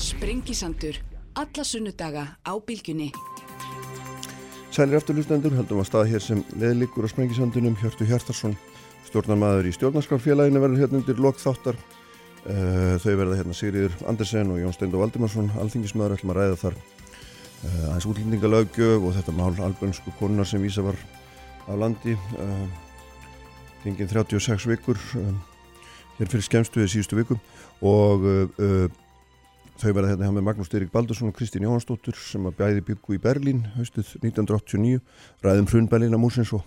[0.00, 0.96] Sprengisandur.
[1.36, 3.10] Alla sunnudaga á bylgjunni.
[4.72, 8.54] Sælir afturlustendur, heldum að staða hér sem leðlikur á Sprengisandunum, Hjörtu Hjartarsson,
[9.10, 11.76] stjórnarmæður í stjórnarskarfélaginu verður hérna undir lokþáttar.
[12.46, 16.78] Uh, þau verða hérna Sigriður Andersen og Jón Steindo Valdimarsson, alþingismæður, ætlum að ræða þar
[16.80, 20.96] uh, aðeins útlendingalögjöf og þetta mál albönsku konunar sem vísa var
[21.68, 22.16] á landi.
[22.40, 22.64] Uh,
[23.84, 24.96] Gengin 36 vikur,
[26.16, 27.36] hér fyrir skemstuðið síðustu viku
[27.84, 28.24] og
[29.80, 33.20] Þau verða hérna með Magnús Steirik Baldursson og Kristín Jóhansdóttur sem að bæði byggu í
[33.22, 34.98] Berlín haustið 1989,
[35.40, 36.66] ræðum hrunbælina músins og,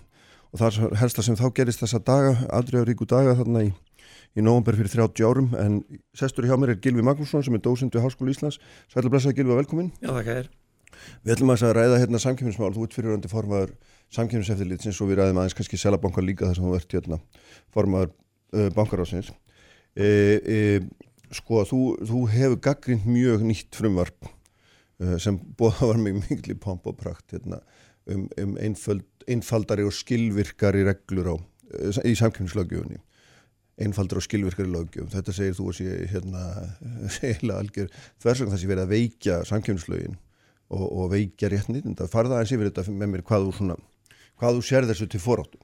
[0.49, 3.69] og það er helsta sem þá gerist þessa daga, aðriðaríku daga þarna í,
[4.33, 5.77] í nógumber fyrir 30 árum en
[6.17, 8.57] sestur hjá mér er Gilvi Magnússon sem er dósend við Háskólu Íslands.
[8.89, 9.93] Sætla blessaði Gilvi, velkomin.
[10.01, 10.51] Já, þakka þér.
[11.21, 13.77] Við ætlum að ræða hérna samkjöfnismál, þú ert fyriröndi formaður
[14.17, 17.21] samkjöfniseftilitsins og við ræðum aðeins kannski selabankar líka þar sem þú ert hérna
[17.73, 19.33] formaður uh, bankarásins.
[19.93, 20.07] E,
[20.41, 20.59] e,
[21.37, 26.87] sko þú, þú hefur gaggrind mjög nýtt frumvarp uh, sem bóða var mig miklu pomp
[26.89, 27.61] og prakt hérna,
[28.09, 33.01] um, um einföld, einfaldari og skilvirkari reglur á, uh, í samkjöfnislögjöfunni
[33.83, 36.43] einfaldari og skilvirkari lögjöfum þetta segir þú að sé hérna
[37.17, 37.89] segila algjör
[38.21, 40.17] þversang það sé verið að veikja samkjöfnislögin
[40.73, 43.79] og, og veikja réttnið, það farða aðeins yfir þetta með mér hvað þú, svona,
[44.41, 45.59] hvað þú sér þessu til foráttu?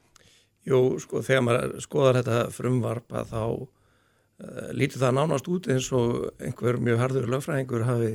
[0.68, 3.79] Jú, sko, þegar maður skoðar þetta frumvarp að þá Eh,
[4.76, 8.12] lítið það nánast út eins og einhver mjög harður lögfræðingur hafi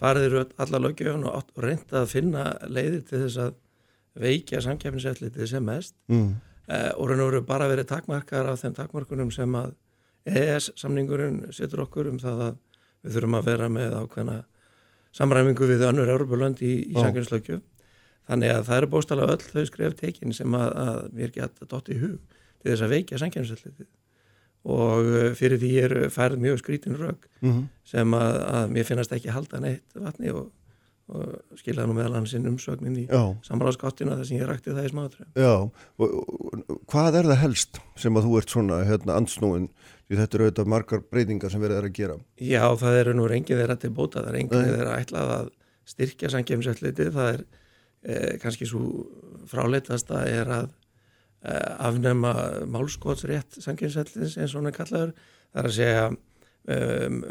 [0.00, 3.58] farið allar lögjöfun og reyndað að finna leiðir til þess að
[4.20, 5.94] veikja samkjæfnisætlitið sem mest.
[6.10, 6.40] Mm.
[6.66, 9.74] eh, og raun og veru bara verið takmarkar af þeim takmarkunum sem að
[10.26, 12.56] EES samningurinn setur okkur um það að
[13.00, 14.38] við þurfum að vera með ákveðna
[15.16, 17.62] samræmingu við önnur Európa-lönd í, í samkjæfnislögjöf
[18.30, 21.90] þannig að það eru bóstala öll þau skref tekin sem að, að mér geta dótt
[21.90, 22.18] í hug
[22.60, 23.88] til þess að veikja samkjæfnisætlitið
[24.68, 27.68] og eh, fyrir því er færð mjög skrítin rögg mm -hmm.
[27.84, 30.50] sem að, að mér finnast ekki halda neitt vatni og,
[31.08, 33.06] og skilja nú meðal hans inn umsögnin í
[33.42, 35.56] samráðskáttinu þar sem ég rækti það í smáður Já,
[35.98, 36.08] og,
[36.68, 39.70] og hvað er það helst sem að þú ert svona hérna ansnúin
[40.10, 42.14] því þetta eru auðvitað margar breytingar sem verður að gera.
[42.42, 45.50] Já, það eru nú reyngið þeirra til bóta það er reyngið þeirra ætlað að
[45.90, 47.44] styrkja sangjöfnsætliti, það er
[48.02, 48.80] eh, kannski svo
[49.50, 50.72] fráleitasta er að
[51.40, 52.34] afnema
[52.68, 55.12] málskótsrétt sangjensætlins eins og hann er kallaður
[55.54, 57.22] þar að segja um,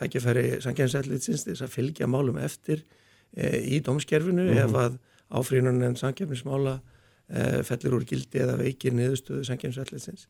[0.00, 2.84] takkifæri sangjensætlitsins þess að fylgja málum eftir
[3.36, 4.64] e, í dómskerfinu mm -hmm.
[4.64, 4.98] ef að
[5.30, 6.80] áfríðunan en sangjensmála
[7.28, 10.28] e, fellir úr gildi eða veikir niðurstöðu sangjensætlitsins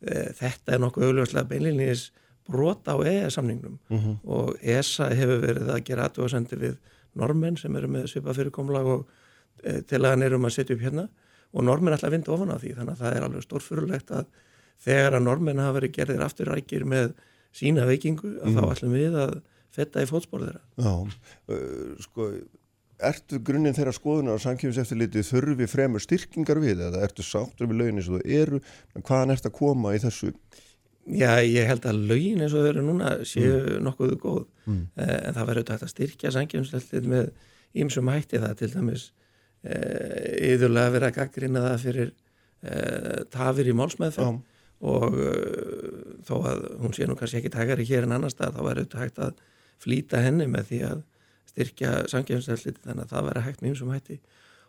[0.00, 2.12] e, þetta er nokkuð augljóslega beinleginis
[2.48, 4.16] brot á EE-samningnum mm -hmm.
[4.24, 6.76] og ESA hefur verið að gera aðtöðasendir við
[7.14, 9.06] normenn sem eru með svipa fyrirkomlag og
[9.86, 11.08] til að hann er um að setja upp hérna
[11.54, 14.26] og normin ætla að vinda ofan á því þannig að það er alveg stórfurulegt að
[14.84, 17.14] þegar að normin hafa verið gerðir afturrækir með
[17.54, 18.58] sína veikingu að mm.
[18.58, 19.34] þá ætlum við að
[19.74, 20.92] fetta í fótspór þeirra Já,
[21.54, 22.28] uh, sko
[23.04, 27.98] ertu grunninn þeirra skoðunar á samkjöfiseftilitið þurfi fremur styrkingar við eða ertu sáttur við lögin
[28.00, 28.60] eins og þú eru
[29.00, 30.30] hvaðan ert að koma í þessu?
[31.04, 33.82] Já, ég held að lögin eins og þau eru núna séu mm.
[33.84, 34.84] nokkuðu góð mm.
[34.94, 37.28] en það verður þetta að styrkja samkjöfiseftilitið með
[37.84, 39.08] ímsum hætti það til dæmis
[39.64, 44.42] yðurlega verið að gaggrina það fyrir uh, tafir í málsmeðferð.
[44.84, 48.62] Og uh, þó að hún sé nú kannski ekki takari hér en annar stað þá
[48.62, 49.42] er auðvitað hægt að
[49.84, 51.02] flýta henni með því að
[51.54, 54.20] styrkja samkjöfnstæðsliti þannig að það verið hægt mjög sem hætti.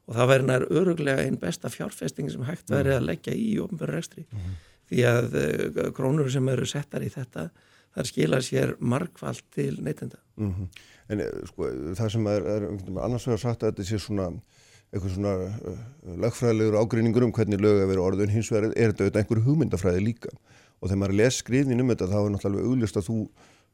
[0.06, 3.96] Og það verið nær öruglega einn besta fjárfesting sem hægt verið að leggja í ofnbjörn
[3.96, 4.26] rekstri.
[4.30, 4.58] Mm -hmm.
[4.92, 7.50] því að krónur sem eru settar í þetta
[7.96, 10.20] þar skila sér markvalt til neytenda.
[10.38, 10.68] Mm -hmm.
[11.10, 12.64] En sko það sem er, er
[13.04, 14.32] annars vegar sagt að þetta sé svona
[14.96, 15.76] eitthvað svona uh,
[16.24, 20.34] lagfræðilegur ágreiningur um hvernig lög að vera orðun hins vegar er þetta einhver hugmyndafræði líka.
[20.80, 23.20] Og þegar maður les skrifin um þetta þá er náttúrulega auglist að þú,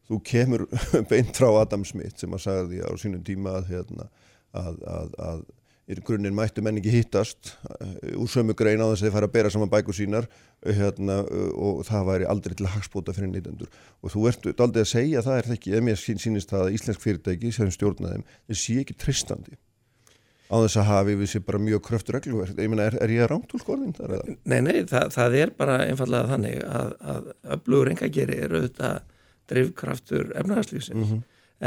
[0.10, 0.68] þú kemur
[1.12, 4.08] beint frá Adam Smith sem að sagði á sínum tíma að, hérna,
[4.58, 5.50] að, að, að
[6.08, 9.52] grunninn mættu menningi hittast uh, úr sömu grein á þess að þið fara að bera
[9.54, 10.30] saman bækur sínar
[10.62, 11.18] hérna,
[11.58, 15.26] og það væri aldrei til að hagspóta fyrir nýtendur og þú ert aldrei að segja
[15.26, 18.78] það er það ekki, ef mér sínist það að íslensk fyrirtæki sem stjórnaðum, þeir sé
[18.86, 19.58] ekki tristandi
[20.52, 23.24] á þess að hafi við sér bara mjög kröftur reglverk, ég meina, er, er ég
[23.24, 24.36] að rámtúlskorðin þar eða?
[24.52, 28.98] Nei, nei, það, það er bara einfallega þannig að, að öflugur engageri eru auðvitað
[29.52, 31.22] drivkraftur efnahagslýsins mm -hmm.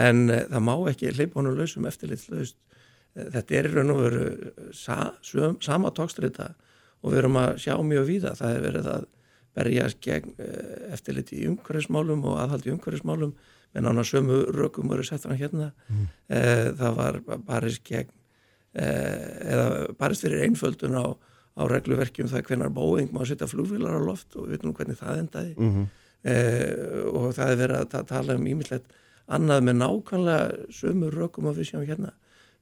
[0.05, 2.57] en uh, það má ekki leipa honum lausum eftirlitslaust
[3.17, 4.27] eh, þetta er í raun og veru
[4.73, 6.53] sa, söm, sama tókstrita
[7.01, 9.07] og við erum að sjá mjög víða, það hefur verið að
[9.55, 13.33] berjast gegn uh, eftirlit í umhverfismálum og aðhald í umhverfismálum
[13.75, 16.05] menn ána sömu rökum voru sett fram hérna mm.
[16.29, 18.24] uh, það var barist gegn Eh,
[18.75, 21.06] eða barist fyrir einföldun á,
[21.55, 25.21] á regluverkjum það hvernar Boeing má setja flugvílar á loft og við veitum hvernig það
[25.23, 25.87] endaði mm -hmm.
[26.32, 28.91] eh, og það er verið að tala um ímyndilegt
[29.26, 32.12] annað með nákvæmlega sömur rökum að við sjáum hérna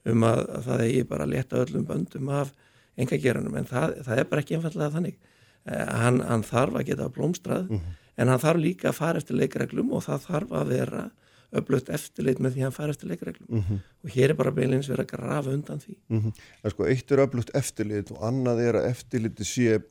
[0.05, 2.53] um að, að það eigi bara að leta öllum böndum af
[2.97, 5.17] engageranum en það, það er bara ekki einfallega þannig
[5.65, 7.99] eh, hann, hann þarf að geta blómstrað mm -hmm.
[8.17, 11.11] en hann þarf líka að fara eftir leikreglum og það þarf að vera
[11.53, 13.49] öflugt eftirlit með því að hann fara eftir leikreglum.
[13.49, 13.81] Mm -hmm.
[14.05, 15.97] og hér er bara beilins verið að grafa undan því.
[16.09, 16.33] Mm -hmm.
[16.65, 19.83] En sko eitt er öflugt eftirlit og annað er að eftirliti sé,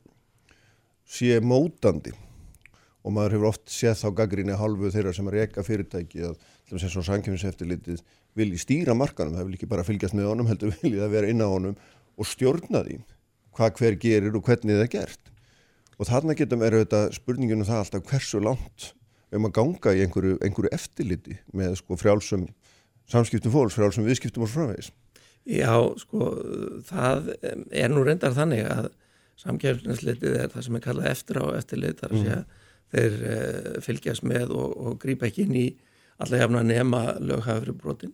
[1.06, 2.12] sé mótandi.
[3.04, 6.36] Og maður hefur oft séð þá gaggrinni halvu þeirra sem er eka fyrirtæki að
[6.68, 8.02] sem svona sankjöfniseftirlitið
[8.34, 11.42] vilji stýra markanum, það vil ekki bara fylgjast með honum heldur vilji það vera inn
[11.44, 11.76] á honum
[12.16, 13.02] og stjórna því
[13.52, 15.32] hvað hver gerir og hvernig það er gert.
[16.00, 18.94] Og þarna getum er auðvitað spurningunum það alltaf hversu langt
[19.32, 22.48] um að ganga í einhverju, einhverju eftirliti með sko frjálsum
[23.10, 24.92] samskiptum fólks, frjálsum viðskiptum og framvegis
[25.42, 26.28] Já, sko,
[26.86, 28.92] það er nú reyndar þannig að
[29.42, 32.26] samkjöfnislitið er það sem er kallað eftir á eftirlit þar að mm.
[32.26, 32.42] segja
[32.92, 35.66] þeir uh, fylgjast með og, og grípa ekki inn í
[36.22, 38.12] alla jafna nema löghafri brotin.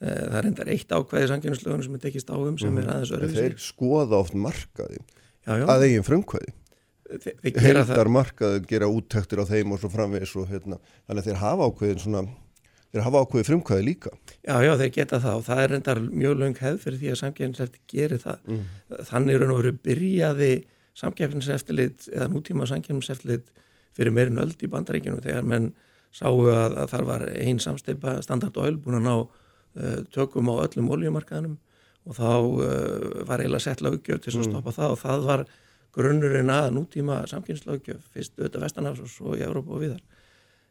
[0.00, 2.80] Uh, það er endar eitt ákveði sangjörnuslögunum sem er tekist á um sem mm.
[2.80, 2.94] er mhm.
[2.94, 3.42] aðeins öruvísi.
[3.42, 5.66] Þeir skoða oft markaði já, já.
[5.66, 6.54] að eigin frumkvæði.
[7.62, 11.68] Heldar markaði gera úttöktir á þeim og svo framvegis og hérna, þannig að þeir hafa
[11.68, 12.22] ákveðin svona
[12.92, 14.12] þeir hafa ákveðið frumkvæði líka.
[14.44, 17.20] Já, já, þeir geta það og það er reyndar mjög löng hefð fyrir því að
[17.22, 18.42] samgefninsefti gerir það.
[18.48, 18.64] Mm.
[19.08, 20.52] Þannig er hann að vera byrjaði
[21.00, 23.48] samgefninseftilit eða nútíma samgefninseftilit
[23.96, 25.72] fyrir meirin öll í bandaríkjunum þegar menn
[26.12, 30.60] sáu að, að þar var einn samsteipa standard oil búin að ná uh, tökum á
[30.66, 31.56] öllum oljumarkaðanum
[32.08, 34.48] og þá uh, var eiginlega sett laugjöf til að mm.
[34.50, 35.44] stoppa það og það var
[35.94, 40.02] grunnurinn að nútíma samkynnslaugjöf fyrst auðvitað vestanafs og svo í Európa og viðar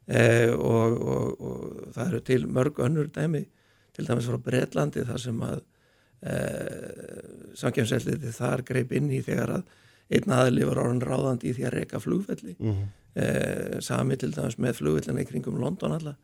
[0.08, 3.46] eh, og, og, og það eru til mörg önnur dæmi
[3.96, 5.60] til dæmis frá Breitlandi þar sem að
[6.24, 7.22] eh,
[7.60, 9.78] samkynnselliði þar greip inn í þegar að
[10.12, 12.58] einn aðli var orðin ráðandi í því að reyka flugvelli.
[12.60, 16.16] Mm -hmm eh, sami til dæmis með flugvillina í kringum London alla.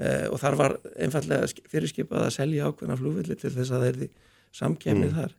[0.00, 3.98] Eh, og þar var einfallega fyrirskipað að selja ákveðna flugvilli til þess að það er
[4.00, 4.10] því
[4.58, 5.18] samkjæmið mm.
[5.20, 5.34] þar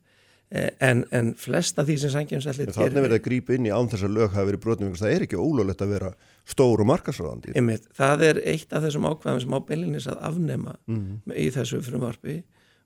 [0.54, 3.88] en, en flesta því sem samkjæmsellir gerir Þannig verður það að grípa inn í án
[3.90, 6.10] þess að lög hafi verið brotnum það er ekki ólulegt að vera
[6.46, 7.54] stór og markasræðandi
[7.98, 11.08] Það er eitt af þessum ákveðum sem ábeilinnis að afnema mm.
[11.34, 12.36] í þessu frumvarfi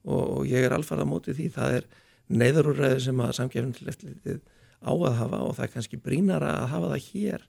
[0.07, 1.49] og, og ég er alfarð á móti því.
[1.59, 1.89] Það er
[2.41, 4.41] neyðarúræði sem að samkjæmsellir
[4.79, 7.47] á að hafa og það er kannski brínara að hafa það hér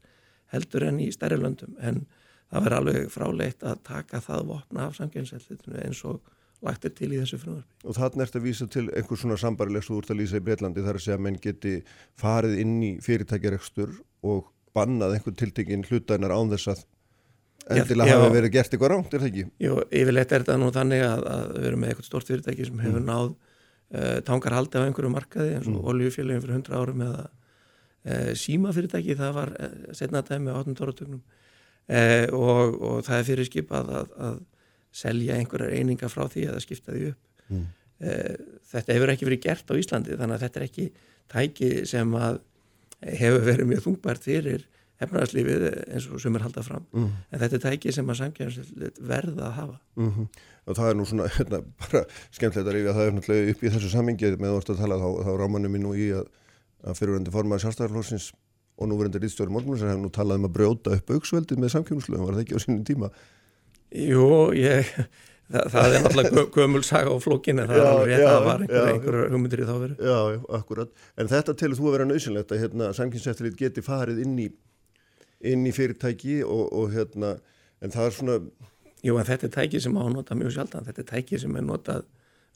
[0.49, 1.77] heldur enn í stærri löndum.
[1.79, 2.03] En
[2.49, 6.19] það verður alveg fráleitt að taka það vopna af samkynnsællitinu eins og
[6.65, 7.67] lagt er til í þessu frumvarfi.
[7.85, 10.99] Og þarna ert að vísa til einhvers svona sambarilegs úr að lýsa í Breitlandi þar
[10.99, 11.75] að segja að menn geti
[12.19, 13.97] farið inn í fyrirtækjarekstur
[14.27, 16.85] og bannað einhvern tiltekinn hlutæðinar án þess að
[17.79, 19.47] endilega hafi verið gert eitthvað ránt, er það ekki?
[19.61, 22.79] Jú, yfirleitt er þetta nú þannig að, að við erum með eitthvað stort fyrirtæki sem
[22.81, 23.09] hefur mm.
[23.09, 25.89] náð uh, tangarhaldi á einhverju markaði eins og mm.
[25.93, 27.27] oljufélagin fyrir 100 árum eða
[28.07, 30.77] Eh, símafyrirtæki, það var eh, setna dæmi á 18.
[30.79, 31.21] áratögnum
[32.37, 34.35] og, og það er fyrir skipað að, að
[34.95, 37.67] selja einhverjar eininga frá því að skipta því upp mm.
[38.71, 40.89] þetta hefur ekki verið gert á Íslandi þannig að þetta er ekki
[41.29, 42.41] tæki sem að
[43.19, 44.67] hefur verið mjög þungbært fyrir
[44.99, 47.11] hefnarslífið eins og sem er haldað fram mm.
[47.29, 50.27] en þetta er tæki sem að samkjæmslega verða að hafa mm -hmm.
[50.65, 53.63] og það er nú svona hérna, bara skemmtilegt að rífi að það er náttúrulega upp
[53.63, 56.27] í þessu samingi með orðst að tala þá, þá rámanum við nú í að
[56.83, 58.29] að fyrirverandi formaði sjálfstæðarflóksins
[58.79, 62.37] og núverandi rýðstjóri morgunlösar hefur nú talað um að brjóta upp auksveldið með samkjónuslöfum, var
[62.37, 63.09] það ekki á sínum tíma?
[63.89, 64.25] Jú,
[64.57, 64.89] ég,
[65.49, 68.63] það, það er náttúrulega gömulsaga á flókinu, það já, er alveg rétt að það var
[68.65, 69.95] einhverja einhver hugmyndir í þá veru.
[69.97, 74.21] Já, já, akkurat, en þetta telur þú að vera nöðsynlegt að hérna, samkjónseftillit geti farið
[74.25, 74.47] inn í,
[75.53, 77.33] inn í fyrirtæki og, og hérna,
[77.81, 78.39] en það er svona...
[78.99, 81.53] Jú, en þetta er tæki sem á að nota mjög sjaldan, þetta er tæki sem
[81.55, 82.03] er notað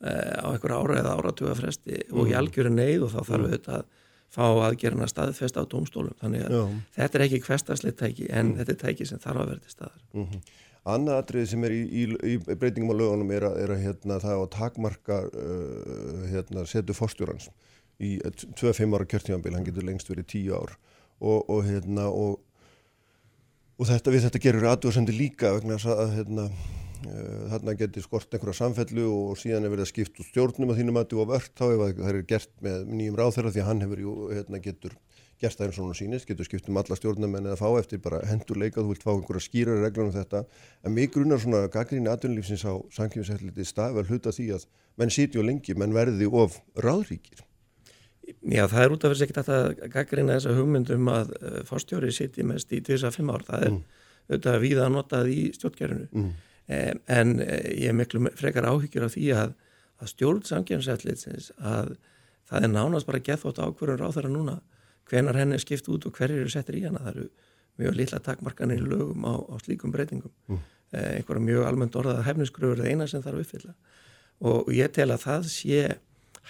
[0.03, 2.17] uh, á einhverja ára eða áratuga fresti mm.
[2.19, 3.53] og í algjöru neyð og þá þarf mm.
[3.55, 3.85] þetta að
[4.33, 6.63] fá aðgerna staðfest á domstólum þannig að Já.
[6.97, 8.55] þetta er ekki hverstasleitt tæki en mm.
[8.59, 10.53] þetta er tæki sem þarf að vera til staðar mm -hmm.
[10.83, 12.03] Annað atrið sem er í, í,
[12.35, 16.95] í breytingum á lögunum er að, er að hérna, það á takmarka uh, hérna, setu
[16.97, 17.47] fórstjórans
[18.03, 18.17] í
[18.59, 20.73] 2-5 ára kjörtímanbíl, hann getur lengst verið 10 ár.
[21.23, 22.41] Og, og, hérna, og,
[23.79, 26.49] og þetta við þetta gerur aðdjóðsendir líka vegna að hérna
[27.03, 30.79] Eh, þarna getur skort einhverja samfellu og síðan er verið að skipta úr stjórnum að
[30.79, 33.67] þínum að þú á vörd þá ef það er gert með nýjum ráþæra því að
[33.69, 34.95] hann hefur jú, hérna, getur
[35.43, 38.01] gert það eins og hún sínist, getur skipt um alla stjórnum en eða fá eftir
[38.03, 40.43] bara hendur leika, þú vilt fá einhverja skýrari reglum um þetta
[40.83, 45.49] en mig grunar svona gaggríni aðunlífsins á sankjöfisætliti staðvel hluta því að menn sitju og
[45.49, 47.43] lengi, menn verði of ráðríkir.
[48.47, 52.71] Já, það er út af þess að gaggrína þessa hugmyndum að uh, fórstjóri sitji mest
[52.71, 53.83] í 25 ár, það er mm.
[54.29, 56.33] auðvitað að viða notað í stjórnkerfinu mm
[56.67, 59.55] en eh, ég er miklu frekar áhyggjur af því að,
[59.99, 61.95] að stjórn samkjörnsætlitsins að
[62.47, 64.55] það er nánast bara gethótt ákverðun ráð þeirra núna
[65.09, 67.01] hvenar henni er skipt út og hverjir eru settir í hana.
[67.03, 67.27] Það eru
[67.81, 70.33] mjög lilla takmarkanir í lögum á, á slíkum breytingum.
[70.47, 70.61] Mm.
[70.93, 73.73] eh, einhverja mjög almennt orðað hefnisgröfur er eina sem þarf uppfylla.
[74.43, 75.81] Og ég tel að það sé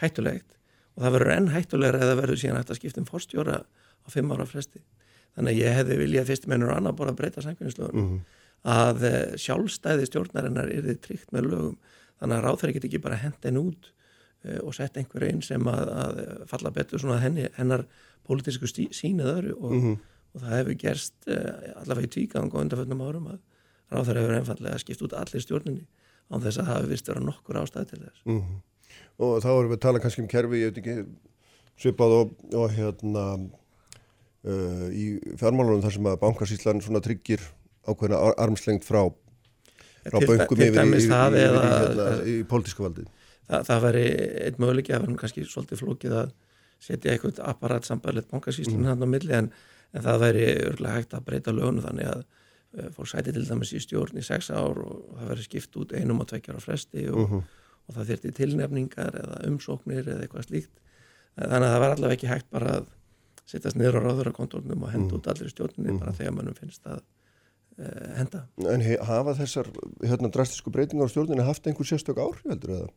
[0.01, 0.57] hættulegt
[0.95, 4.31] og það verður enn hættulegra eða verður síðan hægt að skipta um fórstjóra á fimm
[4.33, 4.83] ára fresti.
[5.33, 8.23] Þannig að ég hefði viljað fyrst mennur og annar bara að breyta samkvæmstöðunum mm
[8.63, 11.75] að eh, sjálfstæði stjórnarinnar er þið tryggt með lögum.
[12.21, 15.65] Þannig að ráþæri get ekki bara hendt henn út uh, og sett einhver einn sem
[15.67, 17.83] að, að falla betur svona henni, hennar
[18.27, 19.97] pólitísku sínið öru og, mm -hmm.
[20.33, 23.39] og það hefur gerst uh, allavega í tvígang og undanföldnum árum að
[23.91, 25.85] ráþæri hefur einfallega skipt út allir stjórninni
[26.31, 28.61] án þess að það hefur vist vera nokkur ástæði til þess mm -hmm.
[29.17, 31.05] Og þá erum við að tala kannski um kerfi, ég veit ekki
[31.77, 33.49] svipað og, og hérna
[34.43, 37.41] uh, í fjármálunum þar sem að bankarsýslan svona tryggir
[37.87, 39.11] ákveðina armslengt frá
[40.03, 43.05] frá böngum yfir í, í, hérna, í, í pólitísku valdi
[43.47, 44.05] það, það væri
[44.47, 46.33] einn möguleiki að vera kannski svolítið flókið að
[46.83, 48.91] setja eitthvað apparat sambærlegt bankasýslun mm.
[48.91, 49.51] hann á milli en,
[49.93, 53.73] en það væri örgulega hægt að breyta lögnu þannig að uh, fólk sæti til dæmis
[53.73, 57.07] í stjórn í sex ár og það væri skipt út einum og tveikjar á fresti
[57.09, 57.43] og, mhm.
[57.43, 57.69] -huh.
[57.87, 60.83] og það þyrti tilnefningar eða umsóknir eða eitthvað slíkt
[61.37, 62.91] þannig að það var allavega ekki hægt bara að
[63.49, 65.19] sittast niður á ráður á kontórnum og henda mm.
[65.19, 65.99] út allir stjórninni mm.
[66.01, 68.43] bara þegar mannum finnst að uh, henda.
[68.71, 69.69] En hafa þessar
[70.03, 72.91] hérna, drastisku breytingar á stjórninu haft einhver sérstök áhrif heldur eða?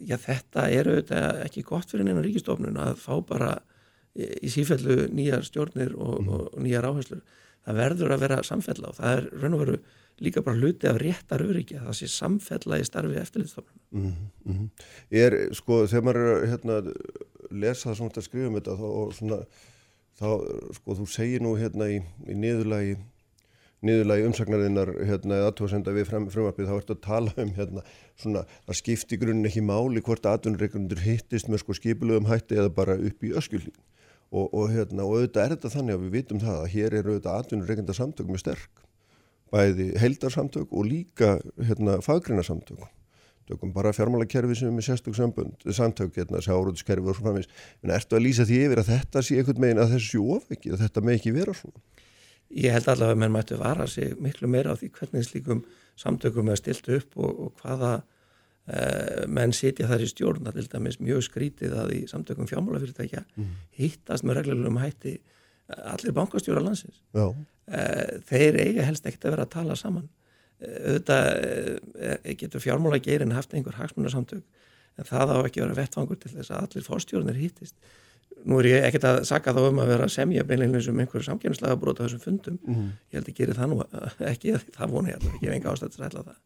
[0.00, 3.52] Já þetta er auðvitað ekki gott fyrir neina ríkistofnun að fá bara
[4.16, 6.30] í sífellu nýjar stjórnir og, mm.
[6.36, 7.22] og, nýjar áherslur.
[7.62, 9.76] Það verður að vera samfella og það er raun og veru
[10.22, 13.78] líka bara hluti af réttar öryggi að það sé samfella í starfi eftirlitstofnun.
[13.94, 14.66] Mm, mm.
[15.22, 16.80] Er sko þegar maður er hérna
[17.52, 19.38] lesa það svona að skrifa um þetta þá, svona,
[20.20, 20.28] þá
[20.78, 22.98] sko þú segir nú hérna í, í niðurlagi
[23.86, 27.82] niðurlagi umsagnarinnar hérna, aðtóðsenda við frumvarpið þá ertu að tala um hérna,
[28.20, 32.96] svona, það skipti grunin ekki máli hvort aðunreikundur hittist með sko skipulögum hætti eða bara
[32.98, 33.74] upp í öskjulín
[34.30, 37.14] og, og, hérna, og auðvitað er þetta þannig að við vitum það að hér eru
[37.16, 38.82] auðvitað aðunreikunda samtök með sterk.
[39.52, 42.86] Bæði heildarsamtök og líka hérna, faggreina samtök
[43.48, 48.24] tökum bara fjármálakerfi sem er með sérstök samtök, hérna, sjáróðskerfi og svona en ertu að
[48.26, 51.34] lýsa því yfir að þetta sé einhvern megin að þessu ofekki, að þetta með ekki
[51.34, 51.82] vera svona
[52.52, 55.62] ég held allavega að menn mættu vara sig miklu meira á því hvernig slíkum
[56.00, 60.48] samtökum er stilt upp og, og hvaða uh, menn sitja þar í stjórn.
[60.48, 63.52] Að til dæmis mjög skrítið að í samtökum fjármálafyrirtækja mm.
[63.78, 65.18] hittast með reglulegum hætti
[65.72, 67.00] allir bankastjóra landsins.
[67.16, 70.10] Uh, þeir eiga helst ekkert að vera að tala saman.
[70.62, 74.44] Auðvitað getur fjármálageirinn haft einhver hagsmunarsamtök
[75.00, 77.74] en það á ekki að vera vettfangur til þess að allir fórstjórnir hittist
[78.48, 81.26] nú er ég ekkert að saka þá um að vera að semja beinleginlega um einhverju
[81.28, 82.88] samkjæmslega brota þessum fundum, mm.
[83.12, 83.78] ég held að gera það nú
[84.32, 86.40] ekki, það vona ég alltaf ekki, ég hef enga ástætt að ræðla það,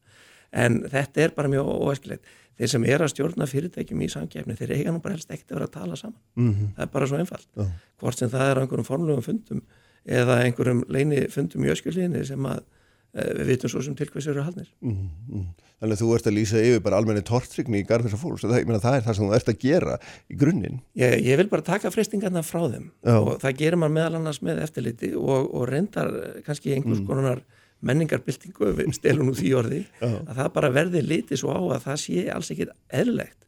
[0.65, 4.76] en þetta er bara mjög óæskilegt, þeir sem er að stjórna fyrirtækjum í samkjæmni, þeir
[4.76, 6.73] eiga nú bara helst ekkert að vera að tala saman, mm -hmm.
[6.76, 7.75] það er bara svo einfalt, oh.
[8.00, 9.62] hvort sem það er á einhverjum formlegum fundum
[10.07, 12.85] eða einhverjum leini fundum í öskjulinni sem að Eh,
[13.17, 15.47] við vitum svo sem til hvers eru haldnir mm, mm.
[15.77, 18.71] Þannig að þú ert að lýsa yfir bara almenni tortrygni í garð þessar fólks það,
[18.81, 19.97] það er það sem þú ert að gera
[20.29, 23.17] í grunninn ég, ég vil bara taka frestingarna frá þeim Já.
[23.17, 26.13] og það gerir maður meðal annars með eftirliti og, og reyndar
[26.47, 27.09] kannski einhvers mm.
[27.11, 27.43] konar
[27.85, 32.01] menningarbyltingu við stelum nú því orði að það bara verði litið svo á að það
[32.07, 33.43] sé alls ekkit eðlegt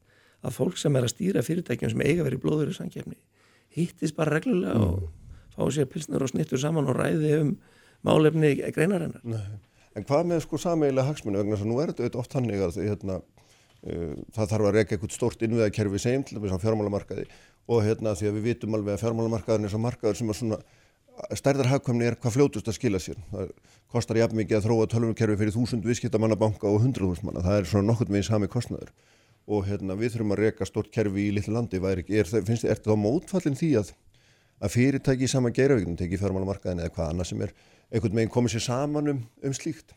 [0.45, 3.17] að fólk sem er að stýra fyrirtækjum sem eiga verið blóður í samkjafni
[3.79, 4.85] hittist bara reglulega mm.
[4.85, 7.55] og fá sér pilsnur og snittur saman og ræði um
[8.07, 9.25] málefni greinarinnar.
[9.25, 9.59] Nei.
[9.99, 12.81] En hvað með sko sameigilega hagsmunni vegna þess að nú er þetta oft hannig að
[12.85, 17.25] hérna, uh, það þarf að reyka eitthvað stort innviðakerfi segjum til þess að fjármálamarkaði
[17.69, 20.61] og hérna því að við vitum alveg að fjármálamarkaðin er svo markaður sem að svona
[21.37, 23.19] stærðar hagkvæmni er hvað fljótust að skila sér.
[23.33, 23.53] Það
[23.93, 27.43] kostar jafn mikið að þróa tölvunkerfi fyrir þúsund viðskiptamannabanka og hundruð húsmanna.
[27.45, 28.93] Það er svona nokkurn veginn sami kostnaður
[29.49, 31.81] og hérna, við þurfum að reyka stort kerfi í litlu landi.
[31.81, 33.93] Er, er, finnst, er þetta þá mótfallin því að,
[34.61, 37.55] að fyrirtæki í sama geiravíknum teki fjármálamarkaðin eða hvað annað sem er
[37.93, 39.95] einhvern veginn komið sér saman um, um slíkt?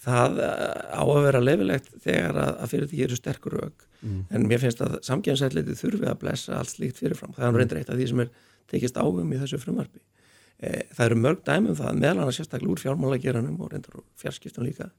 [0.00, 4.22] Það eh, á að vera leifilegt þegar að, að fyrir því eru sterkur rauk mm.
[4.30, 7.34] en mér finnst að samkjæmsætliti þurfi að blessa allt slíkt fyrirfram.
[7.36, 7.60] Það er mm.
[7.60, 8.32] reyndir eitt af því sem er
[8.70, 10.00] tekist águm í þessu frumarfi.
[10.60, 14.66] E, það eru mörg dæmum það meðal annars sérstaklega úr fjármálageranum og reyndar úr fjarskiptum
[14.66, 14.90] líka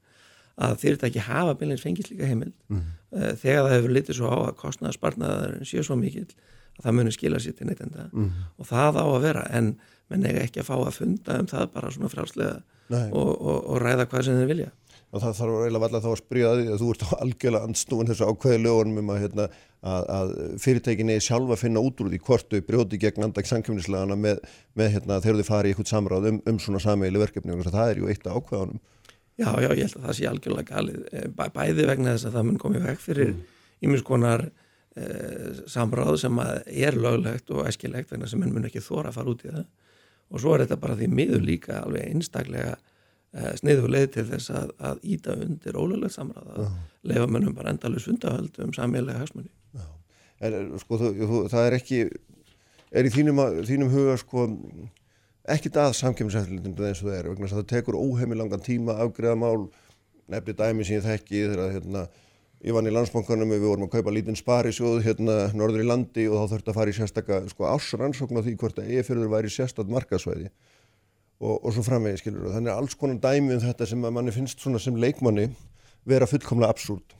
[0.62, 2.88] að fyrirtæki hafa beinleins fengist líka heimild mm.
[3.14, 7.16] e, þegar það hefur litið svo á að kostnaðaspartnaðar séu svo mikil að það munir
[7.16, 8.28] skila sér til neytenda mm.
[8.58, 9.70] og það á að vera en
[10.12, 12.54] menn eiga ekki að fá að funda um það bara svona frálslega
[12.92, 14.70] og, og, og ræða hvað sem þeir vilja.
[15.12, 18.08] Og það þarf eiginlega alltaf þá að spyrja því að þú ert á algjörlega ansnúin
[18.08, 19.46] þessu ákveði lögunum um að, hérna,
[19.84, 20.30] að, að
[20.64, 24.40] fyrirtækinni sjálfa finna út úr því hvort þau brjóti gegn andags samkjöfnislegana með,
[24.78, 27.92] með hérna, þegar þau fari í eitthvað samráð um, um svona sameili verkefni og það
[27.92, 28.80] er ju eitt ákveðanum.
[29.36, 32.38] Já, já, ég held að það sé algjörlega galið, eh, Bæ, bæði vegna þess að
[32.38, 33.30] það mun komið vekk fyrir
[33.84, 34.66] ímiðskonar mm.
[35.02, 39.44] eh, samráð sem er löglegt og æskilegt vegna sem mun ekki þóra að fara út
[39.44, 39.64] í það
[40.32, 44.50] og svo er þetta bara því miður líka alveg einstaklega uh, sniðu leið til þess
[44.56, 46.66] að, að íta undir ólulegt samræð að
[47.12, 49.50] leifa mönnum bara endalus fundahöld um samílega hagsmunni.
[50.42, 50.98] Eh, sko,
[51.52, 51.98] það er ekki,
[52.90, 54.46] er í þínum, að- þínum huga sko
[55.52, 59.04] ekkit að samkemmiseftlindum eins og það er, vegna að það tekur óheimi langan tíma að
[59.08, 59.68] afgreða mál,
[60.32, 62.02] nefni dæmi sem ég þekki þegar hérna,
[62.62, 66.38] ég vann í landsbankanum við vorum að kaupa lítinn sparisjóð hérna norður í landi og
[66.38, 69.90] þá þurfti að fara í sérstaka sko ásrannsókn á því hvort að EFjörður væri sérstakt
[69.90, 70.50] markasvæði
[71.42, 74.14] og, og svo framvegi skilur og þannig er alls konar dæmi um þetta sem að
[74.18, 75.48] manni finnst svona sem leikmanni
[76.06, 77.16] vera fullkomlega absúrt.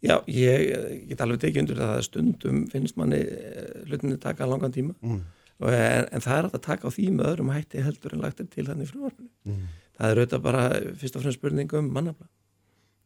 [0.00, 4.72] Já, ég get alveg tekið undir það að stundum finnst manni eh, hlutinni taka langan
[4.72, 5.20] tíma Mm.
[5.60, 8.40] og, en, en það er að taka á því með öðrum hætti heldur en lagt
[8.40, 9.28] er til þannig frumvarpinu.
[9.44, 9.66] Mm.
[9.98, 10.62] Það er auðvitað bara
[10.96, 12.30] fyrst og fremst spurning um mannafla.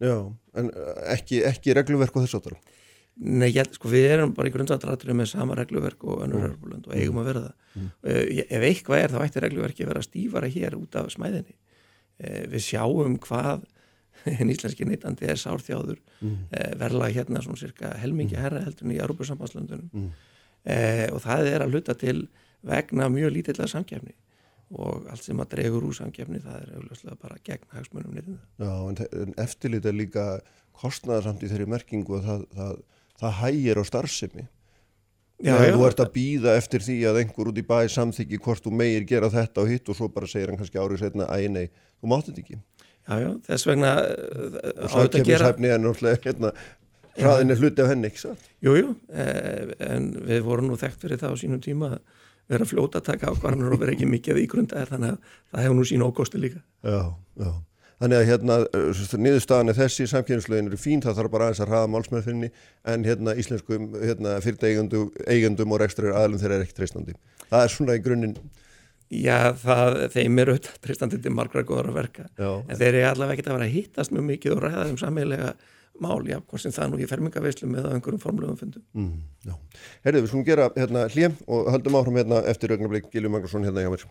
[0.03, 0.17] Já,
[0.59, 2.57] en uh, ekki, ekki regluverk og þess áttur.
[3.15, 6.81] Nei, ég, sko, við erum bara í grundvallatraturum með sama regluverk og önnur mm.
[6.81, 7.69] og eigum að vera það.
[7.79, 7.93] Mm.
[8.43, 11.55] Ef eitthvað er þá ætti regluverki að vera stífara hér út af smæðinni.
[12.19, 13.63] Eh, Við sjáum hvað
[14.41, 16.37] en íslenski neytandi er sárþjáður mm.
[16.81, 20.11] verla hérna svona cirka helmingi herra heldur í Európa-sambandslöndunum Mm.
[20.71, 22.29] eh, og það er að hluta til
[22.65, 24.15] vegna mjög lítillega samkefni
[24.73, 28.73] og allt sem að dregur úr samkefni það er augljóslega bara gegn hagsmunum nýrðum Já,
[28.89, 30.27] en, eftirlit er líka
[30.81, 32.77] kostnaðarsamt í þeirri merkingu að það, það,
[33.23, 34.47] það hægir á starfsemi.
[35.45, 38.39] Já, Þegar já, þú ert að býða eftir því að einhver út í bæ samþykki
[38.45, 41.27] hvort þú meir gera þetta og hitt og svo bara segir hann kannski árið setna
[41.27, 41.65] æ nei,
[41.99, 42.59] þú mátt þetta ekki.
[43.05, 46.53] Já, já, þess vegna eh, Og á þetta að gera samkefnishæfni er náttúrulega hérna,
[47.19, 48.47] hraðin er hluti af henni, ekki satt?
[48.65, 52.67] Jú, jú, eh, en við vorum nú þekkt fyrir það á sínum tíma að vera
[52.69, 56.05] fljóta að taka ákvarðanur og vera ekki mikið ígrundaðir þannig að það hefur nú sín
[56.05, 56.61] ókosti líka.
[56.85, 57.01] Já,
[57.41, 57.53] já.
[58.03, 61.71] Þannig að hérna, uh, niðurstaðan er þessi, samkynnslegin eru fín, það þarf bara aðeins að
[61.71, 62.51] hraða málsmeðfinni,
[62.91, 67.15] en hérna íslenskum hérna, fyrirtægjendum eigendum og rekstrar aðlum þeirra er ekki treystandi.
[67.49, 68.37] Það er svona í grunninn,
[69.15, 72.25] Já, það, þeim eru tristandi til margra góðar að verka.
[72.35, 74.97] já, En þeir eru allavega ekkert að vera að hittast mjög mikið og ræða um
[74.99, 75.51] sammelega
[76.01, 78.83] mál, já, hvort sem það nú í fermingaveislu eða einhverjum formlegum fundum.
[78.95, 79.55] mm, já.
[80.07, 83.85] Herðu, við skulum gera hérna hljem og höldum áfram hérna eftir augnablik Gilvi Magnússon hérna
[83.85, 84.07] hjá mér.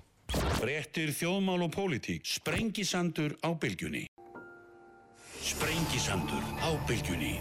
[0.61, 2.23] Fréttir þjóðmál og pólitík.
[2.25, 4.07] Sprengisandur á bylgjunni.
[5.43, 7.35] Sprengisandur á bylgjunni.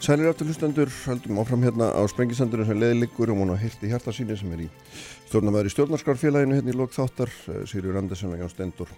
[0.00, 4.36] Sælir aftur hlustendur, höldum áfram hérna á sprengisandurinn sem leðileggur og hún á hirti hjartasýni
[4.38, 4.68] sem er í
[5.26, 8.92] stjórnamaður í stjórnarskarfélaginu hérna í lok þáttar, uh, Sýrjur Andersen og Jón Stendur.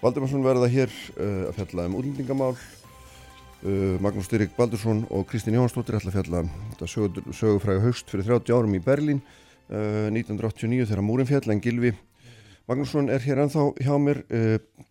[0.00, 5.98] Valdimarsson verða hér uh, að fjalla um útlendingamál, uh, Magnús Styrik Baldursson og Kristín Jónsdóttir
[5.98, 9.20] ætla að fjalla um þetta sögu, sögufræga haust fyrir 30 árum í Berlín,
[9.68, 11.92] uh, 1989 þegar múrin fjall en Gilvi
[12.70, 14.86] Magnússon er hér ennþá hjá mér, uh,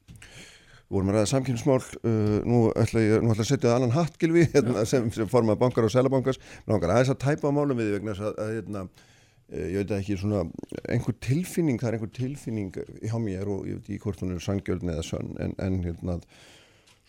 [0.90, 4.16] Við vorum að ræða samkynnsmál, uh, nú ætla ég nú ætla að setja annan hatt
[4.18, 7.78] gilvi hérna, sem, sem formað bankar og selabankars, mér langar aðeins að tæpa á málum
[7.78, 9.19] við vegna þess að, að hérna, eh,
[9.50, 10.44] ég veit ekki svona
[10.92, 14.44] einhver tilfinning, það er einhver tilfinning hjá mér og ég veit ekki hvort hún er
[14.46, 16.20] sangjörn eða sönn en, en hérna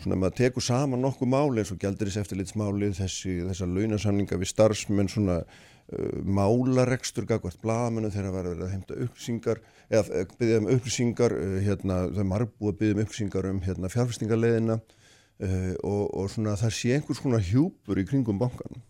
[0.01, 5.13] svona maður tekur saman nokkuð máli eins og gælduris eftirlitsmálið, þessi, þessar launasamninga við starfsmenn
[5.13, 11.37] svona uh, málarekstur gagvart blaðamennu þegar var verið að heimta upplýsingar eða byggja um upplýsingar
[11.37, 16.31] uh, hérna, það er margbúið að byggja um upplýsingar um hérna, fjárfestingarleðina uh, og, og
[16.33, 18.81] svona það sé einhvers svona hjúpur í kringum bankan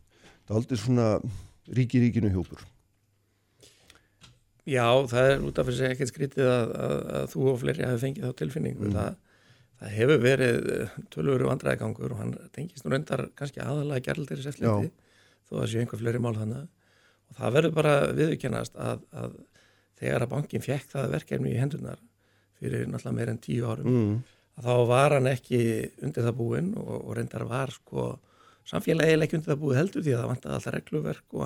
[0.45, 1.09] það er aldrei svona
[1.75, 2.63] ríki ríkinu hjúpur
[4.71, 8.03] Já, það er út af þessi ekkert skrítið að, að, að þú og fleiri hafi
[8.05, 8.91] fengið þá tilfinningu.
[8.95, 9.15] Það,
[9.81, 10.59] það hefur verið
[11.15, 14.93] tölvöru vandræðigangur og hann tengist nú reyndar kannski aðalega gerldir í settliti
[15.51, 16.69] þó að séu einhver fleiri mál þannig.
[17.31, 19.35] Og það verður bara viðurkennast að, að
[20.01, 22.01] þegar að bankin fekk það verkefni í hendunar
[22.61, 24.17] fyrir náttúrulega meir en tíu árum mm.
[24.61, 25.61] að þá var hann ekki
[26.05, 28.09] undir það búinn og, og reyndar var sko
[28.69, 31.39] samfélagið ekki undir það búið heldur því að það regluverk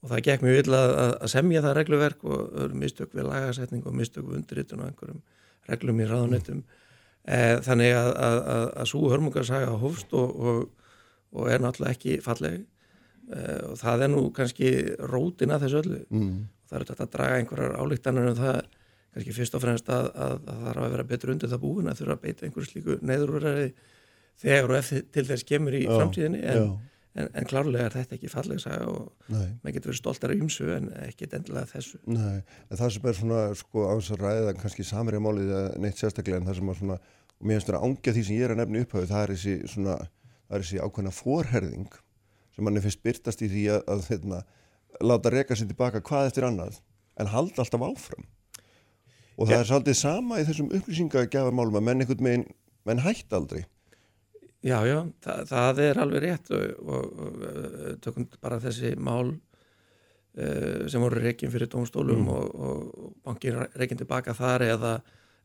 [0.00, 3.86] og og það gekk mjög illa að, að semja það regluverk og mistök við lagasetning
[3.86, 5.22] og mistök við undirritun og einhverjum
[5.68, 6.62] reglum í ráðunetum
[7.28, 10.90] e, þannig að, að, að, að svo hörmungarsaga hófst og, og,
[11.36, 12.64] og er náttúrulega ekki falleg.
[13.30, 14.72] E, og það er nú kannski
[15.12, 16.02] rótin að þessu öllu.
[16.08, 16.34] Mm.
[16.70, 18.60] það er þetta að draga einhverjar álíktanir um það
[19.10, 21.90] kannski fyrst og fremst að, að, að það þarf að vera betur undir það búin
[21.90, 23.72] að þurfa að beita einhverju slíku neyðurúræði
[24.40, 26.89] þegar og eftir til þess kemur í Já, framtíðinni en, já.
[27.18, 30.68] En, en klárlega er þetta ekki falleg saga og maður getur verið stoltar af ymsu
[30.76, 32.00] en ekki endilega þessu.
[32.10, 35.98] Nei, en það sem er svona sko á þess að ræða kannski samrið málið neitt
[36.00, 37.00] sérstaklega en það sem að svona
[37.40, 39.54] og mér finnst að ángja því sem ég er að nefna upphauð það er þessi
[39.72, 39.96] svona,
[40.46, 41.94] það er þessi ákveðna forherðing
[42.54, 44.40] sem manni finnst byrtast í því að, að hérna,
[45.00, 46.82] láta reka sér tilbaka hvað eftir annað
[47.20, 48.26] en halda alltaf áfram.
[49.40, 49.60] Og það Já.
[49.60, 52.48] er svolítið sama í þessum upplýsingagjafarmálum að menn einhvern veginn
[52.88, 53.62] menn hætt aldrei
[54.60, 59.30] Já, já, það, það er alveg rétt og, og, og uh, tökum bara þessi mál
[59.32, 64.90] uh, sem voru reikin fyrir dómstólum og, og bankin reikin tilbaka þar eða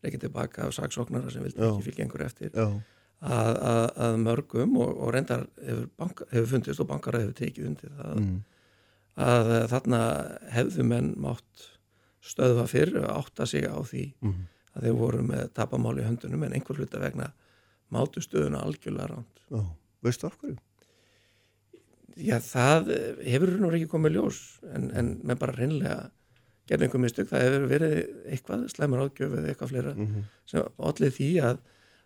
[0.03, 1.69] reikin tilbaka af saksóknara sem vildi Já.
[1.69, 2.75] ekki fylgja einhver eftir að,
[3.21, 7.95] að, að mörgum og, og reyndar hefur, banka, hefur fundist og bankara hefur tekið undir
[8.01, 8.35] það mm.
[9.29, 10.01] að uh, þarna
[10.57, 11.69] hefðu menn mátt
[12.25, 14.43] stöðva fyrr og átta sig á því Mm.
[14.75, 17.31] að þeir voru með tapamál í höndunum en einhver hluta vegna
[17.95, 19.43] mátu stöðuna algjörlega ránt.
[19.49, 19.61] Já,
[20.05, 20.57] veistu af hverju?
[22.15, 25.97] Já, það eh, hefur nú ekki komið ljós en, en með bara reynlega
[26.69, 27.95] gerði einhver mistök, það hefur verið
[28.33, 31.59] eitthvað slæmur ágjöf eða eitthvað fleira Mm sem allir því að,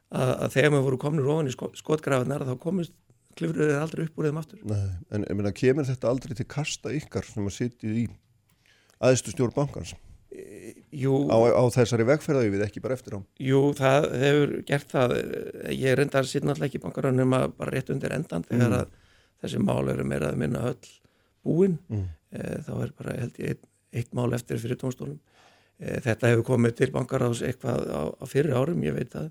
[0.10, 2.96] að, að þegar maður voru komin ofan í sko, skotgrafarnar þá komist
[3.40, 4.62] klifruðið aldrei upp úr þeim aftur.
[4.68, 8.06] Nei, en ég meina, kemur þetta aldrei til kasta ykkar sem að sitjið í
[9.00, 9.94] aðeistu stjórn bankans
[10.92, 13.20] Jú, á, á þessari vegferðaði við ekki bara eftir á?
[13.40, 15.14] jú, það hefur gert það.
[15.76, 18.88] Ég reyndar sitt náttúrulega ekki í bankarunum nema bara rétt undir endan þegar að
[19.44, 20.96] þessi mál eru meira að minna öll
[21.46, 21.78] búin.
[21.90, 22.08] Mm.
[22.32, 25.20] Eh, Þá er bara held ég eitt, eitt mál eftir fyrir tónstólum.
[25.80, 29.30] Þetta hefur komið til bankaráðs eitthvað á, á fyrir árum, ég veit það.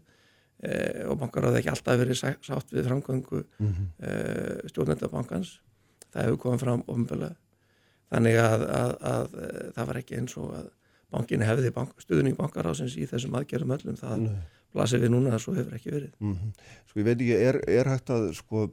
[0.62, 4.68] Eh, Og bankaráð ekki alltaf verið sá- sátt við framgöngu Mm -hmm.
[4.70, 5.60] stjórnendabankans
[6.14, 7.28] það hefur komið fram ofnböla
[8.10, 10.68] þannig að, að, að, að það var ekki eins og að
[11.14, 14.40] bankin hefði bank, stuðning bankarásins í þessum aðgerðum öllum það Nei.
[14.76, 16.10] blasir við núna að svo hefur ekki verið.
[16.20, 16.56] Mm
[16.88, 18.66] Sko ég veit ekki, er, er hægt að sko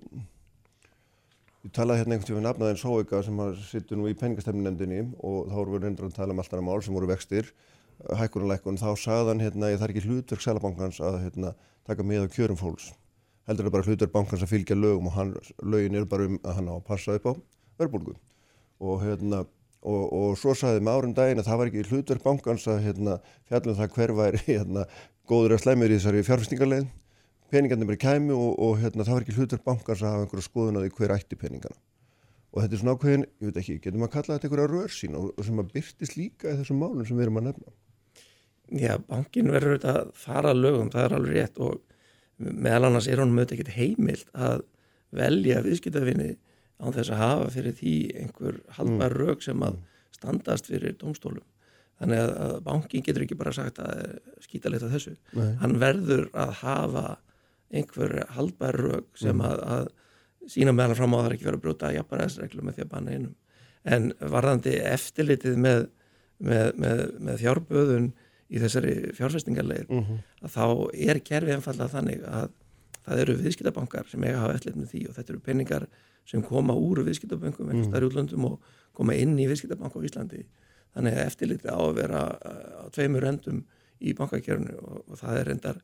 [1.66, 5.56] ég talaði hérna einhvern tíma við nafnaðin Sóika sem sittur nú í peningastefninemdini og þá
[5.56, 7.50] voru við reyndur að tala um alltaf mál sem voru vextir
[8.20, 11.54] hækkunuleikun, þá sagðan hérna ég þarf ekki hlutverk selabankans að hérna
[11.88, 12.92] taka með á kjörum fólks.
[13.48, 16.58] Heldur það bara hlutverk bankans að fylgja lögum og hann, lögin eru bara um að
[16.60, 17.34] hann á að passa upp á
[17.80, 18.16] verbulgu
[18.84, 19.44] og hérna
[19.86, 23.18] og, og svo sagði með árum daginn að það var ekki hlutverk bankans að hérna
[23.50, 24.86] fjallum það hver væri hérna
[25.30, 26.88] góður að slemur í þessari fjárfestingarleið
[27.54, 30.80] peningarnir bara kæmi og, og hérna, það var ekki hlutur bankans að hafa einhverju skoðun
[30.80, 31.78] á því hver ætti peningana.
[32.56, 35.18] Og þetta er svona ákveðin, ég veit ekki, getur maður að kalla þetta einhverja rörsýn
[35.20, 37.76] og, og sem að byrtist líka í þessum málum sem við erum að nefna.
[38.82, 41.76] Já, bankin verður auðvitað að fara lögum, það er alveg rétt og
[42.66, 44.64] meðal annars er honum auðvitað ekkert heimilt að
[45.16, 46.32] velja viðskiptafinni
[46.82, 49.20] án þess að hafa fyrir því einhver haldbar mm.
[49.22, 49.78] rög sem að
[50.16, 51.46] standast fyrir domstólum.
[52.02, 55.14] Þannig að, bankin getur ekki bara sagt að skýta leitt að þessu.
[55.38, 55.54] Nei.
[55.62, 57.06] Hann verður að hafa
[57.76, 61.94] einhver haldbar rög sem að, að sína meðal fram á það ekki verið að brjóta
[61.96, 63.34] jafnbæðisreglu með því að banna einum.
[63.86, 65.88] En varðandi eftirlitið með,
[66.44, 68.12] með, með, með fjárböðun
[68.46, 70.20] í þessari fjárfestingarleið Mm -hmm.
[70.46, 70.66] að þá
[71.10, 72.50] er kerfið einfallega þannig að
[73.06, 75.88] það eru viðskiptabankar sem eiga að hafa eftirlit með því og þetta eru peningar
[76.26, 77.90] sem koma úr viðskiptabönkum mm.
[77.94, 80.44] þar í útlöndum og koma inn í viðskiptabank á Íslandi
[80.96, 83.64] þannig að eftirlitið á að vera uh, á tveimur endum
[84.02, 85.82] í bankakerfinu og, og það er endar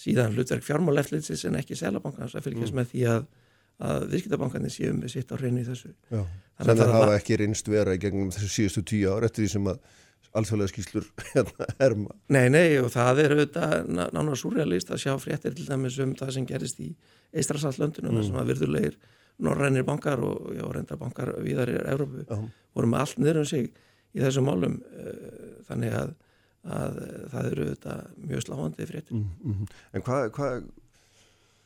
[0.00, 3.26] síðan hlutverk fjármáleftlitsins en ekki selabankans að fylgjast með því að,
[3.90, 6.24] að viðskiptabankarnir séu með sitt á reyni í þessu Já,
[6.58, 9.52] Þannig að það hafa ekki reynst vera í gegnum þessu síðustu tíu ár eftir því
[9.54, 9.84] sem að
[10.34, 12.14] alþjóðlega skýslur hérna herma.
[12.34, 16.14] Nei, nei, og það er auðvitað ná- nánar súrrealist að sjá fréttir til dæmis um
[16.18, 16.90] það sem gerist í
[17.34, 18.26] Eistrasallöndunum mm.
[18.28, 18.98] sem að virðulegir
[19.42, 22.38] norrænir bankar og já, reyndar bankar viðar í Európu Já.
[22.74, 23.66] voru með allt niður um sig
[24.14, 26.14] í þessum málum eh, þannig að,
[26.76, 29.16] að eh, það eru auðvitað mjög sláandi fréttir.
[29.16, 29.72] Mm -hmm.
[29.92, 30.54] En hvað, hvað,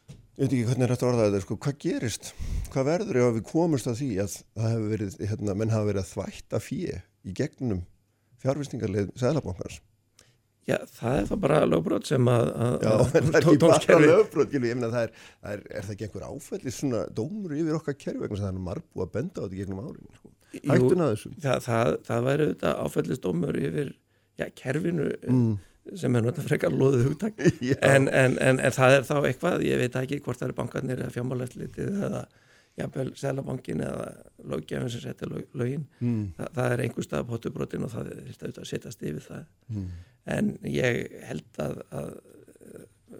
[0.08, 2.32] ég veit ekki hvernig er þetta orðað þetta, sko, hvað gerist?
[2.72, 6.02] Hvað verður ef við komumst að því að það hefur verið, hérna, menn hafa verið
[6.04, 7.84] að þvætta fíi í gegnum
[8.38, 9.82] fjárvistingarleið Sæðlabankars?
[10.68, 14.00] Já, það er það bara lögbrot sem að, að, Já, en það er ekki bara
[14.04, 17.78] lögbrot, ég meina það er, það er, er það ekki einhver áfællis svona dómur yfir
[17.78, 20.32] okkar kerfi vegna það er margbúið að benda á þetta gegnum árin, sko.
[20.58, 21.32] Jú, Hættuna að þessu.
[21.44, 23.90] það, það, það væri auðvitað áfællistómur yfir
[24.38, 25.56] já, kerfinu Mm.
[25.96, 27.74] sem er náttúrulega frekar loðið hugtak Já.
[27.88, 31.00] en, en, en, en það er þá eitthvað, ég veit ekki hvort það er bankarnir
[31.00, 32.20] eða fjármáleftlitið eða
[32.78, 34.08] jafnvel selabankin eða
[34.48, 35.84] löggefin sem setja lög, lögin.
[36.00, 36.32] Mm.
[36.38, 39.44] Þa, það er einhver stað potubrotin og það er auðvitað að setjast yfir það.
[39.72, 39.88] Mm.
[40.28, 42.10] en ég held að, að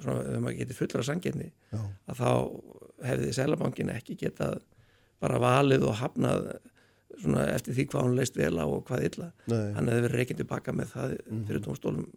[0.02, 2.30] svona, ef maður getur fullra sanginni að þá
[3.08, 4.58] hefði selabankin ekki getað
[5.22, 6.48] bara valið og hafnað
[7.18, 9.28] svona eftir því hvað hún leist vel á og hvað illa.
[9.50, 9.72] Nei.
[9.74, 11.14] hann hefði verið reykjandi baka með það
[11.48, 12.08] fyrir tónstólum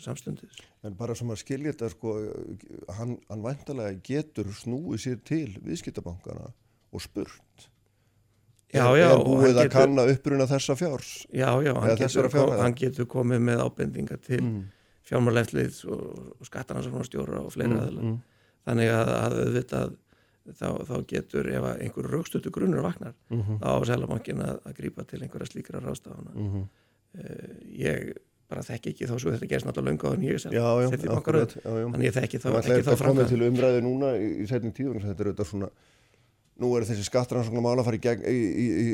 [0.00, 0.62] samstundis.
[0.86, 2.14] En bara sem að skilja þetta sko,
[2.96, 6.50] hann, hann væntalega getur snúið sér til viðskiptabankana
[6.92, 7.68] og spurt.
[8.70, 11.08] Já, er, já, er búið að getur- kanna uppruna þessa fjárs.
[11.34, 14.52] Já, já, hann getur, kom, hann getur komið með ábendingar til mm.
[14.60, 14.68] Mm.
[15.10, 16.04] fjármáleifliðs og,
[16.38, 18.04] og skattanarsfórnastjóra og fleira aðeins.
[18.04, 18.20] mm.
[18.68, 19.96] Þannig að, að auðvitað
[20.60, 23.58] þá, þá getur ef einhver raukstötu grunnur vaknar Mhm.
[23.62, 26.34] þá á Sælabankin að, að grípa til einhverja slíkra rástafana.
[26.34, 26.68] Mm
[27.10, 28.12] Uh, ég
[28.46, 30.14] bara þekki ekki þá svo þetta gerst náttúrulega löngu á
[31.74, 31.86] já.
[31.90, 34.92] þannig ég þekki þá Það ekki þá er komið til umræðu núna í, setning tíu,
[34.94, 35.68] þetta er auðvitað svona
[36.60, 38.86] nú eru þessi skattrannsóknar mála að fara í, gegn, í, í, í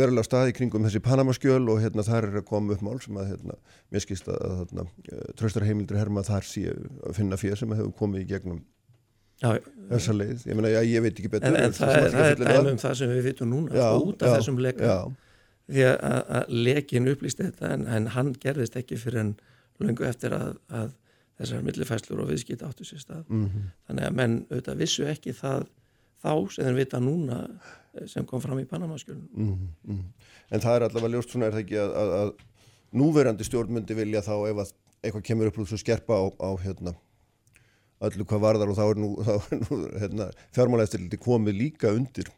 [0.00, 3.32] verulega staði kringum þessi Panamaskjöl og hérna þar er að koma upp mál sem að
[3.34, 3.56] hérna,
[3.92, 4.86] mér skist að hérna,
[5.38, 8.62] tröstar heimildur herma þar sé að finna fyrir sem hefur komið í gegnum
[9.40, 9.54] Já,
[9.88, 12.30] þessa leið, ég meina, já, ég veit ekki betur en, en það, er, það ekki
[12.30, 14.96] er fullir dæmi um það sem við vitum núna Já, út af þessum leka já,
[15.70, 19.30] því að, lekin upplýst þetta en, en hann gerðist ekki fyrir en
[19.80, 20.92] löngu eftir að, að
[21.40, 23.22] þessar millifæslur og viðskipt áttu sér stað.
[23.32, 25.68] Mhm, þannig að menn auðvitað vissu ekki það
[26.20, 27.40] þá sem þeir vita núna
[27.94, 30.32] eh, sem kom fram í Panamaskjölun mhm, mhm.
[30.50, 34.24] en það er allavega ljóst svona er það ekki að, að, að núverandi stjórnmundi vilja
[34.26, 36.96] þá ef að eitthvað kemur upp úr svo skerpa á, á hérna
[38.04, 39.10] öllu hvað varðar og þá er nú,
[39.62, 42.30] nú hérna, fjármálaeftirliti komið líka undir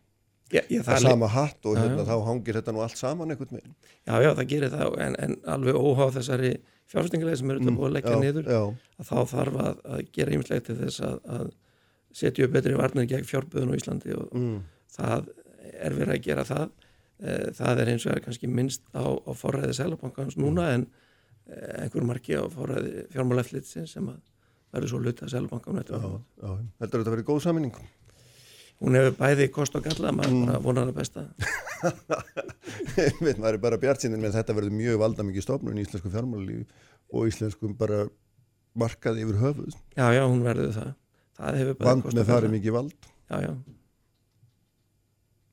[0.53, 2.09] Já, já, það það sama hatt og hérna, já.
[2.11, 5.37] þá hangir þetta nú allt saman einhvern veginn já, já, það gerir það en, en
[5.49, 6.51] alveg óháð þessari
[6.92, 10.35] fjárfestingileg sem eru þetta búið að leggja Mm, niður að þá þarf að, að gera
[10.37, 11.47] ýmislegt til þess að, að
[12.12, 14.59] setja upp betri varnir gegn fjárböðun á Íslandi og mm,
[14.96, 15.31] það
[15.72, 16.66] er verið að gera það.
[17.22, 20.87] Eh, það er eins og er kannski minnst á, á forræði Sælabankans núna en
[21.46, 24.20] eh, einhver marki á forræði fjármáleflitsins sem að
[24.72, 26.22] verður svo luta Sælabankan heldur
[26.81, 27.77] þetta að vera góð saminning
[28.83, 30.57] hún hefur bæði kost og galla maður Mm.
[30.64, 31.22] vonar það besta.
[33.22, 36.11] Veit maður er bara bjart síðan með þetta verður mjög valda mikið stofnun í íslensku
[36.11, 36.64] fjármálalífi
[37.12, 38.01] og íslenskum bara
[38.79, 39.77] markaði yfir höfuð.
[39.94, 40.90] Já, já, hún verður það
[41.83, 42.76] vand með það er mikið.
[42.78, 43.09] vald.
[43.33, 43.52] Já, já.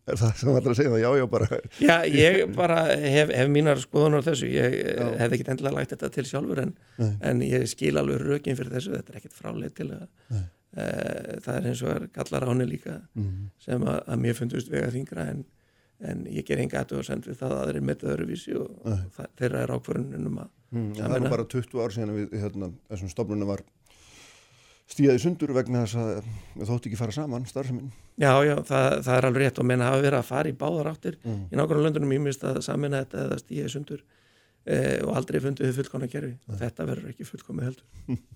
[0.09, 0.91] er það sem allir að segja?
[0.93, 1.59] Það, já, já, bara.
[1.79, 4.49] Já, ég bara hef, hef mínar skoðunar þessu.
[4.53, 8.57] Ég eh, hef ekki endilega lagt þetta til sjálfur en, en ég skil alveg rökin
[8.59, 8.95] fyrir þessu.
[8.97, 10.43] Þetta er ekkit fráleið til að Nei.
[10.73, 10.89] e,
[11.45, 14.91] það er eins og er gallar áni líka mm, sem að, að mér fundust vega
[14.93, 15.43] þingra en,
[16.11, 19.03] en ég ger enga aðtöð að senda við það að aðrir metið öðruvísi og, og
[19.17, 22.71] það, þeirra er ákvörðunum um að mm, það er bara 20 ár síðan við hérna,
[22.91, 23.65] þessum stofnunum var
[24.89, 29.13] stíðaði sundur vegna þess að við þótti ekki fara saman starfseminn já, já, það, það
[29.15, 31.45] er alveg rétt og menn hafa verið að fara í báðar áttir mm.
[31.47, 32.17] í nákvæmlega löndunum.
[32.17, 34.03] Ímist að samina þetta eða stíða sundur
[34.65, 36.35] e, og aldrei fundið við fullkomna kerfi.
[36.49, 38.19] Og þetta verður ekki fullkomið heldur.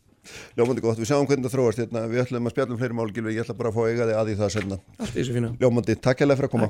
[0.55, 2.05] Ljómandi gott, við sjáum hvernig það þróast hérna.
[2.07, 4.29] við ætlum að spjallum fleiri mál, Gilvi, ég ætla bara að fá eiga þig að
[4.29, 5.49] því það senna allt í þessu fína.
[5.59, 6.69] Ljómandi, takk hérlega fyrir að koma.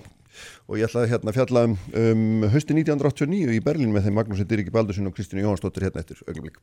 [0.65, 4.49] Og ég ætla að hérna, fjalla um, um hösti 1989 í Berlín með þeim Magnúsi
[4.49, 6.25] Dyriki Baldursson og Kristínu Jóhansdóttir hérna eftir.
[6.25, 6.57] Augnablik.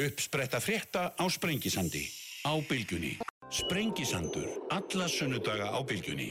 [0.00, 2.06] Uppspretta frétta á Sprengisandi.
[2.44, 3.16] Á bylgjunni.
[3.50, 4.48] Sprengisandur.
[4.70, 6.28] Alla sunnudaga á bylgjunni.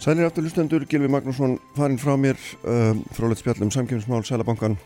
[0.00, 4.78] Sælir aftur lustendur, Gilvi Magnússon farinn frá mér, um, fráleitt spjall um samkjöfnismál, Sælabankan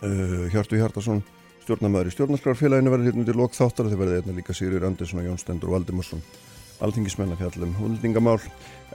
[0.00, 1.20] uh, Hjartu Hjartarsson
[1.66, 5.20] stjórnamaður í stjórnarskrarfélaginu verður hérna undir lok þáttar og þau verður hérna líka Sigurður Andersson
[5.20, 6.22] og Jón Stendur og Valdimarsson
[6.86, 8.38] alþingismenn að fjalla um húldingamál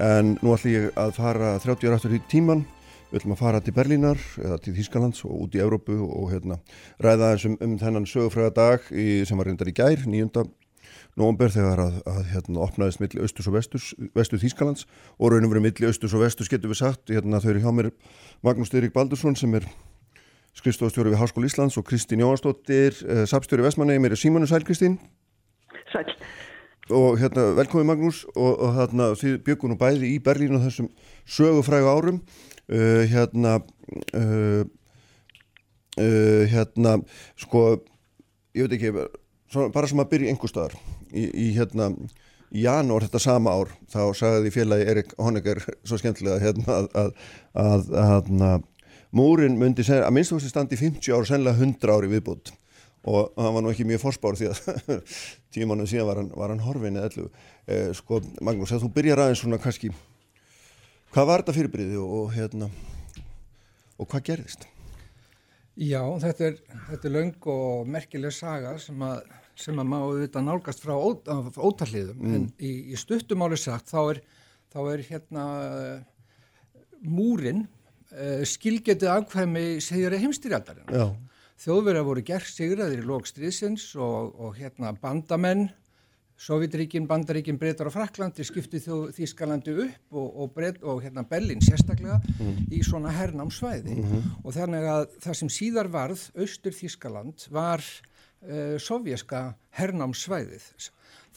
[0.02, 2.64] en nú ætlum ég að fara 30 ára aftur í tíman
[3.12, 6.58] við ætlum að fara til Berlínar eða til Þýskalands og út í Evrópu og hérna
[7.04, 10.46] ræða eins um, um þennan sögufræða dag í, sem var reyndar í gær, 9.
[11.20, 14.88] november þegar að, að hérna opnaðist milli austurs og vesturs, vestur Þýskalands
[15.20, 17.90] og raunum verið milli austurs og vesturs getur við sagt hérna þau eru hjá mér
[18.48, 19.68] Magnús Styrik Baldursson sem er
[20.56, 25.02] skrifstofstjóri við Háskóla Íslands og Kristín Jóhansdóttir uh, sapstjóri Vestmanni, mér er Símonu Sæl Kristín
[25.92, 26.08] Sæl.
[26.92, 30.88] og hérna velkomin Magnús og, og hérna þið byggun og bæði í Berlín á þessum
[31.28, 32.24] sögufrægu árum
[32.72, 34.64] uh, hérna uh,
[36.00, 36.98] uh, hérna
[37.40, 37.66] sko
[38.56, 38.92] ég veit ekki
[39.52, 40.76] svona, bara sem að byrja einhver staðar.
[41.12, 41.92] Í, í hérna
[42.52, 47.14] í janúar þetta sama ár þá sagði félagi Erik Honegger svo skemmtilega hérna að, að,
[47.64, 48.68] að, að, að
[49.16, 52.54] múrin myndi segja að minnstu þessi standi í 50 ár sennilega 100 ári viðbútt
[53.08, 55.02] og hann var nú ekki mjög fórspár því að
[55.54, 57.28] tíu mánuð síðan var hann, var hann horfin eða ellu
[57.66, 59.90] eh, sko Magnús, þegar þú byrjar aðeins svona kannski
[61.12, 62.70] hvað var þetta fyrirbríði og, og hérna
[64.02, 64.68] og hvað gerðist?
[65.82, 66.58] Já, þetta er,
[66.90, 69.22] þetta er löng og merkileg saga sem að,
[69.56, 71.10] sem að má auðvitað nálgast frá ó,
[71.64, 74.22] ótalliðum en í, í stuttumáli sagt þá er,
[74.74, 75.46] þá er hérna
[77.02, 77.66] múrin
[78.12, 80.92] uh, skilgetið afkvæmi segir heimstyrjaldarinn.
[80.92, 81.08] Já,
[81.62, 85.68] Þjóðverðar voru gerð sigraðir í lókstríðsins og, og hérna bandamenn,
[86.42, 91.62] Sovjetríkin, Bandaríkin, Breytar og Fraklandi skiptið þjóð Þískalandi upp og, og, Bret, og hérna Berlin
[91.62, 92.18] sérstaklega
[92.74, 94.00] í svona hernámsvæði
[94.42, 99.44] og þannig að það sem síðar varð austur Þískaland var uh, sovjeska
[99.78, 100.66] hernámsvæðið.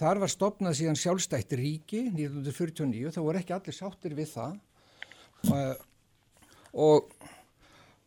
[0.00, 4.56] Þar var stopnað síðan sjálfstætt ríki 1949, það voru ekki allir sáttir við það.
[5.52, 5.84] Og,
[6.72, 7.12] og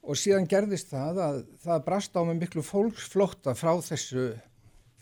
[0.07, 4.29] og síðan gerðist það að það brast á með miklu fólksflótta frá þessu,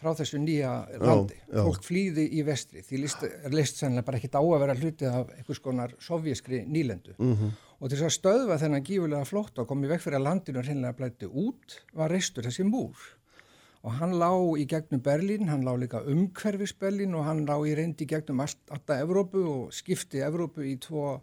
[0.05, 1.41] frá þessu nýja landi.
[1.49, 1.59] já.
[1.65, 2.85] Fólk flýði í vestri.
[2.85, 6.61] Því list, er list sennilega bara ekkit á að vera hluti af einhvers konar sovjískri
[6.69, 7.17] nýlendu.
[7.17, 7.53] Mhm.
[7.81, 10.95] Og til þess að stöðva þennan gífulega flótta og komið vekk fyrir að landinu hreinlega
[10.95, 12.95] blætti út var reistur þessi múr.
[13.85, 17.75] og hann lá í gegnum Berlín, hann lá líka umhverfis Berlín og hann lá í
[17.77, 21.21] reyndi gegnum allt, alltaf Evrópu og skipti Evrópu í tvo,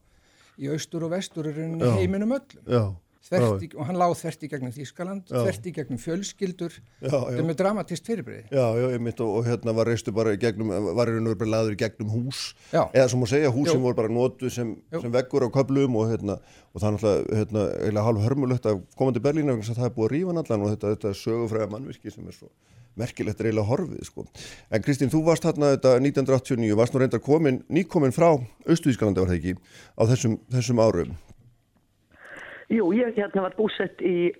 [0.63, 1.91] í austur og vestur í Já.
[1.99, 2.63] heiminum öllum.
[2.71, 5.37] Já, Þvert í, og hann lá þvert í gegnum Þýskaland, Já.
[5.37, 8.43] þvert í gegnum fjölskyldur, þetta er með dramatist fyrirbriði.
[8.51, 11.41] Já, já, og, og hérna var reistu bara í gegnum, var í raun og veru
[11.45, 12.83] bara laður í gegnum hús Já.
[12.89, 16.41] eða sem að segja, húsin voru bara notuð sem, sem veggur á köflum og hérna,
[16.75, 19.97] og það er náttúrulega hérna, eiginlega hálf hörmulegt að koma til Berlín að það er
[19.97, 22.51] búið að rífa allan og þetta, þetta sögufræða mannvirki sem er svo
[22.99, 24.27] merkilegt er eiginlega horfið, sko.
[24.69, 28.35] En Kristín, þú varst hérna þetta 1989, varst nú reyndar komin, nýkomin frá
[28.67, 29.55] Austuðískalandi var það ekki,
[29.97, 31.15] á þessum, þessum árum.
[32.71, 34.31] Jú, ég hérna var búsett í,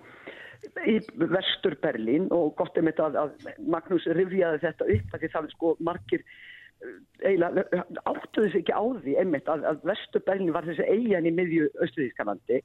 [0.87, 5.33] í vestur Berlín og gott um þetta að, að Magnús rifjaði þetta upp að því
[5.35, 6.99] það er sko margir eh,
[7.31, 11.35] eiginlega áttuðu sig ekki á því einmitt að, að vestur Berlín var þessi eigin í
[11.35, 12.63] miðju Östuðískalandi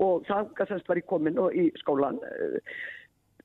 [0.00, 2.58] og það semst var ég komin og í skólan eh,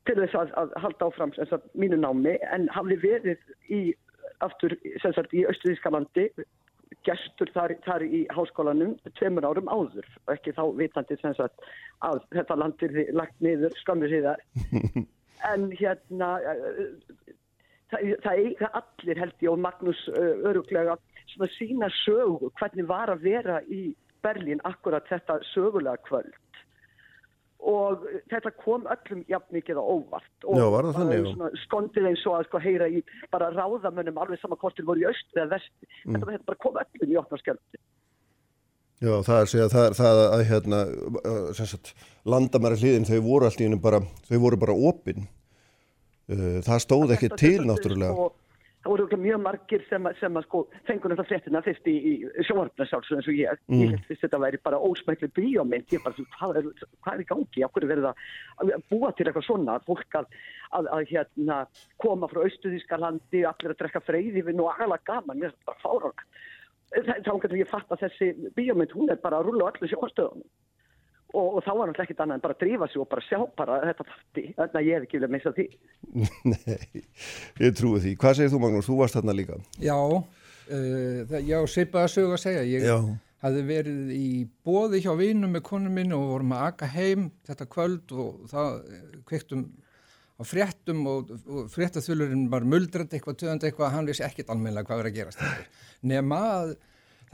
[0.05, 3.81] til þess að, að halda áfram sagt, mínu námi en hafði verið í
[4.45, 6.29] aftur sem sagt, í Östuðískalandi
[7.05, 11.67] gestur þar, þar í háskólanum tveimur árum áður og ekki þá vitandi sem sagt
[12.05, 14.41] að þetta land er lagt niður skamur síðar.
[15.45, 17.33] En hérna eh,
[17.91, 20.95] það, það eiga allir held ég og Magnús uh, öruglega
[21.33, 23.91] svona sína sögu hvernig var að vera í
[24.25, 26.33] Berlín akkurat þetta sögulega kvöld
[27.65, 30.65] og þetta kom öllum jafn mikið á óvart og Já,
[30.99, 31.29] þannig,
[31.65, 33.01] skondið eins og að sko heyra í
[33.33, 35.71] bara ráðamönnum alveg sama þeir voru í aust eða vest
[36.05, 36.13] Mm.
[36.13, 37.79] þetta, þetta bara kom öllum í opna skjöldi
[39.03, 40.77] Já, það er segja, það það að hérna,
[42.31, 43.99] landamæra hliðin, þau voru allt í einu bara,
[44.29, 45.25] þau voru bara opinn.
[46.65, 48.15] Það stóð ekki til náttúrulega.
[48.15, 48.29] sko,
[48.85, 52.13] það voru mjög margir sem, sem að sko fengur þetta fréttina fyrst í, í
[52.45, 53.79] sjónvarpnarsálsum eins og ég Mm.
[53.81, 55.89] ég held fyrst þetta væri bara ósmækli bíómynd.
[55.89, 56.67] Ég bara, hvað er,
[57.01, 57.63] hvað er í gangi?
[57.65, 59.79] Af hverju verið að búa til eitthvað svona?
[59.87, 60.27] Fólk að,
[60.77, 61.57] að, að hérna
[61.97, 65.39] koma frá Austuðískalandi allir að drekka freyðifinn og agalega gaman.
[65.39, 66.27] Mér er þetta bara fárang
[67.25, 70.45] þá getur ég fatt að þessi bíómynd hún er bara að rúla á öllu sjónvarstöðunum
[71.33, 73.39] og, og þá var náttúrulega ekkit annað en bara að drífa sig og bara sjá
[73.59, 75.67] bara þetta fatti, þannig að ég hef ekki viljað missa því
[76.53, 77.03] Nei,
[77.65, 78.15] ég trúi því.
[78.21, 78.89] Hvað segir þú Magnús?
[78.89, 79.59] Þú varst þarna líka.
[79.83, 82.65] Já, uh, það, já, svipaða sög að segja.
[82.69, 82.95] Ég Já.
[83.45, 84.27] hafði verið í
[84.65, 88.77] bóði hjá vinum með konum minn og vorum að aka heim þetta kvöld og það
[88.95, 89.65] eh, kveiktum
[90.35, 95.03] á fréttum og, og fréttaþulurinn var muldrand eitthvað, töðandi eitthvað, hann vissi ekkit almennilega hvað
[95.03, 95.71] verið að gerast.
[96.11, 96.75] Nema að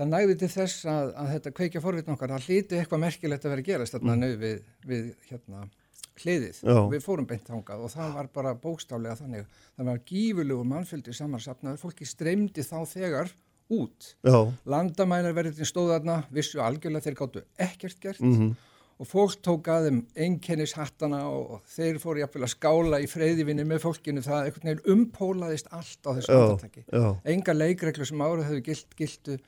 [0.01, 3.53] það næði til þess að, að þetta kveikja forvitn okkar, það hlíti eitthvað merkilegt að
[3.53, 4.33] vera að gerast þarna mm.
[4.41, 5.67] við, við hérna,
[6.21, 6.63] hliðið.
[6.65, 6.79] Já.
[6.91, 9.61] við fórum beint þangað og það var bara bókstaflega þannig.
[9.77, 13.31] Það var gífurlegur mannfjöldi samansapnaður fólki streymdi þá þegar
[13.71, 14.11] út.
[14.25, 14.37] Já,
[14.73, 18.25] landamælarverðin stóð þarna vissu algjörlega þeir gáttu ekkert gert.
[18.25, 18.51] Mhm.
[19.01, 23.63] og fólk tók að þeim einkennishattana og, og þeir fóru jafnvel að skála í freyðivinni
[23.65, 24.21] með fólkinu.
[24.21, 27.07] Það einhvern veginn umpólaðist allt á þessu já.
[27.33, 29.39] enga leikreglu sem árið hefur gilt, giltu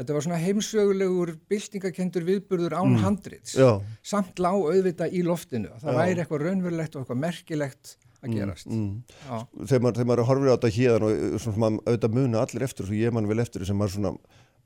[0.00, 3.80] þetta var svona heimsögulegur byltingakendur viðburður án handrits Já.
[4.02, 5.98] samt lá auðvitað í loftinu það Já.
[6.00, 8.92] væri eitthvað raunverulegt og eitthvað merkilegt að gerast mm.
[9.24, 9.36] Já.
[9.64, 12.86] þegar maður, maður horfir á þetta hérðan og uh, svona, maður auðvitað muna allir eftir
[12.86, 14.12] þessu, ég man vel eftir þessu, maður svona,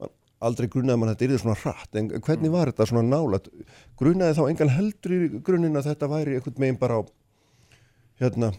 [0.02, 0.14] man,
[0.48, 3.50] aldrei grunaði mann að þetta yrði svona hratt, en hvernig var þetta svona nálat?
[4.00, 7.02] Grunaði þá engan heldur í grunin að þetta væri einhvern megin bara á,
[8.22, 8.50] hérna,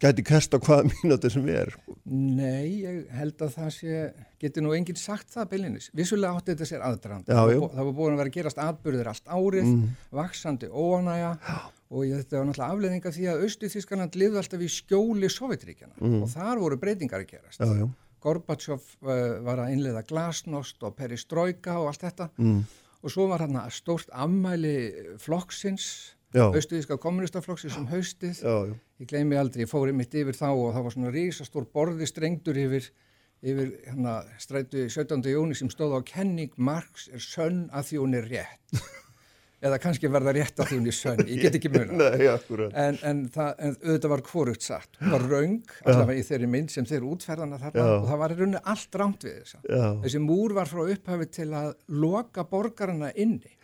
[0.00, 1.74] gæti kest á hvaða mínúti sem er?
[2.04, 3.98] Nei, ég held að það sé,
[4.40, 5.90] getur nú enginn sagt það beilinnis.
[5.96, 7.26] Vissulega átti þetta sér aðdrand.
[7.28, 9.88] Það, var búin að vera að gerast atbyrðir allt árið, Mm.
[10.16, 11.32] vaksandi óanæja
[11.90, 15.94] og ég, þetta var náttúrulega afleðinga því að Austu Þískaland lifði alltaf í skjóli Sovjetríkjana
[16.00, 16.22] Mm.
[16.22, 17.60] og þar voru breytingar að gerast.
[17.60, 17.88] Já, já.
[18.20, 22.64] Gorbachev uh, var að innleiða glasnost og peristroika og allt þetta Mm.
[23.02, 26.14] og svo var hann stórt ammæli flokksins.
[26.38, 28.38] Austuðíska kommunistaflokksins um haustið.
[28.38, 28.74] Já, já.
[29.02, 32.60] ég gleymi aldrei, ég fóri mitt yfir þá og það var svona rísastór borði strengdur
[32.60, 32.86] yfir,
[33.42, 35.26] yfir hérna, strætu 17.
[35.32, 38.78] jóni sem stóð á kenning Marx er sönn að því hún er rétt.
[39.60, 42.06] Eða kannski verða rétt að því hún er sönn ég get ekki muna
[42.80, 44.96] en, en, það, en auðvitað var hvorugt satt.
[45.02, 47.92] Hún var raung, allavega í þeirri mynd sem þeir útferðana þarna Já.
[47.98, 49.64] og það var í rauninni allt rámt við þessa.
[49.66, 49.84] Já.
[50.06, 53.58] þessi múr var frá upphafi til að loka borgarana inni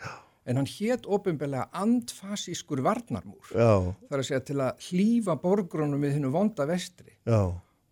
[0.47, 3.73] en hann hét ofinbelega andfasískur varnarmúr Já,
[4.07, 7.41] það er að segja til að hlýfa borgrunum við hennu vonda vestri já,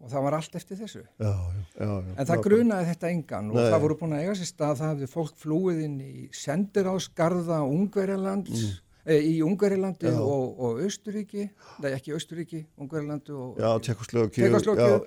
[0.05, 1.03] og það var allt eftir þessu.
[1.19, 1.33] já,
[1.81, 1.91] já.
[2.19, 3.69] En það grunaði þetta engan og Nei.
[3.73, 8.65] það voru búin að eiga sér stað, það hafði fólk flúið inn í sendiráðsgarða Ungverjalands,
[9.07, 10.21] e, í Ungverjalandi Mm.
[10.21, 11.49] Og, og Austuríki,
[11.83, 13.59] nei ekki Austuríki, Ungverjalandi og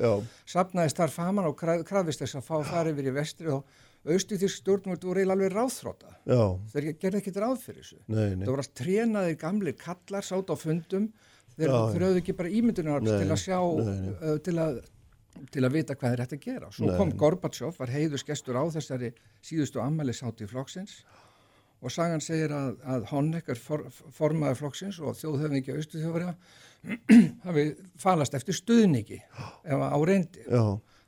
[0.01, 0.13] já.
[0.45, 3.63] sapnaðist þar faman og kraf, krafist þess að fá fara yfir í vestri og
[4.13, 6.11] Austurísk stjórnvöld voru eiginlega alveg ráðþróta.
[6.27, 6.41] Já,
[6.73, 7.97] Þeir gerði ekkert ráð fyrir þessu.
[8.07, 8.43] nei, nei.
[8.45, 11.09] Það voru allt trénaðir gamlir kallar, sátt á fundum,
[11.57, 14.79] þeir þeir höfðu ekki bara ímyndunar Nei, til að sjá, uh, til að
[15.53, 16.67] til að vita hvað er hægt að gera.
[16.73, 17.17] Svo Nei, kom nei.
[17.21, 19.11] Gorbatsjov, var heiðusgestur á þessari
[19.45, 21.03] síðustu ammælisátti flokksins
[21.77, 23.83] og sagan segir að, að Honecker for,
[24.17, 26.31] formaður flokksins og þjóðhöfningi austu þjóðverja
[27.45, 27.65] hafi
[28.01, 30.41] falast eftir stuðningi ef á reyndi.
[30.49, 30.63] já,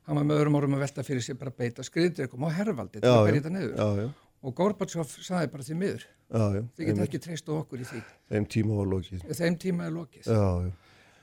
[0.10, 2.98] Hann var með öðrum orðum að velta fyrir sig bara að beita skriðdreikum og hervaldi
[3.04, 3.74] til að berja þetta niður.
[3.78, 6.04] já, já, Og Gorbatsjov saði bara því miður.
[6.32, 7.02] Þið einmitt.
[7.04, 8.00] ekki treyst á okkur í því.
[8.32, 9.26] þeim tíma var lokið.
[9.36, 10.30] Þeim tíma er lokið.
[10.32, 10.72] Já, já,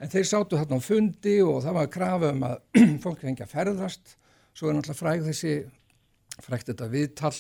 [0.05, 2.57] En þeir sátu þarna á fundi og það var krafa um að
[3.05, 4.17] fólk fengi að ferðast.
[4.53, 5.55] Svo er náttúrulega fræg þessi,
[6.45, 7.33] frægt þetta viðtal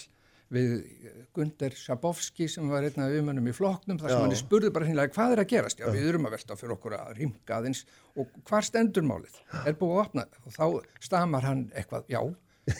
[0.54, 0.72] við
[1.34, 5.14] Gunder Sjabovski sem var einn af umönnum í flokknum þar sem hann spurði bara hinnlega
[5.16, 5.80] hvað er að gerast?
[5.82, 7.80] Já, við erum að velta fyrir okkur að rimka aðeins
[8.16, 9.38] og hvar stendur málið?
[9.66, 10.26] Er búið að opna?
[10.46, 10.66] Og þá
[11.08, 12.20] stamar hann eitthvað, já,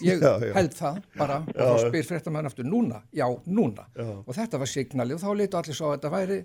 [0.03, 0.53] ég Já, já.
[0.57, 3.85] held það bara og þá spyr fréttamaður aftur núna, já, núna.
[4.27, 6.39] Og þetta var signalið og þá leitu allir svo að þetta væri,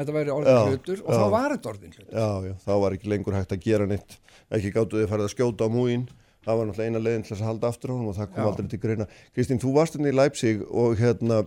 [0.00, 2.12] þetta væri orðin hlutur og þá var þetta orðin hlutur.
[2.16, 4.16] já, já, þá var ekki lengur hægt að gera neitt,
[4.52, 6.06] ekki gáttu þið farið að skjóta á múin,
[6.44, 8.48] það var náttúrulega eina leiðin til að halda aftur á honum og það kom Já.
[8.50, 9.06] aldrei til greina.
[9.34, 11.40] Kristín, þú varst henni í Leipzig og hérna,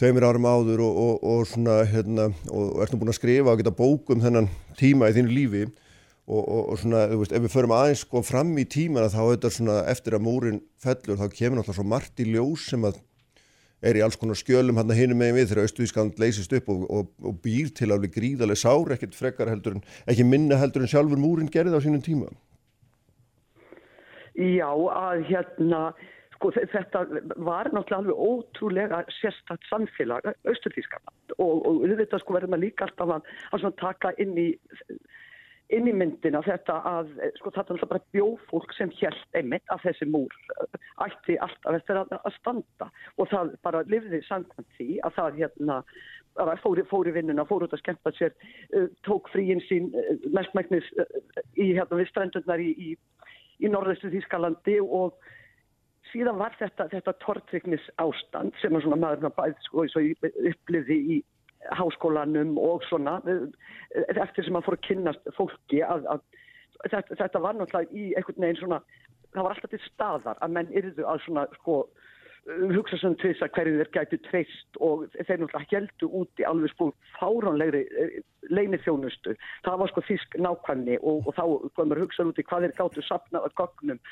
[0.00, 3.52] tveimir árum áður og, og, og svona, hérna, og, og ert nú búin að skrifa
[3.52, 4.48] og geta bók um þennan
[4.80, 5.66] tíma í þínu lífi
[6.30, 9.20] og, og, og svona, þú veist, ef við förum aðeins sko fram í tímana þá
[9.34, 13.00] þetta svona eftir að múrin fellur þá kemur náttúrulega svo margt í ljós sem að
[13.80, 16.84] er í alls konar skjölum hann að hinum megin við þegar Östuískand leysist upp og,
[16.92, 20.92] og, og býr til alveg gríðarlega sár, ekkert frekar heldur en, ekki minna heldur en
[20.92, 22.28] sjálfur múrin gerði á sínum tíma.
[24.40, 25.80] Já, að hérna,
[26.36, 27.04] sko þe- þetta
[27.44, 33.16] var náttúrulega alveg ótrúlega sérstætt samfélag, Östurþískaland og, og auðvitað sko verður maður líka alltaf
[33.18, 34.48] að, að taka inn í
[35.70, 39.84] inn í myndina þetta að sko þetta er alltaf bara bjófólk sem hjælt einmitt að
[39.84, 42.88] þessi múr eh, ætti alltaf eftir að, að standa.
[43.18, 45.76] Og það bara lifði samkvæmt því að það hérna
[46.38, 48.34] bara fór, fór í vinnuna, fór út að skemmta sér
[48.78, 51.06] uh, tók fríinn sín uh, mestmæknis uh,
[51.58, 52.90] í hérna við strendurnar í, í,
[53.60, 55.16] í norðustu Þískalandi og
[56.10, 59.86] síðan var þetta, þetta tortryknis ástand sem að svona maður bæð sko
[60.50, 61.18] upplifði í
[61.76, 63.18] háskólanum og svona
[64.16, 66.22] eftir sem að fór að kynnast fólki að, að
[66.88, 68.80] þetta, þetta var náttúrulega í einhvern veginn svona
[69.34, 71.82] það var alltaf til staðar að menn yrðu að svona sko
[72.48, 76.90] hugsa sem tvist að hverju þeir gætu treyst og þeir náttúrulega heldu úti alveg sko
[77.18, 77.82] fáránlegri
[78.50, 79.34] leinithjónustu.
[79.66, 81.44] Það var sko þísk nákvæmni og, og þá
[81.78, 84.02] komur hugsaður úti hvað þeir gáttu sapnað að gognum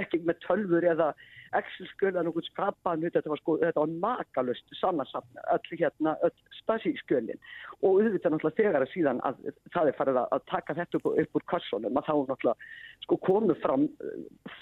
[0.00, 1.12] ekki með tölfur eða
[1.58, 7.40] Excel-skjöl eða nokkuð skapaðan þetta var sko, þetta var makalust samansapna, öll hérna, öll spasi-skjölin
[7.82, 9.42] og auðvitað náttúrulega þegar að síðan að
[9.74, 13.56] það er farið að taka þetta upp, upp úr kassunum að þá náttúrulega sko komu
[13.62, 13.86] fram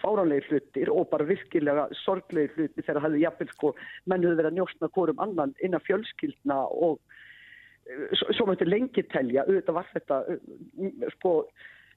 [0.00, 3.74] fáránlegi hlutir og bara virkilega sorglegi hlutir þegar það hefði jafnvel sko
[4.10, 6.98] mennuðu verið að njóstna hvorum annan innan fjölskyldna og
[8.14, 10.22] svo, svo mætti lengi telja, auðvitað var þetta
[11.18, 11.34] sko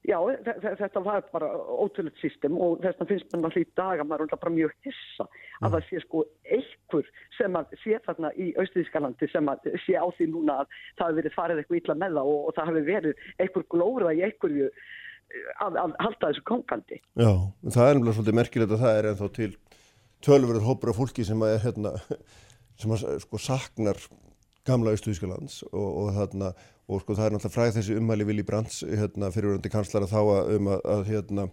[0.04, 0.18] Já,
[0.60, 4.34] þetta var bara ótrúlega system og þess að finnst mann alltaf í dag að maður
[4.36, 5.28] er bara mjög hissa
[5.64, 6.24] að það sé sko
[6.58, 11.06] einhver sem að sé þarna í Austurískalandi sem að sé á því núna að það
[11.06, 14.26] hefur verið farið eitthvað illa með það og, og það hefur verið einhver glóra í
[14.28, 14.68] einhverju
[15.64, 17.00] að, að halda þessu kongandi.
[17.16, 17.32] Já,
[17.64, 19.50] það er nefnilega svolítið merkilegt að það er ennþá til
[20.24, 21.96] tölverður hópur af fólki sem að er hérna,
[22.80, 24.04] sem að sko saknar
[24.68, 26.54] gamla Austurískalands og, og þarna
[26.88, 30.50] og sko það er náttúrulega fræð þessi ummæli Vili Brands hérna fyrirvörandi kanslara þá að,
[30.58, 31.48] um að, að hérna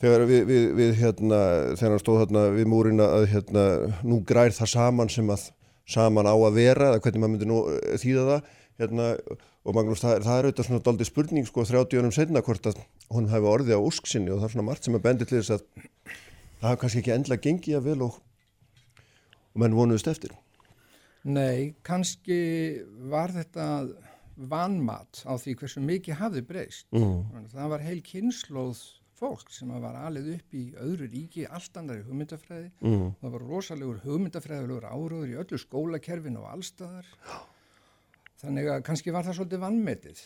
[0.00, 1.40] þegar við, við, við hérna
[1.74, 3.66] þegar hann stóð hérna við múrin að hérna
[4.04, 5.50] nú grær það saman sem að
[5.86, 7.60] saman á að vera eða hvernig maður myndi nú
[8.02, 9.10] þýða það hérna
[9.66, 12.80] og Magnús það, það er auðvitað svona doldið spurning sko 30 önum setna hvort að
[13.10, 15.54] hún hefði orðið á úsksinni og það er svona margt sem að bendi til þess
[15.56, 15.64] að
[16.60, 18.18] það hafa kannski ekki endla gengið að vel og,
[19.54, 20.36] og menn vonuðist eftir.
[21.26, 22.38] Nei, kannski
[23.10, 23.66] var þetta
[24.36, 26.86] vanmat á því hversu mikið hafði breyst.
[26.92, 27.48] Mm.
[27.52, 28.84] Það var heil kynnslóð
[29.16, 32.70] fólk sem var alið upp í öðru ríki, allt annari hugmyndafræði.
[32.84, 33.10] Mm.
[33.22, 37.12] Það var rosalegur hugmyndafræðilegur áróður í öllu skólakerfinu og allstaðar.
[38.36, 40.18] Þannig að kannski var það svolítið vannmetið.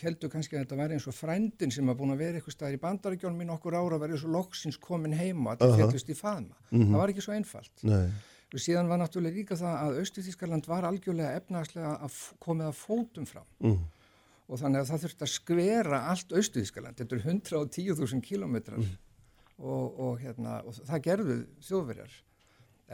[0.00, 2.78] Heldur kannski að þetta væri eins og frændin sem var búin að vera eitthvað staðir
[2.80, 5.76] í bandaríkjónum mín okkur ára að vera eins og loksins komin heima að þetta uh
[5.76, 5.78] -huh.
[5.84, 6.56] fjallist í faðma.
[6.58, 6.90] Mm -hmm.
[6.90, 7.76] Það var ekki svo einfalt.
[7.86, 8.10] Nei.
[8.48, 13.26] Og síðan var náttúrulega líka það að Östu-Þískarland var algjörlega efnagslega að komið að fótum
[13.28, 13.50] fram.
[13.60, 13.82] Mm.
[14.48, 17.02] Og þannig að það þurfti að skvera allt Östu-Þískarland.
[17.02, 18.94] Þetta er 110.000 kílometrar mm.
[19.58, 21.36] og, og, hérna, og það gerðu
[21.68, 22.16] þjóðverjar.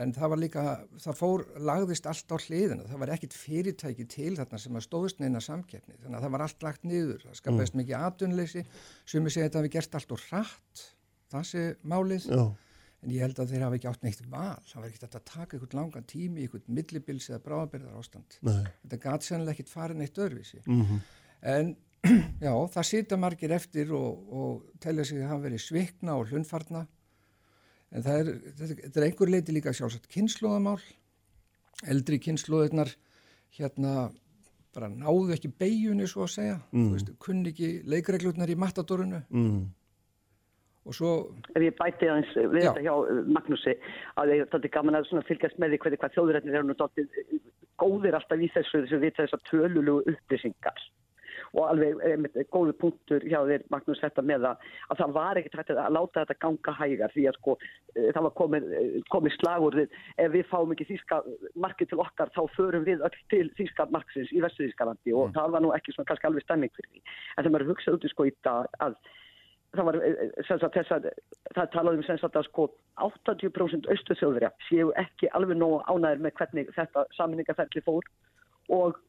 [0.02, 0.62] En það var líka,
[1.04, 2.88] það fór, lagðist allt á hliðina.
[2.90, 6.00] Það var ekkit fyrirtæki til þarna sem að stóðst neina samkeppni.
[6.00, 7.22] Þannig að það var allt lagt niður.
[7.28, 7.82] Það skapast mm.
[7.84, 8.64] mikið atunleysi
[9.06, 10.84] sem ég segi að það hefði gert allt og hratt.
[11.30, 12.26] Það sé málið.
[12.26, 12.42] Já.
[13.04, 15.56] En ég held að þeir hafa ekki átt neitt val, það var ekkert að taka
[15.56, 18.38] einhvern langan tími, einhvern millibils eða bráðabyrðar ástand.
[18.46, 18.62] Nei.
[18.84, 20.62] Þetta gæti sennilega ekkert farið neitt öðruvísi.
[20.64, 21.02] Mhm.
[21.54, 21.74] En
[22.44, 26.84] já, það sita margir eftir og, og telja sig að hafa verið svikna og hlunfarna.
[27.94, 30.80] En það er, þetta, þetta er einhver leiti líka sjálfsagt kynnslóðamál.
[31.90, 32.92] Eldri kynnslóðirnar
[33.54, 34.10] hérna
[34.74, 36.58] bara náðu ekki beigjunni svo að segja.
[36.74, 36.90] Mm.
[36.94, 39.22] Veist, kunni ekki leikreglutnar í matadorunu.
[39.30, 39.64] Mm.
[40.84, 41.12] Og svo,
[41.56, 42.66] ef ég bæti aðeins við Já.
[42.66, 43.72] þetta hjá uh, Magnúsi
[44.20, 47.38] að ég er gaman að fylgjast með því hvernig hvað þjóðrætnir eru nú dálítið uh,
[47.80, 50.84] góðir alltaf í þessu þessu við þessar tölulegu upplýsingar.
[51.54, 55.56] Og alveg einmitt, góðu punktur hjá þér Magnús þetta með að, að það var ekkert
[55.60, 57.56] hægt að láta þetta ganga hægar því að sko
[57.94, 58.68] það var komið,
[59.14, 61.20] komið slagur ef við fáum ekki þýska
[61.64, 65.64] markið til okkar þá förum við öll til þýska marksins í Vestuðískalandi og það var
[65.64, 67.04] nú ekki svona kannski alveg stemming fyrir því.
[67.04, 68.98] En þegar maður hugsað út í sko í dag að
[69.76, 71.08] það var eh, sem sagt, þessar,
[71.56, 72.68] það talaði um sem sagt að sko
[73.06, 78.08] 80% austu þjóðverja séu ekki alveg nógu ánæður með hvernig þetta saminningaferli fór
[78.74, 79.00] og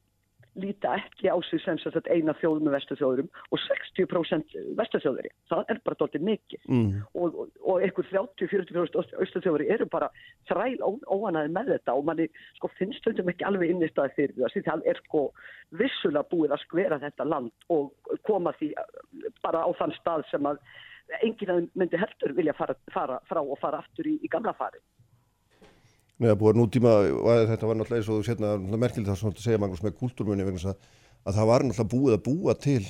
[0.56, 5.34] líta ekki á sig sem sagt eina þjóð með vestu þjóðurum og 60% vestu þjóðverja.
[5.52, 7.04] Það er bara doldið mikið Mm.
[7.14, 10.10] og, og, og einhver 30-40% austu þjóðverja eru bara
[10.50, 12.28] þræl ó, óanæði með þetta og manni
[12.58, 14.56] sko finnst stundum ekki alveg inn í staði fyrir það.
[14.56, 15.24] Því það er sko
[15.82, 20.50] vissulega búið að skvera þetta land og koma því eh, bara á þann stað sem
[20.50, 20.62] að
[21.22, 24.82] enginn myndi heldur vilja fara, fara frá og fara aftur í, í gamla fari.
[26.16, 26.92] Nei, að búið nútíma,
[27.28, 29.98] að þetta var náttúrulega eins og þú sérna, merkilegt það svona að segja Magnús með
[30.00, 30.86] kúltúrmunni vegna að,
[31.28, 32.86] að það var náttúrulega búið að búa til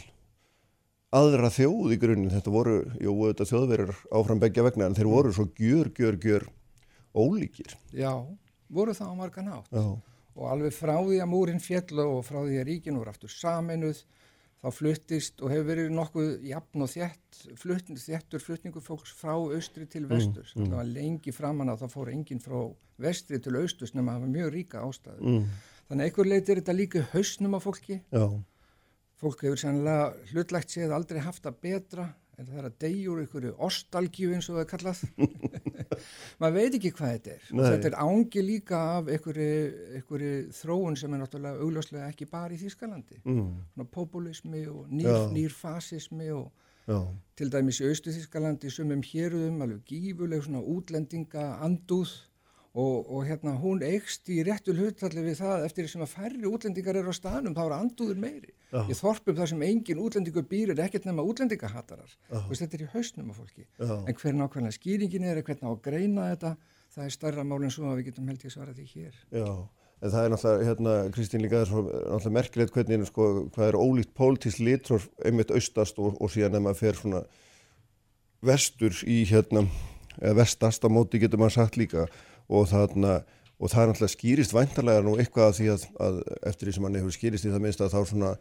[1.15, 5.31] aðra þjóð í grunninn, þetta voru, jú, þetta þjóðverjar áfram begja vegna, en þeir voru
[5.33, 6.45] svo gjör, gjör, gjör
[7.15, 7.73] ólíkir.
[7.95, 8.11] já,
[8.69, 9.71] voru það á margan átt.
[9.71, 9.85] Já,
[10.35, 14.03] og alveg frá því að múrin fjall og frá því að ríkin voru aftur saminuð
[14.65, 19.85] þá fluttist og hefur verið nokkuð jafn og þétt flutt, þéttur flutningu fólks frá austri
[19.85, 20.55] til vesturs.
[20.57, 22.57] mm, var lengi framan að það fór enginn frá
[23.05, 25.47] vestri til austurs nema það var mjög ríka ástæðu mm,
[25.89, 27.99] þannig að einhver leiti er þetta líka hausnum á fólki.
[28.09, 28.25] Já,
[29.21, 32.75] fólk hefur sannlega hlutlegt séð aldrei haft það betra en það er að
[33.11, 35.03] úr einhverju ostalgju eins og það er kallað.
[36.41, 37.47] Maður veit ekki hvað þetta er.
[37.47, 37.67] Og Nei.
[37.69, 43.21] þetta er ángi líka af einhverju þróun sem er náttúrulega augljóslega ekki bara í Þýskalandi.
[43.23, 46.51] Mm, populismi og nýr, nýrfasismi og
[46.89, 46.99] já,
[47.39, 52.13] til dæmis í Austu Þýskalandi sumum héruðum alveg gífuleg svona útlendinga andúð
[52.75, 56.49] og, og hérna hún eikst í réttu hlutfalli við það eftir því sem að færri
[56.49, 58.81] útlendingar eru á staðnum þá er andúður meiri Já.
[58.91, 62.89] í þorpum þar sem engin útlendingur býr er ekkert nema útlendingahatarar og þetta er í
[62.91, 63.95] hausnum af fólki Já.
[63.95, 66.53] en hver nákvæmlega skýringin er hvernig á að greina þetta
[66.97, 69.49] það er starra mál en svo að við getum held ég svarað því hér já.
[70.03, 73.77] En það er náttúrulega, hérna, Kristín líka, er svo náttúrulega merkilegt hvernig, sko, hvað er
[73.79, 77.21] ólíkt pólitísk litror einmitt austast og, og síðan ef maður fer svona
[78.45, 79.63] vestur í, hérna,
[82.49, 83.15] og þarna,
[83.59, 86.21] og það er náttúrulega skýrist væntalega nú eitthvað af því að, að
[86.51, 88.31] eftir því sem hann hefur skýrist í það minnst að þá svona,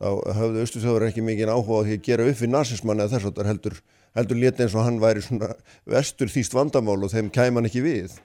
[0.00, 0.08] þá
[0.38, 3.30] hafðu austu þjóður ekki mikið áhuga á því að gera upp við nazismann eða þess
[3.30, 3.78] að það heldur,
[4.20, 5.52] heldur létt eins og hann væri svona
[5.96, 8.18] vestur þýst vandamál og þeim kæm hann ekki við.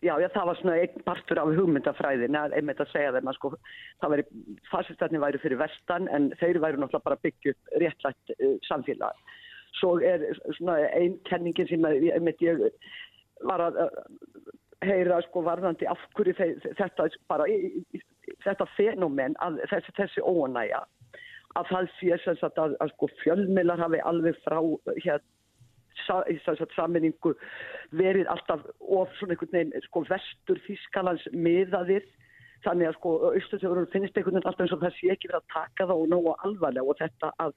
[0.00, 3.36] Já, já, það var svona einn partur af hugmyndafræðin að einmitt að segja þeim að
[3.36, 3.50] sko
[4.00, 4.22] það væri,
[4.70, 9.18] fasistarnir væri fyrir vestan en þeir væri náttúrulega bara að byggja upp réttlætt uh, samfélag.
[9.76, 10.24] Svo er
[10.56, 12.80] svona einn kenningin sem að, ég
[13.48, 13.98] var að uh,
[14.84, 16.36] heyra sko varðandi af hverju
[16.78, 17.48] þetta bara
[18.44, 20.84] þetta fenomen að þessi, þessi óanæja
[21.58, 24.58] að það sé sem sagt að, að sko fjölmiðlar hafi alveg frá
[25.04, 25.22] hér
[26.06, 27.34] sa, þess að saminningu
[27.96, 32.06] verið alltaf of svona einhvern veginn sko vestur Þískalands miðaðir.
[32.64, 35.88] Þannig að sko austurþjóður finnst einhvern veginn alltaf eins og sé ekki verið að taka
[35.88, 37.54] það og nógu alvarlega og þetta að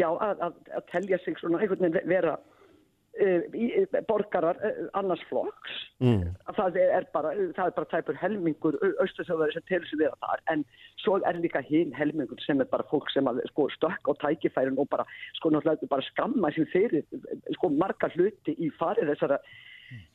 [0.00, 2.38] já að, að, að telja sig svona einhvern veginn vera
[4.08, 5.74] borgarar uh, annars flokks.
[6.02, 6.32] Mm.
[6.48, 10.40] að það er bara, það er bara tæpur helmingur austurþjóðari sem telur sig vera þar
[10.54, 10.64] en
[11.02, 14.80] svo er líka hinn helmingur sem er bara fólk sem að sko stökk á tækifærin
[14.80, 15.06] og bara
[15.38, 17.04] sko bara skamma sem fyrir
[17.54, 19.38] sko marga hluti í farið þessara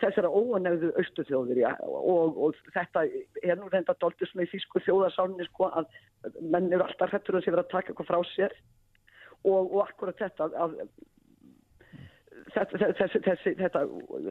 [0.01, 3.03] þessara óanægðu austurþjóðir ja, og, og þetta
[3.43, 5.91] er nú reynda doltið svona í þýsku þjóðarsáninni sko að
[6.41, 8.57] menn eru alltaf hrettur að sé vera að taka eitthvað frá sér.
[9.45, 10.79] Og, og akkurat þetta að
[12.53, 13.81] þessi, þessi, þetta,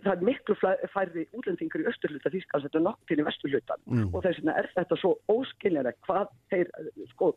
[0.05, 0.57] það er miklu
[0.95, 4.09] færri útlendingur í austurhluta Þýskals þetta er nokkur í vesturhlutan Mm.
[4.15, 6.71] og þess vegna er þetta svo óskiljanlegt hvað þeir
[7.13, 7.33] sko,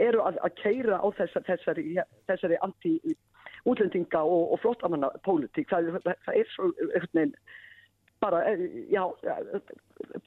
[0.00, 1.84] eru að, að keira á þessa, þessari,
[2.28, 7.34] þessari anti-útlendinga og, og flottamanna pólitík það, það, það er svo einhvern veginn
[8.20, 9.04] bara, eh, já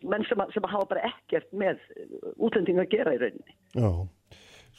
[0.02, 1.82] menn sem, að- sem að hafa bara ekkert með
[2.42, 3.54] útlendinga að gera í rauninni.
[3.78, 3.92] Já,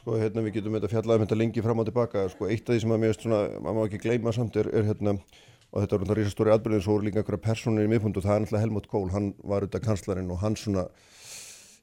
[0.04, 2.44] sko hérna við getum þetta fjallað um þetta lengi fram og tilbaka, sko.
[2.52, 4.84] Eitt af því sem að mér veist svona, maður má ekki gleyma samt er, er
[4.90, 8.26] hérna og þetta var náttúrulega rísastóri atbyrðin svo voru líka einhverja personir í miðpundu og
[8.26, 10.84] það er náttúrulega Helmut Kohl, hann var auðvitað kanslarinn og hann svona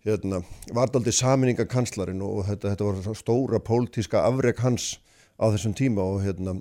[0.05, 0.43] hérna,
[0.77, 4.93] var aldrei saminninga kanslarinn og þetta, þetta var stóra pólitíska afreg hans
[5.41, 6.59] á þessum tíma og hérna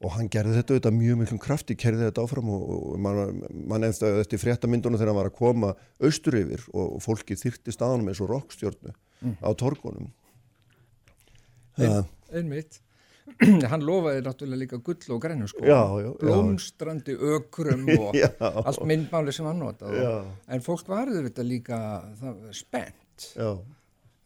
[0.00, 3.84] og hann gerði þetta auðvitað mjög miklum krafti, kerði þetta áfram og, og mann man
[3.84, 8.08] eftir, eftir fréttamindunum þegar hann var að koma austur yfir og, og fólki þyrti staðanum
[8.08, 9.34] eins og rockstjórnu mm.
[9.44, 10.08] á torgunum.
[11.80, 12.80] Ein, Einmitt.
[13.70, 15.62] Hann lofaði náttúrulega líka gull og grænu sko.
[15.62, 20.00] Já, já, blómstrandi ökrum og allt myndmáli sem hann notað.
[20.50, 21.78] En fólk varður þetta líka
[22.18, 23.28] það, spennt.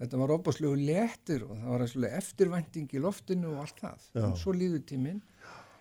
[0.01, 4.09] Þetta var óbúslegu léttur og það var eftirvænting í loftinu og allt það.
[4.25, 5.20] Og svo líður tíminn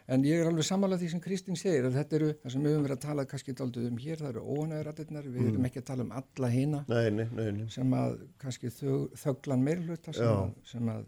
[0.08, 2.76] en ég er alveg sammálað því sem Kristín segir að þetta eru það sem við
[2.76, 5.68] höfum verið að tala kannski dálduð um hér, það eru ónæðurættirnar, við erum mm.
[5.70, 6.54] ekki að tala um alla
[6.90, 8.74] nei, sem að kannski
[9.24, 11.06] þöglan meirluta sem, sem að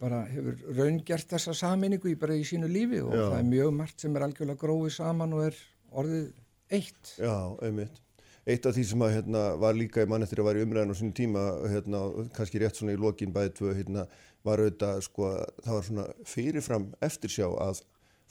[0.00, 3.22] bara hefur raungert þessa saminningu í bara í sínu lífi og Já.
[3.30, 5.62] það er mjög margt sem er algjörlega gróið saman og er
[5.96, 6.26] orðið
[6.76, 7.14] eitt.
[7.16, 8.02] Já, einmitt.
[8.46, 10.92] Eitt af því sem að, hérna, var líka í mann eftir að vera í umræðin
[10.94, 12.02] á sínum tíma, hérna,
[12.36, 14.04] kannski rétt svona í lokin bæðið tvö, hérna,
[14.46, 15.28] var auðvitað, sko,
[15.64, 17.82] það var svona fyrirfram eftirsjá að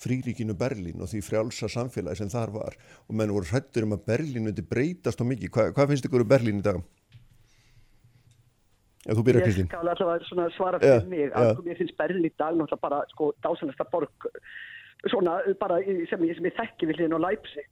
[0.01, 4.05] fríríkinu Berlín og því frjálsa samfélagi sem þar var og menn voru hrættur um að
[4.09, 5.51] Berlín myndi breytast á mikið.
[5.55, 6.82] Hva, hvað finnst ykkur um Berlín í dag?
[9.05, 9.68] Já, þú byrjar Kristín.
[9.70, 11.63] Ég skal allavega svara fyrir yeah, mig, yeah.
[11.63, 14.30] mér finnst Berlín í dag náttúrulega bara, sko, dásanasta borg,
[15.13, 17.70] svona, bara sem ég, sem ég þekki við hlýðin og Leipzig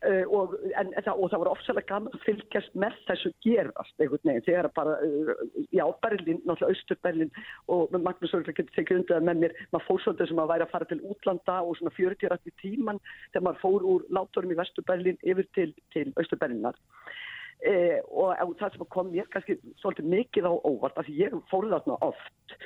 [0.00, 4.30] Uh, og, en, það, og það var ofsalega gaman að fylgjast með þessu gerast einhvern
[4.30, 5.42] veginn, þegar bara uh,
[5.76, 7.32] já, Berlin, náttúrulega Östur-Berlin
[7.74, 9.56] og Magnús Örgla getur tekið undir með mér.
[9.74, 13.02] Maður fór svolítið sem að væri að fara til útlanda og svona 40 rætti tíman
[13.34, 18.78] þegar maður fór úr látorum í Vestur-Berlin yfir til, til Östur-Berlinar uh, og, og það
[18.78, 22.56] sem kom mér kannski svolítið mikið á óvart, af því ég fór þarna oft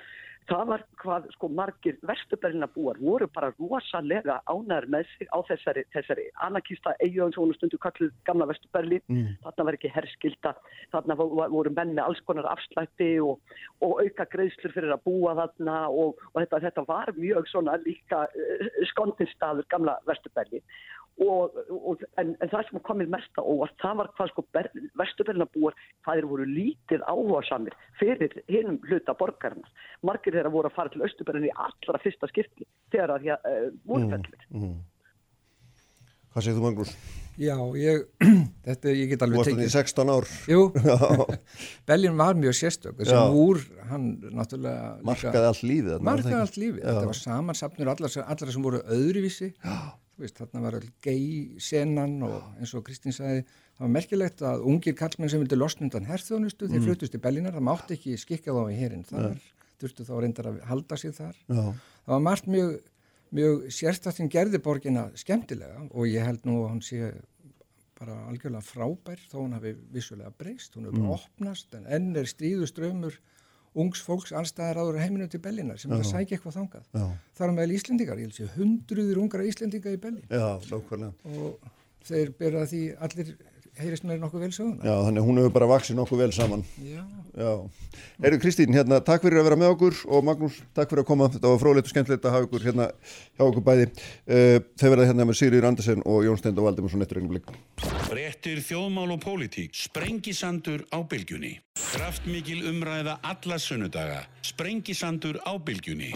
[0.49, 5.85] það var hvað sko margir vestuberlina búar voru bara rosalega ánæður með sig á þessari,
[5.95, 9.31] þessari anarkista eigjöðansónu stundu kalluð gamla vestuberlin mm.
[9.45, 10.55] þarna var ekki herskilda
[10.93, 13.41] þarna voru menn með alls konar afslætti og,
[13.85, 18.27] og auka greiðslur fyrir að búa þarna og, og þetta, þetta var mjög svona líka
[18.29, 20.65] uh, skondinstaður gamla vestuberlin
[21.23, 24.43] Og, og, en, en það sem komið mest á óvart það var hvað sko
[24.99, 29.71] vesturbernabúar hvað þeir voru lítið áhuga samir fyrir hinnum hluta borgarna
[30.03, 33.71] margir þeirra voru að fara til Östuberðin í allra fyrsta skipti þegar það uh, eh,
[33.87, 34.77] voru fellir mm, mm.
[36.35, 36.93] Hvað segir þú Magnús?
[37.39, 38.05] Já, ég,
[38.67, 39.61] þetta ég get alveg tekið.
[39.61, 40.29] Þú varst í 16 ár.
[40.51, 40.65] Jú,
[41.91, 44.97] Bellin var mjög sérstök, þessi úr, hann náttúrulega...
[45.07, 45.97] Markaði allt lífið.
[46.11, 49.55] Markaði allt lífið, þetta var samansapnur allar, allar sem voru öðruvísi.
[49.63, 49.79] Já
[50.21, 54.65] veist, þarna var all gei senan og eins og Kristín sagði það var merkilegt að
[54.71, 56.89] ungir kallmenn sem vildi losna undan herþjónustu, þeir mm.
[56.89, 59.39] flutust í Bellinar það mátti ekki skikja þá í herin þar
[59.83, 61.63] þurftu þá reyndar að halda sig þar Já.
[61.75, 62.75] það var margt mjög,
[63.35, 67.13] mjög sérstættin gerði borgina skemmtilega og ég held nú að hann sé
[67.99, 71.15] bara algjörlega frábær þó hann hafi vissulega breyst, hún hefur mm.
[71.15, 73.19] opnast en enn er stíðuströmmur
[73.75, 76.85] ungs fólks allstæðar áður heiminu til Bellinar sem er að sækja eitthvað þangað.
[76.95, 77.07] Já.
[77.35, 80.27] Það er meðal Íslendingar, ég held að hundruður ungra Íslendinga í Bellin.
[80.31, 80.47] Já.
[81.25, 81.73] Og
[82.07, 83.35] þeir byrja því allir
[83.81, 84.81] heyrist með nokkuð vel söguna.
[84.85, 86.65] Já, þannig hún hefur bara vaksið nokkuð vel saman.
[86.85, 87.03] Já.
[87.35, 87.51] Já.
[88.23, 91.29] Herru Kristín, hérna, takk fyrir að vera með okkur og Magnús, takk fyrir að koma.
[91.35, 92.87] Þetta var frólægt og skemmtilegt að hafa ykkur hérna
[93.35, 93.89] hjá okkur bæði.
[94.29, 97.51] Uh, þeir verða hérna með Sigriður Andersen og Jón Stend og Valdimarsson eftir einu blikk.
[98.07, 99.75] Frettir þjóðmál og pólitík.
[99.75, 101.57] Sprengisandur á bylgjunni.
[101.95, 104.23] Kraftmikil umræða alla sunnudaga.
[104.47, 106.15] Sprengisandur á bylgjunni.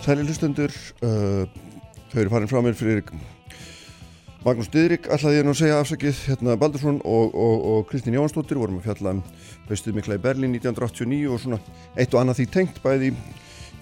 [0.00, 0.72] Sæli hlustundur,
[1.04, 1.44] uh,
[2.08, 3.02] þau eru farin frá mér fyrir
[4.40, 8.56] Magnús Didrik, alltaf ég nú að segja afsakið, hérna Baldursson og, og, og Kristín Jónsdóttir
[8.56, 9.20] vorum að fjalla um
[9.68, 11.60] haustuð mikla í Berlin 1989 og svona
[12.00, 13.12] eitt og annað því tengt bæði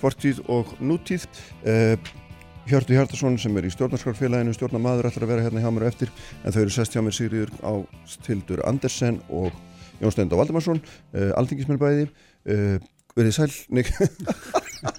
[0.02, 1.30] fortíð og nútíð.
[1.62, 1.94] Uh,
[2.68, 6.10] Hjörtu Hjartarsson sem er í stjórnarskarfélaginu, stjórnamaður ætlar að vera hérna hjá mér eftir
[6.42, 7.72] en þau eru sest hjá mér Sigriður á
[8.10, 9.54] Stildur Andersen og
[10.02, 10.82] Jón Stend og Valdemarsson,
[11.14, 12.10] uh, alþingismenn bæði,
[12.50, 12.78] uh,
[13.14, 13.94] verið sæl, Nick.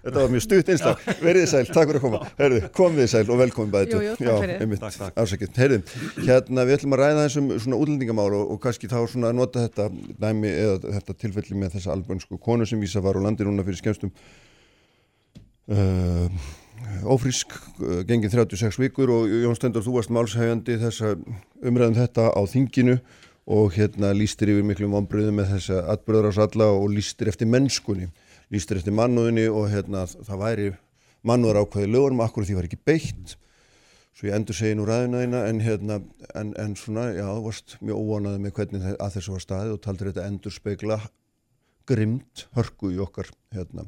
[0.00, 2.20] Þetta var mjög stutt einstak, verið sæl, takk fyrir að koma.
[2.38, 4.62] Herðu, komið sæl og velkomin bæði Jú, jú, takk fyrir.
[4.64, 5.18] einmitt, takk, takk.
[5.20, 5.80] Afsakið, herðu,
[6.24, 9.66] hérna við ætlum að ræða þessum svona útlendingamál og, og kannski þá svona að nota
[9.66, 9.90] þetta
[10.24, 13.82] næmi eða þetta tilfelli með þessa albansku konu sem vísa var á landi núna fyrir
[13.82, 14.14] skemstum
[15.68, 16.48] uh,
[17.04, 17.52] Ófrísk,
[17.84, 21.12] uh, gengið 36 vikur og Jón Stendur, þú varst málshægandi þessa
[21.60, 22.96] umræðum þetta á þinginu
[23.50, 28.08] og hérna lístir yfir miklum ombriðum með þessa atbyrðar ás alla og lístir eftir mennskunni
[28.50, 30.72] lístir eftir mannúðinni og hérna, það væri
[31.26, 33.36] mannúar ákvæði lögurum, akkur því var ekki beitt
[34.16, 35.96] svo ég endur segi nú ræðina þína en, hérna,
[36.36, 40.10] en, en svona, já, varst mjög óvonaði með hvernig að þessu var staðið og taldur
[40.10, 40.98] þetta endur speigla
[41.88, 43.86] grimt hörku í okkar hérna,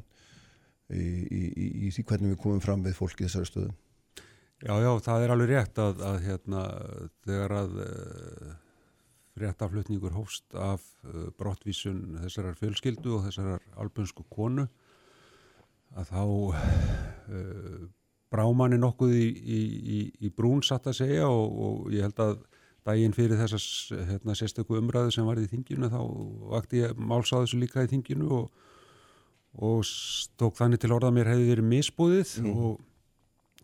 [0.89, 3.75] í, í, í, í því hvernig við komum fram við fólki þessari stöðu.
[4.63, 6.65] Já, já, það er alveg rétt að, að hérna,
[7.27, 7.73] þegar að
[9.35, 14.67] uh, réttaflutningur hófst af uh, brottvísun þessarar fjölskyldu og þessarar albönsku konu
[15.97, 17.85] að þá uh,
[18.33, 19.61] brámanni nokkuð í, í,
[19.97, 22.37] í, í brún satt að segja og, og ég held að
[22.83, 23.65] daginn fyrir þessas
[24.09, 25.99] hérna, sérstöku umræðu sem var í þinginu þá
[26.53, 28.65] vakti ég máls á þessu líka í þinginu og,
[29.55, 29.85] og
[30.41, 32.57] tók þannig til orða mér hefði verið misbúðið mm.
[32.57, 32.81] og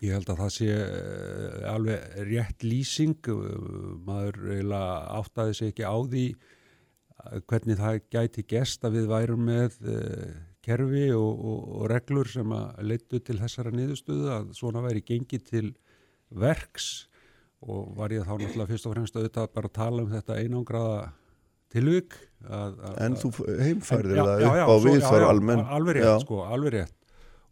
[0.06, 3.30] ég held að það sé eh, alveg rétt lýsing.
[4.08, 6.26] Maður eiginlega áttaði sig ekki á því
[7.50, 12.56] hvernig það gæti gest að við værum með eh, kerfi og, og, og reglur sem
[12.56, 15.68] að leittu til þessara niðurstöðu að svona væri gengið til
[16.30, 17.08] verks.
[17.60, 21.10] Og var ég þá náttúrulega fyrst og fremst auðvitað bara að tala um þetta einangraða
[21.74, 22.16] tilvík
[23.04, 26.96] En þú heimfærðir það upp á við þar almenn Alveg rétt, sko, alveg rétt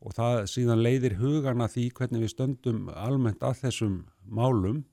[0.01, 4.83] og það síðan leiðir hugana því hvernig við stöndum almennt að þessum málum.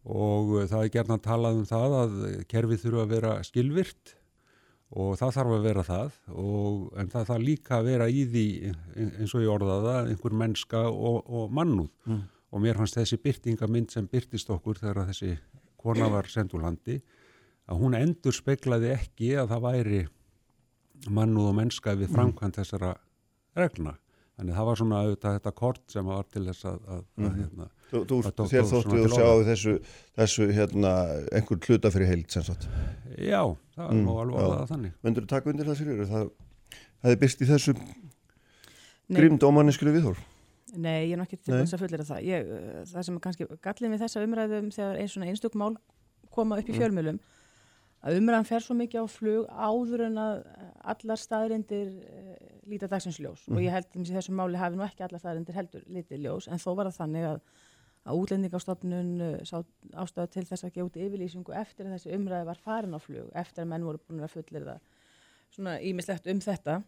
[0.00, 2.14] Og það er gerðan að tala um það að
[2.48, 4.14] kerfið þurfa að vera skilvirt
[4.90, 6.14] og það þarf að vera það.
[6.32, 8.46] Og, en það þarf líka að vera í því
[8.96, 11.92] eins og ég orðaða einhver mennska og, og mannúð.
[12.08, 12.28] Mm.
[12.50, 15.36] og mér fannst þessi byrtingamind sem byrtist okkur þegar þessi
[15.78, 16.96] kona var sendulandi
[17.70, 20.00] að hún endur speklaði ekki að það væri
[21.14, 22.16] mannúð og mennska við mm.
[22.16, 22.90] framkvæmt þessara
[23.54, 23.94] regna
[24.40, 27.28] þannig það var svona auðvitað þetta kort sem var til þess að, að, mm.
[27.28, 29.72] að hérna Þú, þú þér þóttu að sjá þessu,
[30.14, 30.90] þessu hérna,
[31.34, 32.68] einhvern hluta fyrir heilt sem sagt.
[33.18, 33.40] Já,
[33.74, 34.92] það mm, má alveg alveg að þannig.
[35.02, 36.04] Möndur þú taka undir það sér?
[36.12, 36.28] Það
[37.02, 37.74] hefði byrst í þessu
[39.18, 40.22] grímd ómannisklu viðhór?
[40.78, 42.22] Nei, ég er nokkið til þess að fullera það.
[42.28, 42.54] Ég,
[42.92, 45.72] það sem er kannski gallin við þessa umræðum þegar einn svona einstök mál
[46.30, 47.18] koma upp í mm.
[48.00, 50.36] Að umræðan fer svo mikið á flug áður en að
[50.92, 52.36] allar staðrindir uh,
[52.70, 53.56] líta dagsins ljós mm.
[53.56, 56.62] og ég held að þessu máli hafi nú ekki allar staðrindir heldur litið ljós en
[56.62, 57.42] þó var það þannig að
[58.08, 59.58] að útlendingastofnun uh, sá
[59.92, 63.28] ástöðu til þess að gefa út yfirlýsingu eftir að þessi umræði var farin á flug,
[63.36, 64.86] eftir að menn voru búin að fullir það
[65.52, 66.78] svona ímislegt um þetta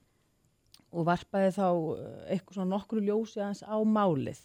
[0.93, 2.01] og varpaði þá uh,
[2.33, 4.41] eitthvað svona nokkru ljósi aðeins á málið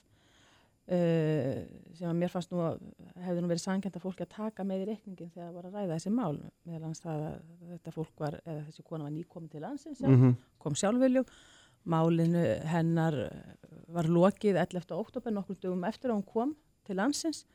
[0.96, 1.66] uh,
[1.98, 2.80] sem að mér fannst nú að
[3.26, 5.78] hefði nú verið sangjant að fólki að taka með í reikningin þegar það var að
[5.78, 7.38] ræða þessi mál meðal hans það að
[7.74, 10.36] þetta fólk var, eða þessi kona var nýkominn til landsins, mm -hmm.
[10.64, 11.26] kom sjálfveljum
[11.88, 13.16] Málinu hennar
[13.96, 14.92] var lokið 11.
[14.98, 16.56] oktober nokkur dögum eftir að hún kom
[16.88, 17.46] til landsins.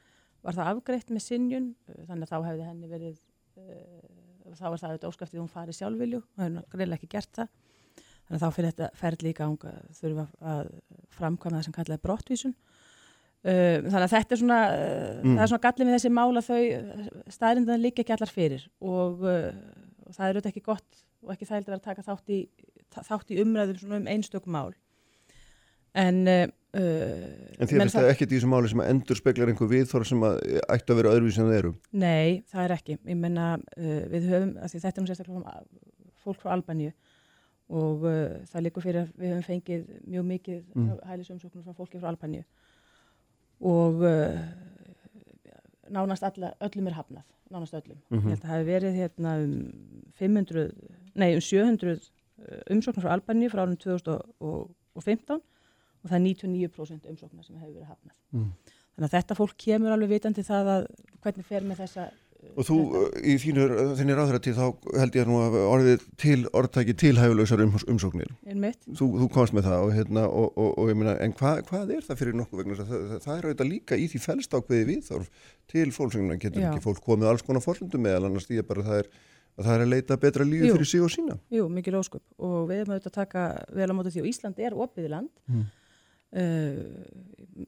[0.42, 1.68] Var það afgreitt með sinjun
[2.08, 3.18] þannig að þá hefði henni verið,
[3.60, 7.52] uh, þá var það auðvitað óskaftið hún farið sjálfvilju og hefði greiðilega ekki gert það.
[8.22, 10.72] Þannig að þá fyrir þetta ferli í ganga þurfa að
[11.18, 12.56] framkvæma það sem kallaði brottvísun.
[13.42, 15.32] Þannig að þetta er svona, mm.
[15.34, 19.24] það er svona gallið með þessi mál að þau staðrindan líka ekki allar fyrir og,
[19.26, 22.38] og það er auðvitað ekki gott og ekki þægild að vera að taka þátt í
[23.00, 24.72] þátt í umræðum um einstökum mál
[25.98, 29.68] en uh, En þér finnst það ekkert í þessu máli sem að endur speklar einhver
[29.68, 30.38] viðþóra sem að
[30.72, 31.72] ætti að vera öðruvísi en það eru?
[32.00, 35.56] Nei, það er ekki ég menna uh, við höfum, þetta er nú sérstaklega
[36.24, 36.94] fólk frá Albaníu
[37.72, 39.84] og uh, það likur fyrir að við höfum fengið
[40.14, 40.90] mjög mikið mm.
[41.10, 42.46] hælisumsóknum frá fólki frá Albaníu
[43.62, 44.40] og uh,
[45.92, 48.24] nánast alla, öllum er hafnað nánast öllum, mm -hmm.
[48.24, 49.54] ég held að það hefur verið hérna um
[50.18, 50.70] 500,
[51.14, 51.98] nei um 700
[52.48, 55.38] Eh, umsóknar frá Albaníu frá árið 2015
[56.02, 58.16] og það er 99% umsóknar sem hefur verið hafnað.
[58.34, 58.48] Mm.
[58.92, 60.86] Þannig að þetta fólk kemur alveg vitandi það að
[61.22, 62.06] hvernig fer með þessa
[62.52, 63.02] Og þú þetta.
[63.22, 64.64] Eh, í þínur, þínir áþrætti þá
[64.98, 68.32] held ég nú að orðið til orðtæki tilhæfulegsar um, umsóknir.
[68.98, 71.94] Þú, þú komst með það og, hérna, og, og, og ég meina, en hva, hvað
[71.96, 72.78] er það fyrir nokkuð vegna?
[72.80, 76.70] Það, það, það er auðvitað líka í því felstákveði við þarf til fólksögnuna, getur Já.
[76.72, 79.12] ekki fólk komið alls konar fórlundum meðal annars því að það er
[79.52, 82.58] að það er að leita betra lífi fyrir sig og sína Jú, mikið róskup og
[82.70, 83.42] við erum auðvitað að taka
[83.76, 85.66] vel á mótu því og Ísland er opið land mm.
[86.32, 86.80] Uh,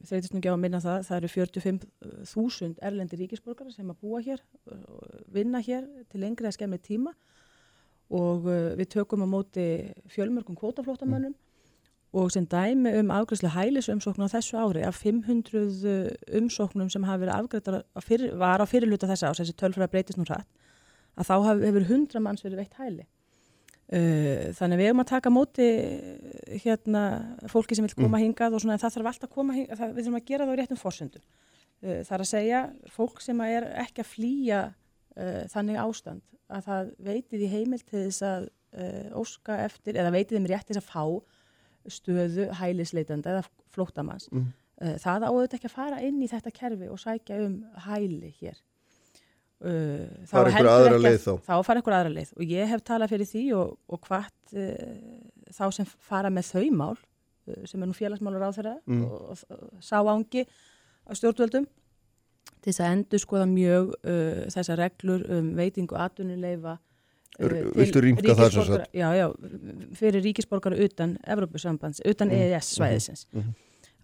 [0.08, 4.22] þreytist nú ekki á að minna það það eru 45.000 erlendi ríkisborgara sem að búa
[4.24, 4.42] hér
[5.32, 7.12] vinna hér til lengri að skemmi tíma
[8.14, 8.46] og
[8.78, 9.66] við tökum á móti
[10.12, 11.40] fjölmörgum kvótaflótamönnum mm.
[12.16, 17.36] og sem dæmi um afgræslega hælisumsóknu á þessu ári af 500 umsóknum sem hafa verið
[17.38, 20.48] afgrættar var á fyrirluta þessa ás, þessi tölfra breytist nú rætt
[21.14, 23.06] að þá hefur hundra manns verið veitt hæli.
[23.94, 25.66] Uh, þannig við erum að taka móti
[26.64, 27.02] hérna
[27.52, 28.22] fólki sem vil koma mm.
[28.24, 30.46] hingað og svona en það þarf alltaf að koma hingað, það, við þurfum að gera
[30.46, 31.22] það á réttum fórsöndu.
[31.84, 32.62] Uh, það er að segja
[32.96, 38.02] fólk sem er ekki að flýja uh, þannig ástand að það veitið í heimil til
[38.02, 38.52] þess að
[39.14, 41.04] óska eftir eða veitið þeim rétt til þess að fá
[41.94, 44.26] stöðu hælisleitanda eða flóttamanns.
[44.32, 44.52] Mhm.
[44.82, 48.56] Uh, það áður ekki að fara inn í þetta kerfi og sækja um hæli hér.
[49.64, 51.32] Uh, þá Fara heldur aðra leið þá?
[51.46, 54.96] Þá fara einhverja aðra leið og ég hef talað fyrir því og, og hvart uh,
[55.54, 59.04] þá sem fara með þau mál uh, sem er nú félagsmálur á þeirra Mm.
[59.06, 60.42] og, og, sá ángi
[61.06, 61.64] af stjórnvöldum
[62.60, 66.76] til þess að endur skoða mjög uh, þessar reglur um veitingu atvinnuleifa
[67.40, 68.92] R- viltu rýmka það sem sagt?
[68.94, 69.24] Já, já,
[69.98, 73.54] fyrir ríkisborgara utan Evrópusambands, utan Mhm, EES svæðisins mhm, mhm.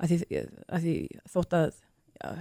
[0.00, 0.96] að því, að því
[1.36, 1.68] þótt að
[2.16, 2.32] já,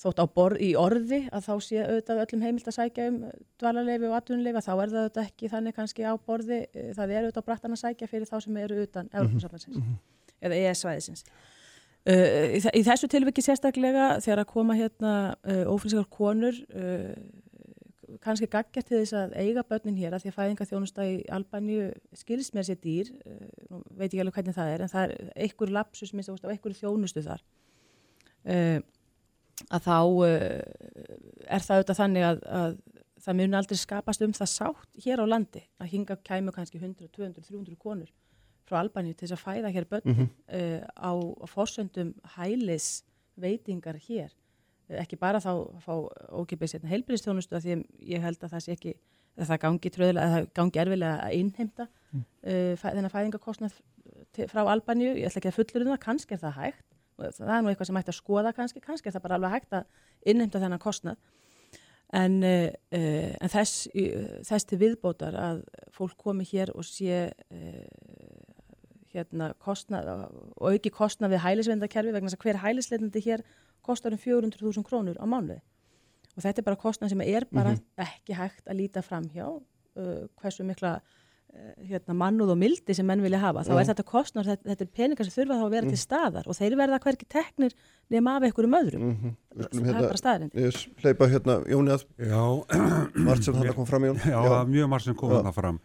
[0.00, 3.18] þótt á borð í orði að þá sé auðvitað öllum heimilt að sækja um
[3.62, 7.26] dvalarleifi og atvinnuleifi þá er það auðvitað ekki þannig kannski á borði eh, það er
[7.26, 9.94] auðvitað á brattan að sækja fyrir þá sem eru utan mhm.
[10.40, 11.26] eða EES-svæðisins.
[12.04, 17.14] Uh, í, þe- í þessu tilviki sérstaklega þegar að koma hérna uh, ófrískar konur uh,
[18.20, 21.86] kannski gaggjart til þess að eiga börnin hér að því að fæðinga þjónusta í Albaníu
[22.20, 23.08] skilst mér sér dýr,
[23.70, 26.82] nú veit ég alveg hvernig það er, en það er einhver lapsus minnst á einhverju
[26.82, 27.40] þjónustu þar.
[28.44, 28.84] Uh,
[29.70, 30.28] að þá uh,
[31.46, 32.76] er það auðvitað þannig að, að
[33.24, 37.08] það mun aldrei skapast um það sátt hér á landi að hinga kæmu kannski 100,
[37.14, 38.10] 200, 300 konur
[38.68, 40.28] frá Albaníu til þess að fæða hér börn Mhm.
[40.48, 43.02] uh, á, á forsöndum hælis
[43.36, 44.30] veitingar hér
[44.84, 45.48] Eh, ekki bara þá
[45.80, 45.94] fá
[46.36, 48.90] ókipis hérna, heilbyrðistjónustu því að ég held að það sé ekki
[49.40, 49.90] að það gangi
[50.20, 52.20] að gangi erfilega að innheimta Mm.
[52.44, 53.72] uh, fæ, þennan fæðingakostnað
[54.36, 56.84] til- frá Albaníu, ég ætla ekki að fullur um það, kannski er það hægt
[57.18, 59.54] og það er nú eitthvað sem ætti að skoða kannski, kannski er það bara alveg
[59.54, 61.18] hægt að innheimta þennan kostnað.
[62.14, 65.62] En, uh, en þess, uh, þess til viðbótar að
[65.94, 67.84] fólk komi hér og sé uh,
[69.14, 73.44] hérna kostnað og auki kostnað við hælisvendakerfi vegna þess að hver hælisleitandi hér
[73.84, 75.60] kostar um 400.000 krónur á mánuði.
[76.34, 80.24] Og þetta er bara kostnað sem er bara ekki hægt að líta fram hjá uh,
[80.40, 80.98] hversu mikla
[81.88, 84.90] hérna, mannúð og mildi sem menn vilja hafa þá er þetta kostnað, þetta, þetta er
[84.98, 87.74] peningar sem þurfa þá að vera til staðar og þeir verða hverki teknir
[88.10, 89.34] nema af einhverjum öðrum Mhm.
[89.54, 92.42] Við skulum það er hérna- bara staðarind Ég hleypa hérna Jóni að Já,
[93.28, 94.18] margt sem þetta kom fram Jón.
[94.24, 95.36] Já, er mjög margt sem kom Já.
[95.38, 95.78] þarna fram.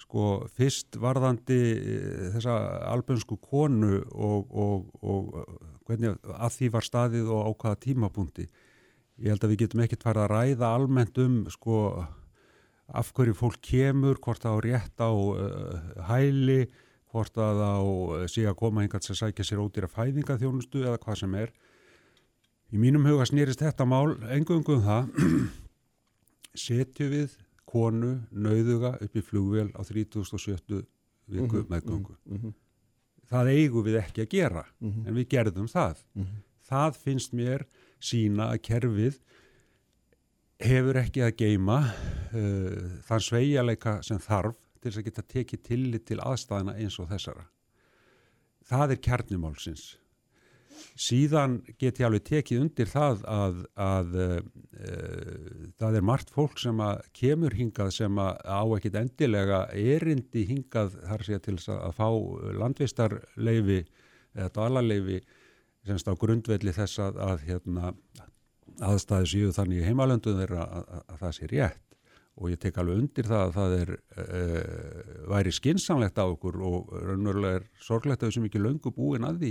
[0.00, 0.22] Sko,
[0.56, 2.54] fyrst varðandi eh, þessa
[2.88, 5.58] albönsku konu og, og, og eh,
[5.90, 8.46] hvernig að því var staðið og á hvaða tímapunkti.
[9.20, 11.82] Ég held að við getum ekkert farið að ræða almennt um, sko,
[12.94, 16.66] af hverju fólk kemur, hvort það á rétt á uh, hæli,
[17.12, 21.20] hvort það á uh, sé að koma hingat sem sækja sér ódýra fæðingaþjónustu eða hvað
[21.22, 21.52] sem er.
[22.70, 25.10] Í mínum huga snýrist þetta mál engungum um það
[26.66, 27.36] setju við
[27.70, 30.84] konu nauðuga upp í flugvél á 3070
[31.30, 32.16] viku Mhm, meðgöngu.
[32.26, 32.54] mhm.
[33.30, 35.06] Það eigum við ekki að gera, Mhm.
[35.06, 36.02] en við gerðum það.
[36.14, 36.40] Mhm.
[36.70, 37.64] Það finnst mér
[38.00, 39.18] sína að kerfið
[40.60, 46.04] hefur ekki að geima uh, þann sveigjarleika sem þarf til þess að geta tekið tillit
[46.08, 47.48] til aðstæðina eins og þessara.
[48.70, 49.88] Það er kjarnumálsins.
[50.96, 54.36] Síðan get ég alveg tekið undir það að, að uh,
[54.80, 56.80] uh, það er margt fólk sem
[57.16, 62.08] kemur hingað sem á ekkit endilega erindi hingað þar sé til þess að, fá
[62.62, 63.82] landvistarleifi
[64.36, 65.20] eða dvalarleifi
[65.88, 67.92] semst á grundvelli þess að, að hérna,
[68.80, 71.86] aðstæði séu þannig í heimalöndu þeirra að, að, að það sé rétt
[72.40, 76.92] og ég tek alveg undir það að það er uh, væri skinsamlegt á okkur og
[77.04, 79.50] raunverulega er sorglegt að við sem ekki löngu búin að því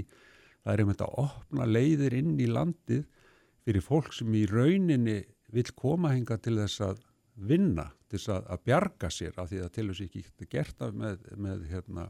[0.63, 3.03] það er einmitt að opna leiðir inn í landið
[3.67, 5.19] fyrir fólk sem í rauninni
[5.53, 7.03] vil koma hinga til þess að
[7.49, 10.79] vinna, til þess að, að bjarga sér af því að til þess ekki geta gert
[10.81, 12.07] það með, með hérna,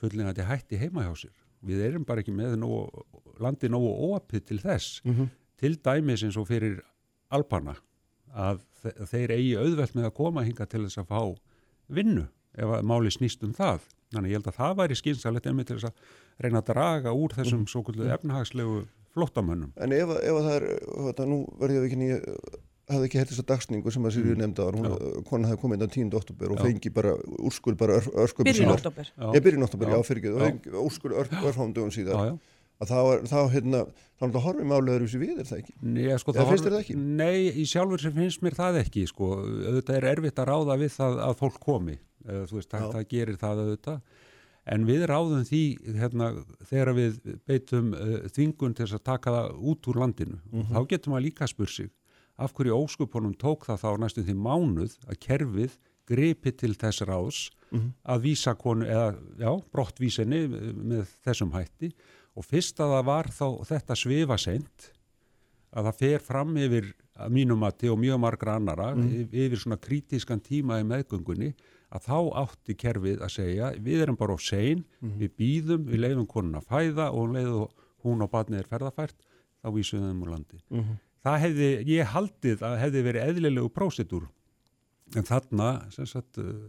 [0.00, 1.36] fullingandi hætti heima hjá sér.
[1.66, 3.04] Við erum bara ekki með nógu,
[3.42, 5.28] landið nógu óapið til þess Mhm.
[5.60, 6.80] Til dæmis eins og fyrir
[7.32, 7.76] alpana
[8.36, 11.20] að þe- þeir eigi auðvelt með að koma hinga til þess að fá
[11.88, 12.26] vinnu
[12.56, 13.80] ef að máli snýst um það.
[14.14, 17.34] Þannig ég held að það væri skynsalegt einmitt til þess að reyna að draga úr
[17.34, 17.70] þessum mm.
[17.72, 18.76] svo kvöldu efnahagslegu
[19.16, 19.72] flottamönnum.
[19.80, 20.66] En ef, ef að það er,
[21.08, 22.18] þetta, nú verði ég ekki nýja,
[22.92, 24.40] hafði ekki hægt þess að dagsningu sem að Sirju Mm.
[24.44, 26.14] nefndi að hún, konan hefði komið inn á 10.
[26.20, 26.62] oktober og Já.
[26.68, 27.14] fengi bara
[27.48, 28.76] úrskur bara ör, örsköpum byrjun sínar.
[28.78, 30.02] oktober Já, Ég byrjun oktober, já, Já.
[30.06, 30.44] fyrir ekki, og Já.
[30.46, 32.14] fengi úrskur ör, örfáum dögum síðar.
[32.14, 32.38] já, já.
[32.76, 33.78] Að þá, er, þá, hérna,
[34.18, 35.74] þá er þetta horfið málega þessu við, er það ekki?
[35.80, 36.96] Nei, sko, það finnst þér það ekki?
[37.22, 39.28] Nei, í sjálfur sem finnst mér það ekki, sko.
[39.40, 41.96] Auðvitað er erfitt að ráða við það að fólk komi.
[42.26, 44.00] Þú veist, það, það gerir það auðvitað.
[44.76, 45.62] En við ráðum því,
[46.02, 46.28] hérna,
[46.68, 50.40] þegar við beitum uh, þvingun til að taka það út úr landinu.
[50.50, 50.72] Mhm.
[50.74, 51.90] Þá getur maður líka spurt sig,
[52.36, 57.44] af hverju óskupunum tók það þá næstum því mánuð að kerfið gripi til þess ráðs
[57.72, 57.86] Mhm.
[58.06, 60.42] að vísa konu, eða, já, brottvísinni
[60.76, 61.88] með þessum hætti
[62.36, 64.90] og fyrst að það var þá þetta svifa seint
[65.76, 69.28] að það fer fram yfir að mínum mati og mjög margra annara Mhm.
[69.32, 71.54] yfir svona krítiskan tíma í meðgöngunni
[71.92, 76.26] að þá átti kerfið að segja við erum bara á sein, við býðum, við leiðum
[76.28, 77.68] konun að fæða og um leiðu
[78.04, 79.16] hún og barnið er ferðafært,
[79.64, 80.58] þá vísum við þeim úr landi.
[81.24, 84.28] Það hefði, ég haldið að hefði verið eðlilegu prósedur
[85.16, 86.68] en þarna sagt, uh,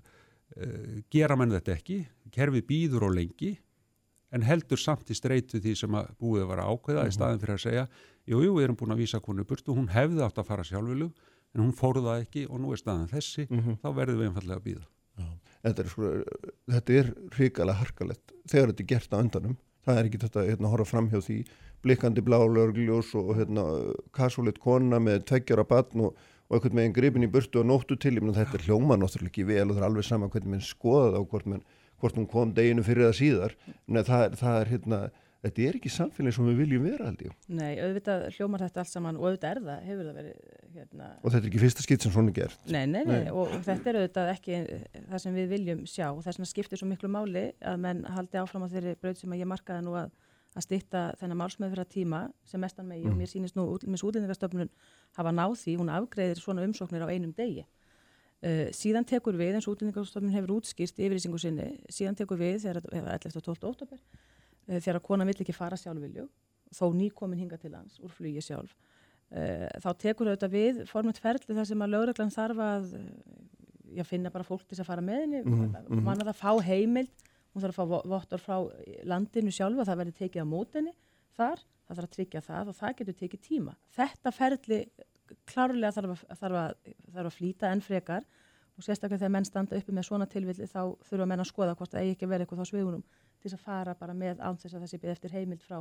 [0.57, 3.57] uh, gera menn þetta ekki, kerfið býður og lengi
[4.35, 7.55] en heldur samt í streitu því sem að búið að vera ákveða í staðin fyrir
[7.55, 7.85] að segja
[8.27, 11.11] jú, jú, við erum búin að vísa konu burtu, hún hefði átt að fara sjálfvilu
[11.55, 13.47] en hún fór það ekki og nú er staðan þessi,
[13.81, 14.87] þá verðum við einfallega að býða.
[15.63, 16.09] Þetta er, sko,
[16.69, 19.55] þetta er hrikalega harkalett þegar þetta er gert á öndanum
[19.87, 21.37] það er ekki þetta hérna, að horfa fram hjá því
[21.85, 23.65] blikkandi blálörgljós og hérna,
[24.15, 26.17] kasúleitt kona með tveggjara batn og,
[26.49, 29.31] og einhvern veginn gripin í burtu og nóttu til, ég menn þetta er hljóma náttúrulega
[29.31, 31.63] ekki vel og það er alveg sama hvernig mann skoða það og hvort, man,
[32.01, 33.57] hvort hún kom deginu fyrir það síðar.
[33.87, 35.01] Nei, það, það er hérna
[35.47, 37.33] þetta er ekki samfélag sem við viljum vera ég.
[37.53, 40.37] Nei, auðvitað hljómar þetta allt saman og auðvitað er það, hefur það verið
[40.77, 42.63] hérna, og þetta er ekki fyrsta skitt sem svona er gert.
[42.65, 43.33] Nei, nei, nei, Nei.
[43.33, 44.61] Og, og þetta er auðvitað ekki
[44.97, 46.07] það sem við viljum sjá.
[46.09, 49.33] Og þess vegna skiptir svo miklu máli að menn haldi áfram á þeirri braut sem
[49.35, 50.11] að ég markaði nú að,
[50.57, 53.07] að stýtta þennan málsmeðfyrir tíma sem mestan megi.
[53.09, 54.73] Og mér sýnist nú útlýmis útlýningastöfnun
[55.19, 57.67] hafa náð því, hún afgreiðir svona umsóknir á einum degi.
[58.37, 62.83] Uh, síðan tekur við, eins og útlýningastöfnun hefur útskýrt yfirlýsingu sinni, síðan tekur við þegar,
[62.93, 63.39] eða 11.
[63.39, 63.63] og 12.
[63.71, 66.27] óttobur, uh, þegar kona vill ekki fara sjálfvilju,
[66.77, 68.75] þó nýkomin hinga til lands úr flugi sjálf,
[69.33, 72.93] uh, þá tekur auðvitað við formett ferli þar sem að lögreglan þarf að
[73.97, 76.05] já, finna bara fólk til að fara með henni, mm -hmm.
[76.05, 78.57] mann að það fá heimild, hún þarf að fá vo- vottor frá
[79.01, 80.93] landinu sjálfa, það verður tekið á mótenni
[81.33, 83.75] þar, það þarf að tryggja það og það getur tekið tíma.
[83.97, 84.79] Þetta ferli
[85.49, 88.25] klárlega þarf að, þarf að, þarf að flýta enn frekar
[88.77, 91.93] og sérstaklega þegar menn standa uppi með svona tilvilli þá þurfa menn að skoða hvort
[91.93, 94.59] það eigi ekki að vera eitthvað þá svigunum til þess að fara bara með án
[94.61, 95.79] þess að þessi byrð eftir heimild frá,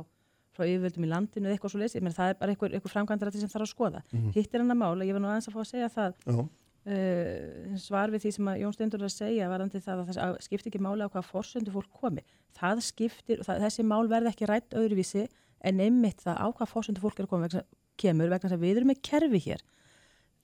[0.55, 3.51] frá yfirvöldum í landinu eða eitthvað svo leysi, það er bara eitthvað, eitthvað framkvæmdara sem
[3.53, 4.03] þarf að skoða.
[4.33, 6.39] Hitt er hann að mála, ég var nú aðeins að fá að segja það Já,
[6.87, 10.71] uh, svar við því sem Jón Stendur er að segja varandi það að það skiptir
[10.71, 12.23] ekki máli á hvaða forsöndu fólk komi.
[12.57, 15.27] Það skiptir, það, þessi mál verði ekki rætt öðruvísi
[15.67, 17.49] en einmitt það á hvaða forsöndu fólk er að koma
[17.99, 19.63] kemur vegna þess að við erum með kerfi hér,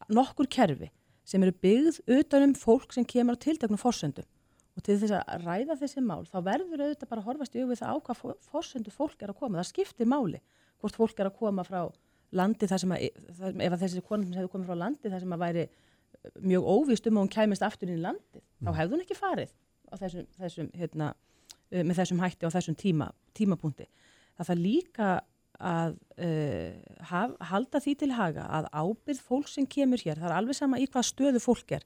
[0.10, 0.92] nokkur kerfi
[1.24, 4.28] sem eru byggð utanum fólk sem kemur á tilteknum forsöndum
[4.74, 7.94] og til þess að ræða þessi mál þá verður auðvitað bara að horfast auðvitað það
[7.94, 10.42] á hvað forsöndu fólk er að koma, það skiptir máli
[10.82, 11.86] hvort fólk er að koma frá
[12.34, 13.04] landi þar sem að,
[13.38, 15.66] það, ef að þessi konum hefur komið frá landi þar sem að væri
[16.40, 19.54] mjög óvíst um að hún kæmist aftur inn í landið, þá hefði hún ekki farið
[20.00, 23.88] þessum, þessum hérna, uh, með þessum hætti á þessum tíma, tímapunkti.
[24.38, 25.10] Það þarf líka
[25.64, 26.74] að uh,
[27.10, 30.80] haf, halda því til haga að ábyrð fólk sem kemur hér, það er alveg sama
[30.82, 31.86] í hvað stöðu fólk er,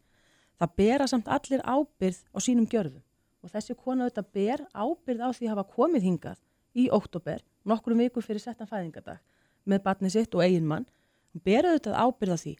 [0.57, 3.03] það bera samt allir ábyrð á sínum gjörðum.
[3.45, 6.39] Og þessi kona auðvitað ber ábyrð á því að hafa komið hingað
[6.77, 9.21] í óttúber, nokkrum vikur fyrir settan fæðingadag
[9.67, 10.87] með batni sitt og eigin mann,
[11.45, 12.55] ber auðvitað ábyrð á því.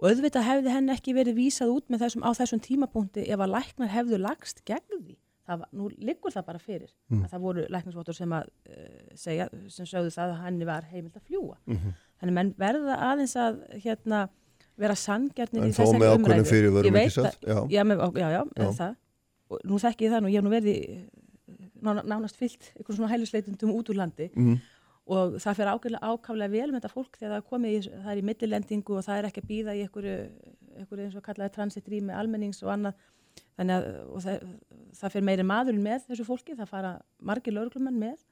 [0.00, 3.52] Og auðvitað hefði henn ekki verið vísað út með þessum, á þessum tímapunkti ef að
[3.54, 5.16] læknar hefðu lagst gegn því.
[5.44, 9.86] Það nú liggur það bara fyrir að það voru læknarsvottur sem að uh, segja, sem
[9.86, 11.56] sögðu það að henni var heimilt að fljúa.
[12.20, 14.28] Þannig menn verða aðeins að hérna
[14.80, 16.46] vera sangjarnir í þessari umræðu.
[16.88, 17.44] Ég veit ekki satt?
[17.44, 17.58] að- Já.
[17.76, 18.70] Já, með, já, já, Já.
[18.80, 18.96] það.
[19.50, 21.08] Og nú þekki ég það nú, ég hef nú verið í,
[21.84, 24.56] ná, nánast fyllt einhvern svona hælusleitundum út úr landi Mhm.
[25.06, 28.10] og það fyrir ákveðlega ákaflega vel með þetta fólk þegar það er komið í, það
[28.14, 30.14] er í millilendingu og það er ekki að býða í einhverju,
[30.80, 32.94] einhverju eins og kallaði transitrými almennings og annað
[33.58, 33.86] þannig að
[34.24, 34.46] það,
[34.98, 38.24] það fyrir meiri maðurinn með þessu fólki, það fara margir lauruglumenn með.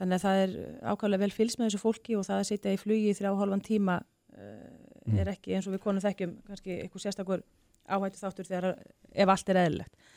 [0.00, 2.80] Þannig að það er ákaflega vel fylgst með þessu fólki og það að sitja í
[2.80, 7.04] flugi í þrjá hálfan tíma uh, er ekki eins og við konum þekkjum kannski einhver
[7.04, 7.44] sérstakur
[7.86, 8.68] áhættu þáttur þegar
[9.12, 10.10] ef allt er eðlilegt.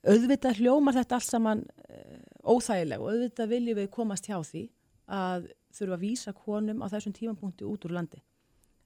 [0.00, 2.20] Auðvitað hljómar þetta allt saman uh,
[2.54, 4.64] óþægileg og auðvitað viljum við komast hjá því
[5.10, 8.22] að þurfa að vísa konum á þessum tímapunkti út úr landi.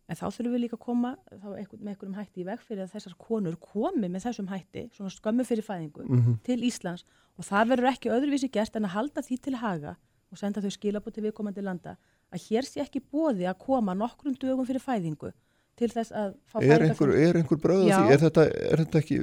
[0.04, 2.90] En þá þurfum við líka að koma einhver, með einhverjum hætti í veg fyrir að
[2.92, 6.08] þessar konur komi með þessum hætti, svona skömmu fyrir fæðingu,
[6.44, 7.06] til Íslands
[7.38, 9.94] og það verður ekki öðruvísi gert en að halda því til haga
[10.30, 11.96] og senda þau skilabóti viðkomandi landa
[12.34, 15.32] að hér sé ekki bóði að koma nokkrum dögum fyrir fæðingu
[15.78, 17.98] til þess að fá Er einhver, er einhver bröð Já.
[17.98, 18.14] því?
[18.14, 19.18] Er þetta, er þetta ekki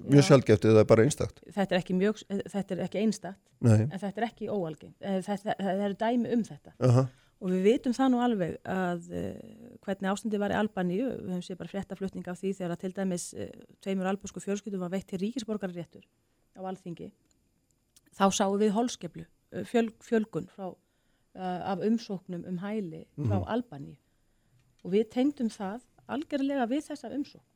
[0.00, 0.26] mjög Já.
[0.30, 1.42] sjálfgeft eða bara einstakt?
[1.48, 2.22] Þetta er ekki, mjög,
[2.54, 3.82] þetta er ekki einstakt Nei.
[3.84, 5.08] en þetta er ekki óalgengt.
[5.26, 6.74] Það eru dæmi um þetta.
[6.88, 7.06] Aha.
[7.40, 11.44] Og við vitum það nú alveg að uh, hvernig ástandi var í Albaníu, við höfum
[11.46, 13.50] séð bara fréttaflutning af því þegar að til dæmis uh,
[13.84, 16.04] tveimur albúsku fjölskyldum var veitt til ríkisborgarréttur
[16.56, 17.10] á alþingi.
[18.16, 23.96] Þá sáum við holskeplu, uh, fjöl, fjölgun frá, uh, af umsóknum um hæli frá Albaníu.
[24.84, 27.46] Og við tengdum það algjörlega við þessa umsókn.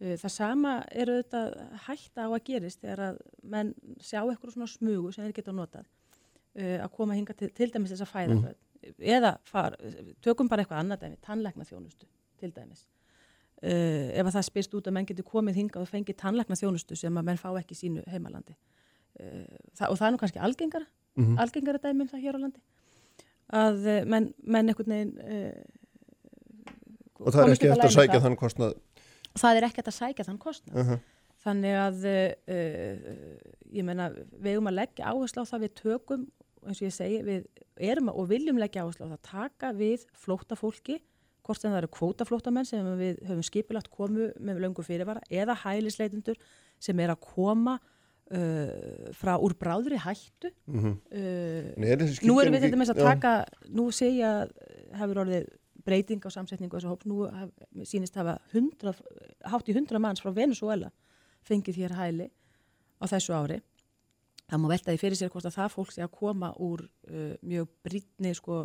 [0.00, 1.50] Það sama er auðvitað
[1.84, 3.16] hætta á að gerist þegar að
[3.52, 7.68] menn sjá eitthvað svona smugu sem þeir geta notað uh, að koma hinga til, til
[7.68, 8.46] dæmis þess að fæða mm.
[8.98, 9.76] Eða far,
[10.24, 12.08] tökum bara eitthvað annað dæmi, tannlækna þjónustu
[12.40, 12.86] til dæmis.
[13.60, 16.96] Uh, ef að það spyrst út að menn getur komið hingað og fengið tannlækna þjónustu
[16.96, 18.54] sem að menn fá ekki í sínu heimalandi.
[19.20, 19.44] Uh,
[19.76, 21.40] það, og það er nú kannski algengara mm -hmm.
[21.44, 22.60] algengara dæmi um það hér á landi
[23.52, 25.14] að uh, menn, menn einhvern veginn
[27.20, 28.74] og það er ekki eftir að sækja þann kostnað.
[29.36, 30.86] Það er ekki eftir að sækja þann kostnað.
[30.86, 30.98] -huh.
[31.44, 31.96] þannig að
[33.76, 34.08] ég menna
[34.40, 36.26] við erum að leggja áherslu á það við tökum
[36.66, 37.46] eins og ég segi við
[37.90, 40.98] erum og viljum leggja áherslu á það taka við flóta fólki
[41.46, 46.38] hvort sem það eru kvótaflótamenn sem við höfum skipilagt komu með löngu fyrirvara eða hælisleitundur
[46.80, 50.98] sem er að koma uh, frá úr bráðri hættu mm -hmm.
[51.12, 51.96] uh, Nei,
[52.28, 53.68] nú erum við þetta með að taka já.
[53.68, 54.48] nú segja
[54.92, 55.48] hefur orðið
[55.84, 57.50] breyting á samsetningu þessu hóp nú haf,
[57.84, 58.94] sínist hafa 100,
[59.44, 60.90] hátt í 100 manns frá Venezuela
[61.42, 62.30] fengið hér hæli
[63.00, 63.60] á þessu ári
[64.50, 67.34] það má velta því fyrir sér hvort að það fólk sé að koma úr uh,
[67.46, 68.62] mjög brítni sko,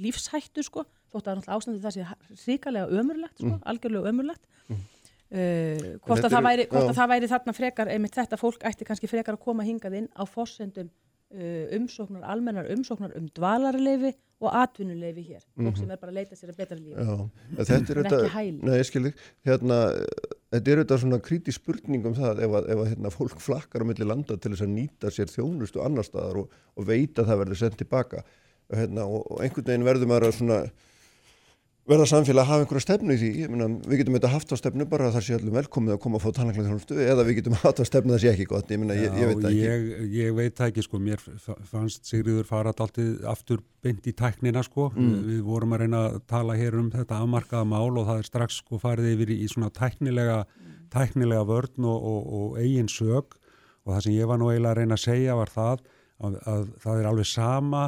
[0.00, 3.64] lífshættu sko þótt að ástandið það sé ríkalega ömurlegt, sko, mm.
[3.72, 4.76] algjörlega ömurlegt mm.
[4.76, 8.88] uh, hvort, að það, væri, hvort að það væri þarna frekar, einmitt þetta fólk ætti
[8.88, 14.52] kannski frekar að koma hingað inn á fossendum uh, umsóknar, almennar umsóknar um dvalarleifi og
[14.52, 15.78] atvinnuleifi hér, fólk mm -hmm.
[15.78, 16.94] sem er bara að leita sér að betra lífi.
[17.56, 17.74] Þetta
[18.76, 19.12] er skilði
[19.48, 19.78] hérna,
[20.52, 23.82] þetta er þetta svona kríti spurning um það ef að, ef að hérna, fólk flakkar
[23.82, 27.22] á milli landa til þess að nýta sér þjónust og annar staðar og, og veita
[27.22, 28.24] að það verður sendt tilbaka.
[28.68, 30.60] Hérna, og, og einhvern veginn verður maður að svona
[31.86, 33.28] verða samfélag að hafa einhverja stefnu í því.
[33.52, 36.18] Myna, við getum þetta haft á stefnu bara að það sé allum velkomið að koma
[36.18, 38.72] að fá tannlæknaþjónustu eða við getum haft á stefnu að það sé ekki gott.
[38.72, 39.62] Ég, myna, Já, ég, ég veit það ekki.
[39.62, 41.22] ég, ég veit það ekki sko, mér
[41.70, 45.12] fannst Sigriður farað alltið aftur beint í tæknina sko, mm.
[45.28, 48.60] við, vorum að reyna að tala hér um þetta afmarkaða mál og það er strax
[48.64, 50.40] sko farið yfir í, svona tæknilega,
[50.94, 53.38] tæknilega vörn og, og, og eigin sög
[53.86, 55.86] og það sem ég var nú eiginlega að reyna að segja var það
[56.26, 57.84] að, að það er alveg sama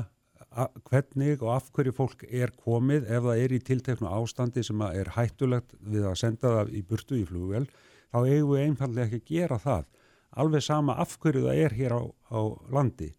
[0.88, 5.12] hvernig og af hverju fólk er komið ef það er í tilteknu ástandi sem er
[5.16, 7.64] hættulegt við að senda það í burtu í flugvel,
[8.12, 9.86] þá eigum við einfallega ekki að gera það.
[10.38, 12.40] Alveg sama af hverju það er hér á, á
[12.74, 13.10] landi.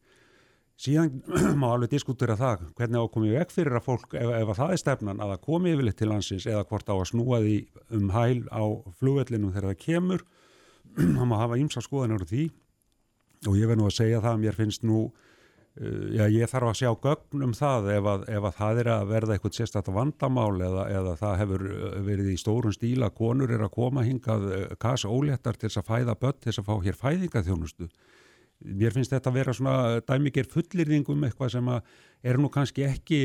[0.79, 1.21] Síðan
[1.61, 4.81] má alveg diskutera það hvernig ákomið vekk fyrir að fólk, ef, ef að það er
[4.83, 7.57] stefnan að það komi yfirleitt til landsins eða hvort á að snúa því
[7.97, 8.63] um hæl á
[9.01, 10.25] flugvellinum þegar það kemur,
[11.17, 12.47] þá má hafa ímsa skoðanur því
[13.47, 15.01] og ég verð nú að segja það að mér finnst nú
[15.79, 19.03] já, ég þarf að sjá gögn um það ef að, ef að það er að
[19.13, 23.63] verða eitthvað sérstaklega vandamál eða, eða það hefur eh, verið í stórun stíla konur er
[23.63, 26.87] að koma hingað eh, kasa óléttar til þess að fæða börn til þess að fá
[26.87, 27.87] hér fæðingaþjónustu.
[28.59, 31.69] Mér finnst þetta að vera svona dæmikir fullirðing um eitthvað sem
[32.27, 33.19] er nú kannski ekki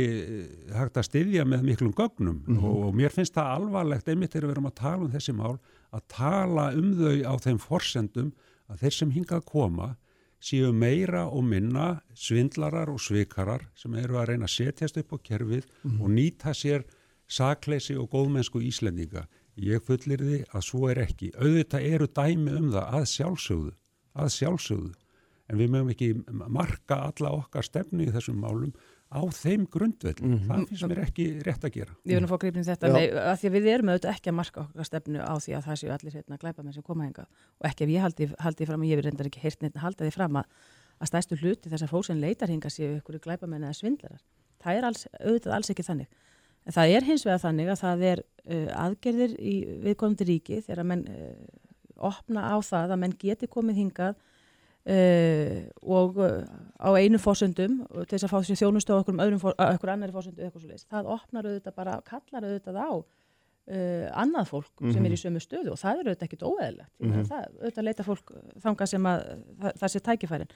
[0.71, 2.85] hægt að styðja með miklum gögnum mm -hmm.
[2.85, 5.59] og mér finnst það alvarlegt einmitt þegar við erum að tala um þessi mál
[5.91, 8.31] að tala um þau á þeim forsendum
[8.71, 9.97] að þeir sem hingað koma
[10.45, 15.19] séu meira og minna svindlarar og svikarar sem eru að reyna að setjast upp á
[15.31, 16.01] kerfið mm.
[16.03, 16.85] og nýta sér
[17.31, 19.25] sakleysi og góðmennsku íslendinga.
[19.57, 21.31] Ég fullir því að svo er ekki.
[21.39, 23.73] Auðvitað eru dæmi um það að sjálfsögðu,
[24.21, 24.93] að sjálfsögðu.
[25.49, 28.73] En við mögum ekki marka alla okkar stefni í þessum málum
[29.13, 30.21] á þeim grundveld.
[30.23, 30.47] Mm -hmm.
[30.49, 31.93] Það finnst mér ekki rétt að gera.
[32.05, 34.39] Ég vil nú fá gripin þetta með, að því að við erum auðvitað ekki að
[34.41, 37.27] marka okkar stefnu á því að það séu allir hérna glæpa með sem koma henga
[37.61, 40.13] og ekki ef ég haldi, haldi fram, ég vil reyndar ekki heyrt neitt halda því
[40.13, 40.45] fram að,
[41.01, 44.23] að stæstu hluti þess að fólk sem leitar henga séu ykkur glæpa með neða svindlarar.
[44.59, 46.09] Það er alls, auðvitað alls ekki þannig.
[46.65, 50.85] En það er hins vegar þannig að það er uh, aðgerðir í viðkomandi ríki þegar
[50.85, 51.35] menn uh,
[52.09, 54.15] opna á það að menn geti komið hingað
[54.85, 56.43] Uh, og uh,
[56.76, 61.47] á einu fórsöndum til þess að fá þessi þjónustu á okkur annari fórsöndu það opnar
[61.49, 64.93] auðvitað bara, kallar auðvitað á uh, annað fólk mm -hmm.
[64.93, 65.22] sem er í mhm.
[65.22, 67.24] sömu stöðu og það er auðvitað ekkit óeðlegt mm -hmm.
[67.30, 69.24] það auðvitað leita fólk þanga sem að
[69.62, 70.53] það, það sé tækifærin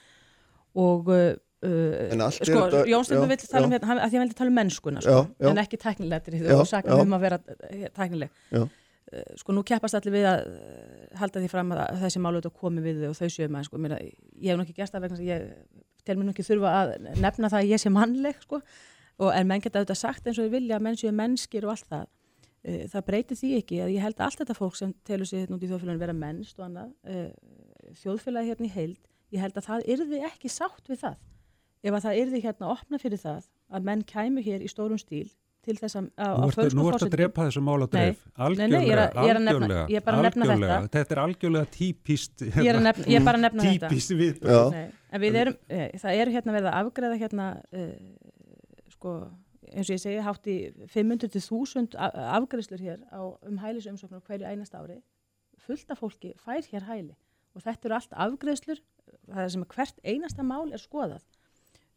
[0.74, 1.08] og
[2.44, 5.10] sko, Jónsson vil tala um hérna að því að hann vil tala um mennskuna sko,
[5.10, 5.50] já, já.
[5.50, 7.38] en ekki tæknilegtir og sakna um að vera
[7.96, 8.68] tæknileg já
[9.40, 12.85] sko nú keppast allir við að eh, halda því fram að þessi málu auðvitað komi
[12.85, 13.97] við og þau séu maður sko, Mér,
[14.36, 15.48] ég hef nokkið gert það vegna ég
[16.05, 18.60] tel mér nokkið þurfa að nefna það að ég sé mannleg sko.
[19.18, 21.72] Og en menn geta auðvitað sagt eins og ég vilja að menn séu mennskir og
[21.74, 22.05] allt það.
[22.62, 25.43] Eh, það breytir því ekki að ég held að allt þetta fólk sem telur sig
[25.43, 26.93] hérna út í þjóðfélaginu vera mennst og annað
[27.98, 31.18] þjóðfélagi hérna í heild ég held að það yrði ekki sátt við það.
[31.82, 35.28] Ef að það yrði hérna opna fyrir það að menn kæmu hér í stórum stíl
[35.69, 36.07] til þess að.
[36.77, 38.23] Nú ertu að drepa þessu mál að dreif.
[38.47, 39.82] Algjörlega, algjörlega.
[39.93, 40.78] Ég er bara að nefna þetta.
[40.97, 42.47] Þetta er algjörlega típist.
[42.49, 43.93] Ég er, nefna, ég er bara að nefna þetta.
[43.93, 44.40] Típist við.
[45.09, 48.35] En við erum, eh, það eru hérna verið að afgreða hérna, uh,
[48.93, 49.15] sko,
[49.70, 50.57] eins og ég segi, hátt í
[50.93, 51.97] 500.000
[52.36, 55.01] afgreðslur hér á, um hælisumsóknar hverju einast ári.
[55.65, 57.16] Fullt af fólki fær hér hæli
[57.57, 58.81] og þetta eru allt afgreðslur,
[59.32, 61.24] það er sem hvert einasta mál er skoðað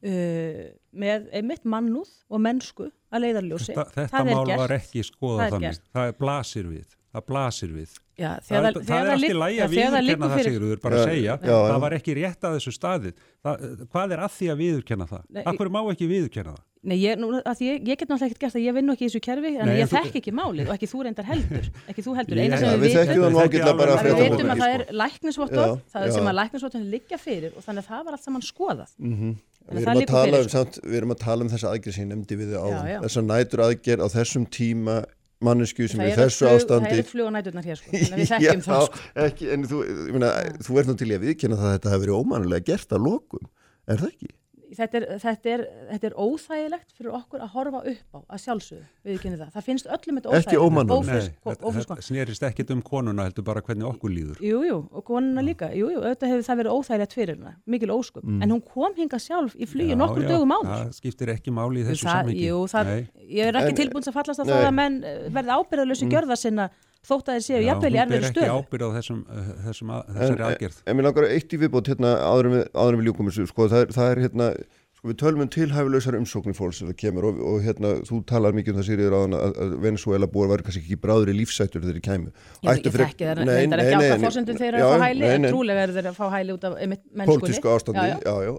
[0.03, 0.63] uh,
[1.03, 3.75] með einmitt mannúð og mennsku að leiðarljósi.
[3.75, 4.57] Þetta, þetta mál gert.
[4.63, 6.87] var ekki skoðað þannig, það blasir við.
[7.11, 10.41] það blasir við Já, það, það, það er allt í lægi að viðurkenna það.
[10.45, 11.79] Sigurður, bara að segja já, það já.
[11.83, 15.23] var ekki rétt að þessu staðið það, hvað er að því að viðurkenna það?
[15.35, 16.67] Nei, Akkur má ekki viðurkenna það?
[16.81, 19.21] Nei, ég, nú, ég, ég get náttúrulega ekkert gert að ég vinn ekki í þessu
[19.25, 22.39] kerfi en Nei, ég þekk ekki málið og ekki þú reyndar heldur ekki þú heldur,
[22.39, 24.71] Ég- eina sem við það að við vitum að það sko.
[24.71, 28.25] er læknisvottor Já, það sem að læknisvottorinn liggja fyrir og þannig að það var allt
[28.25, 29.35] saman skoðað Mhm.
[29.71, 30.51] Við það erum, fyrir, um, sko.
[30.57, 32.89] samt, við erum að tala um þessa aðgerð sem ég nefndi við þið Já, áðan
[32.91, 32.99] já.
[33.05, 34.95] þessa nætur aðgerð á þessum tíma
[35.41, 37.93] mannesku sem það er í þessu flug, það ástandi er flug á næturnar hér sko,
[37.95, 39.05] að við þekkjum það sko.
[39.25, 39.79] ekki, en þú,
[40.17, 40.29] meina,
[40.67, 43.07] þú ert nú til í að viðkynna það að þetta hefur verið ómanulega gert að
[43.07, 43.47] lokum
[43.88, 44.31] er það ekki?
[44.77, 48.85] Þetta, er, þetta, er, þetta er óþægilegt fyrir okkur að horfa upp á að sjálfsögðu,
[49.07, 50.91] við kynni það það finnst öllum þetta Ekki óþægilegt.
[50.91, 54.61] Nei, ófrisk- þetta, ófrisk- þetta snerist ekkit um konuna heldur bara hvernig okkur líður Jú,
[54.68, 58.23] jú, og konuna líka, jú, jú, auðvitað hefur það verið óþægilegt fyrir hana, mikil ósköp,
[58.23, 60.72] en hún kom hinga sjálf í Já, nokkur já, dögum áður.
[60.72, 63.10] það skiptir ekki máli í þessu það, samhengi jú, það, Nei.
[63.27, 64.52] ég er ekki tilbúin að fallast Nei.
[64.52, 66.11] það að menn eh, verði ábyrðalösi mm.
[66.15, 66.69] gjörða sinna
[67.07, 69.49] þótt að þeir séu Já, jafnvel í hún ber erfiðri ekki ábyrð á þessum, uh,
[69.67, 70.83] þessum að, þessari aðgerð.
[70.85, 73.47] En mér langar eitt í viðbót hérna áður en við, áður en við ljúkum þessu,
[73.49, 74.49] sko, það er, það er hérna,
[74.97, 78.57] sko, við tölum um tilhæfilegsar umsóknir fólks sem það kemur og, og hérna, þú talar
[78.57, 81.87] mikið um það sýriður áðan að, að Venezuela búar væri kannski ekki bráður í lífsættur
[81.87, 82.29] þegar þeir.
[82.61, 84.93] Ég veit ekki þekki það, en það er ekki átt að fórsöndum þeir eru að
[84.93, 87.27] fá hæli, en trúlega eru þeir að fá hæli út af mennskunni.
[87.31, 88.53] Pólitísku ástandi, Já, já, já.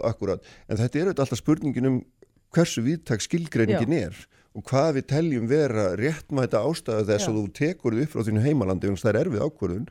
[1.63, 2.03] já, um
[2.53, 4.19] hversu viðtak skilgreiningin er
[4.53, 7.31] og hvað við teljum vera réttmæta ástæða þess Já.
[7.31, 9.87] að þú tekur þið upp frá þínu heimalandi og það er erfið ákvörðun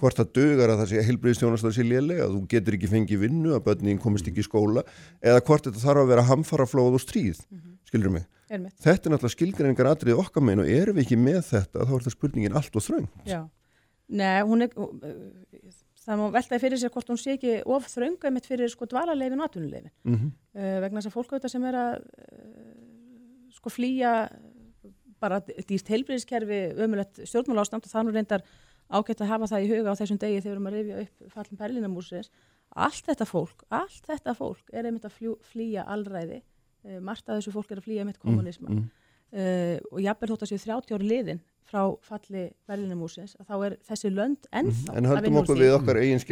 [0.00, 3.22] hvort það dögar að það sé heilbriðstjónast að sé lélega, að þú getur ekki fengið
[3.26, 4.84] vinnu að börnin komist ekki í skóla
[5.20, 7.42] eða hvort þetta þarf að vera hamfaraflóð og stríð
[7.86, 8.26] skilur mig.
[8.46, 8.76] Einmitt.
[8.78, 12.04] Þetta er náttúrulega skilgreiningar atrið okkar megin og erum við ekki með þetta þá er
[12.06, 13.08] það spurningin allt og þröng.
[13.26, 13.40] Já,
[14.06, 14.76] nei, hún er,
[16.06, 19.42] það má veltaði fyrir sér hvort hún sé ekki of þrönga mitt fyrir sko dvalarleifin
[19.42, 19.94] og atvinnuleifin.
[20.06, 20.34] Mm -hmm.
[20.60, 22.85] uh, vegna þess að fólk auðvitað sem er að uh,
[23.56, 24.12] sko flýja
[25.22, 28.44] bara dýrt heilbriðiskerfi ömulegt stjórnmála ástand og það nú reyndar
[28.92, 31.32] ágætt að hafa það í huga á þessum degi þegar við erum að rifja upp
[31.34, 32.30] fallin Berlínamúsins
[32.76, 37.40] allt þetta fólk, allt þetta fólk er einmitt að fljú, flýja allræði uh, margt að
[37.40, 38.86] þessu fólk er að flýja einmitt kommunisma mm.
[39.40, 44.12] uh, og jafnvel þótt að séu 30 ári liðin frá falli Berlínamúsins þá er þessi
[44.14, 46.22] lönd ennþá En að höldum okkur við okkar eigin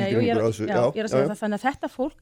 [1.09, 1.39] að það.
[1.41, 2.21] Þannig að þetta fólk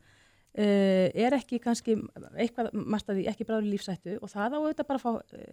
[0.58, 1.96] uh, er ekki kannski
[2.36, 5.50] eitthvað margt að því ekki bráður lífsættu og það á auðvitað bara að fá uh,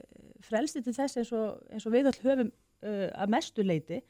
[0.49, 4.01] frelsti til þess eins og, eins og við öll höfum uh, að mestu leiti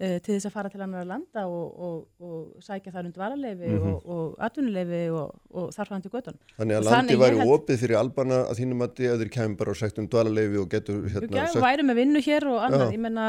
[0.00, 3.90] til þess að fara til annar landa og, og, og sækja þar undir varaleifi Mhm.
[3.90, 7.80] og, og atvinnuleifi og, og þar fram til götun Þannig að landi væri held- opið
[7.82, 11.28] fyrir albana að þínum að þeir kemur bara og sagt um dvalarleifi og getur hérna
[11.34, 12.94] gæðum sagt, væri með vinnu hér og annað, Já.
[12.96, 13.26] ég menna,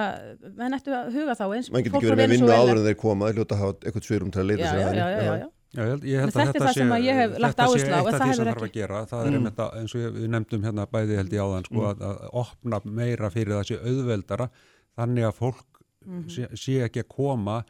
[0.61, 2.99] menn ættu að huga þá eins mann getur ekki verið með vinnu áður en þeir
[3.03, 5.01] koma, þeir hljóta að hafa eitthvað svirum til að leita sér
[5.41, 7.35] að já, ég held, ég held þetta er þetta það sé, sem að ég hef
[7.39, 9.01] lagt þetta sé áherslu á, eitt en af það því sem þarf að gera.
[9.11, 9.27] Það Mm.
[9.31, 12.17] er einmitt að, eins og við nefndum hérna bæði held ég áðan, sko, að, að
[12.43, 14.49] opna meira fyrir það sé auðveldara,
[14.97, 15.65] þannig að fólk
[16.05, 16.29] Mhm.
[16.29, 17.63] sé, sé ekki að koma,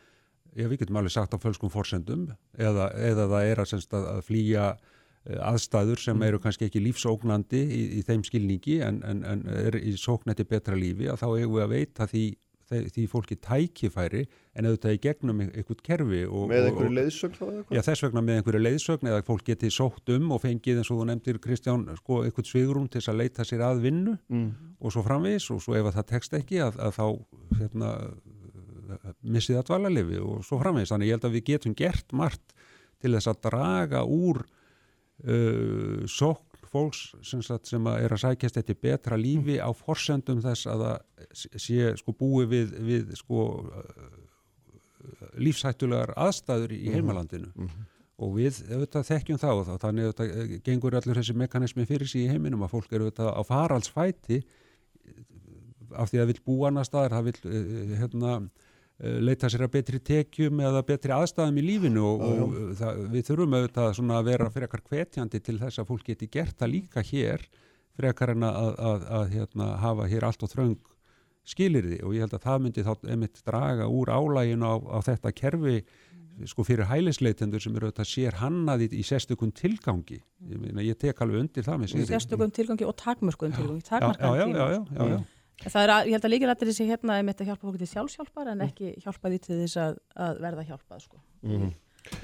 [0.55, 4.05] ég við getum alveg sagt á fölskum forsendum, eða, eða það er að, semst, að,
[4.17, 4.77] að flýja
[5.25, 6.23] eh, aðstæður sem Mm.
[6.27, 10.73] eru kannski ekki lífsógnandi í, í þeim skilningi en, en, en er í sóknætti betra
[10.75, 12.23] lífi að þá eigum við að veita því,
[12.71, 14.21] því, fólki tækifæri
[14.55, 17.77] en auðvitað í gegnum einhvert kerfi og, Með einhverju leiðsögn þá eða eitthvað?
[17.77, 21.01] Já, þess vegna með einhverju leiðsögn eða fólk geti sótt um og fengið eins og
[21.01, 24.51] þú nefndir Kristján, sko, eitthvað svigrum til þess að leita sér að vinnu Mm.
[24.79, 27.05] og svo framvegis og svo ef að það tekst ekki að, að þá
[27.59, 27.89] hérna,
[29.23, 30.91] missið að dvalarlifi og svo framvegis.
[30.93, 32.55] Þannig ég held að við getum gert margt
[33.01, 34.43] til þess að draga úr
[35.25, 40.41] uh, sókn fólks sem, sagt, sem að er að sækjast þetta betra lífi á forsendum
[40.43, 44.19] þess að það sé sko búi við, við sko uh,
[45.41, 47.51] lífshættulegar aðstæður í heimalandinu.
[48.21, 52.09] Og við auðvitað þekkjum það og þá, þannig auðvitað eh, gengur allur þessi mekanismi fyrir
[52.09, 54.41] sig í heiminum að fólk eru auðvitað á faraldsfæti
[55.91, 58.35] af því að það vil búa annar staðar, það vil uh, hérna,
[59.01, 63.27] leita sér að betri tekjum eða betri aðstæðum í lífinu og, og uh, það, við
[63.29, 67.05] þurfum auðvitað svona að vera frekar hvetjandi til þess að fólk geti gert það líka
[67.07, 67.47] hér
[67.97, 70.77] frekar en að, að, að hérna, hafa hér allt og þröng
[71.51, 75.33] skilirði og ég held að það myndi þá einmitt draga úr álæginu á, á þetta
[75.33, 75.81] kerfi
[76.47, 80.21] sko fyrir hælisleitendur sem eru auðvitað sér hannaði í sérstökun tilgangi.
[80.47, 83.83] Ég, meina, ég tek alveg undir það sérstökum tilgangi og takmörkum tilgangi,
[84.55, 85.19] já, já,
[85.67, 87.91] Það er að, ég held að líkilættir þessi hérna er mitt að hjálpa fólki til
[87.91, 91.21] sjálfsjálpar en ekki hjálpa því til þess að, að verða hjálpað sko.
[91.45, 91.71] Mhm.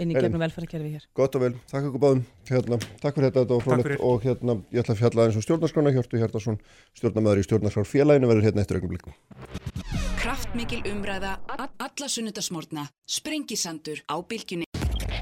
[0.01, 1.03] inn í gegnum velferðarkerfi hér.
[1.13, 4.55] Gott og vel, takk ykkur báðum hérna, takk fyrir þetta, þetta var frólægt og hérna,
[4.73, 6.57] ég ætla að fjalla eins og stjórnarskrána Hjörtu Hjartarsson,
[6.97, 9.05] stjórnarmæður í stjórnarskrár félaginu verður hérna eftir augnablik
[10.17, 14.65] Kraftmikil umræða, alla sunnudasmórna, sprengisandur á bylgjunni.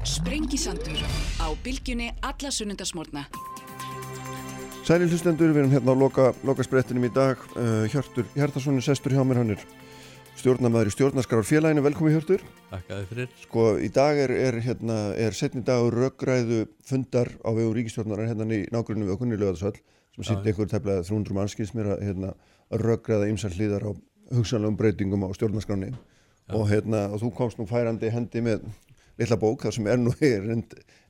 [0.08, 1.04] Sprengisandur
[1.36, 3.28] á bylgjunni, alla sunnudasmórna.
[4.86, 7.40] Sæli hlustendur, við erum hérna á loka, loka sprettinum í dag.
[7.58, 9.64] Uh, Hjörtur Hjartarsson er sestur hjá mér, hann er
[10.38, 12.44] stjórnamaður í stjórnarskrarfélaginu, velkomi Hjörtur.
[12.70, 13.32] Takkaði fyrir.
[13.42, 18.46] Sko, í dag er, er, hérna, er setni dagur röggræðu fundar á vegu ríkistjórnarar hérna
[18.54, 22.30] í nágrunni við okkur í lögðarsvall sem sýtti einhver tefnilega 300 mannskins mér að hérna,
[22.86, 23.92] röggræða ymsall hlýðar á
[24.38, 25.96] hugsanlegum breytingum á stjórnarskráni
[26.54, 28.70] og, hérna, og þú komst nú færandi hendi með
[29.18, 30.46] litla bók þar sem er nú er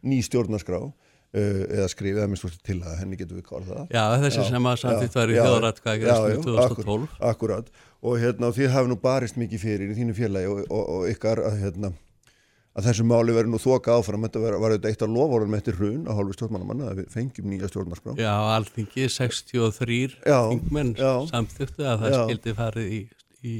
[0.00, 0.80] ný stjórnarskrá.
[0.80, 1.05] uh,
[1.36, 4.78] eða skrifið að minnst til að henni getur við kvarða Já, þessi já, sem að
[4.80, 7.68] samtitt var í þjóðratkvæði 2012 Akkurat,
[8.00, 11.42] og hérna, þið hafi nú barist mikið fyrir í þínu félagi og, og, og ykkar
[11.44, 11.92] að, hérna,
[12.76, 14.26] að þessu máli verður nú þoka áfram.
[14.28, 17.48] Þetta var, var þetta eitt af lovorðum eftir hrun á hálfu stjórnmannamanna að við fengjum
[17.52, 18.16] nýja stjórnarskrá.
[18.20, 20.92] Já, alþingi 63 þingmenn
[21.32, 22.18] samþyktu að það já.
[22.22, 23.00] skildi farið í,
[23.42, 23.54] í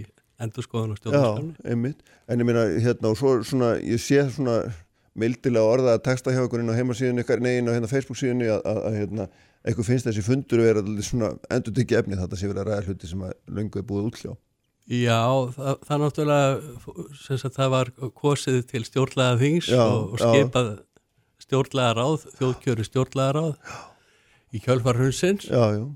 [0.47, 1.55] endur skoðan á stjórnarskránni.
[1.57, 4.61] Já, einmitt, en ég minna, hérna, og svo svona, ég sé svona
[5.19, 8.51] mildilega orða að texta hjá okkur inn á heimasíðinu ykkar, negin á hérna Facebook síðinu
[8.57, 9.29] að, hérna,
[9.67, 13.11] eitthvað finnst þessi fundur vera svona endur tekið efni þetta sé verið að ræða hluti
[13.11, 14.35] sem að löngu er búið útljá.
[14.87, 15.23] Já,
[15.57, 16.51] það, það náttúrulega,
[17.25, 20.69] sem sagt, það var kosið til stjórnlega þings já, og, og skipað
[21.43, 23.81] stjórnlega ráð, þjóðkjöru stjórnlega ráð
[24.55, 25.49] í kjölfarhunsins.
[25.51, 25.87] Já, já.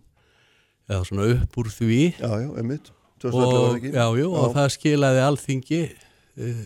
[0.90, 2.00] Eða svona upp úr því.
[2.18, 2.90] Já, já, emitt.
[3.30, 6.60] Og, já, já, og það skilaði alþingi uh,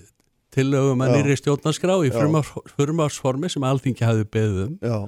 [0.54, 4.98] tillögum að nýri stjórnarskrá í frumársformi sem alþingi hafi beðum Já.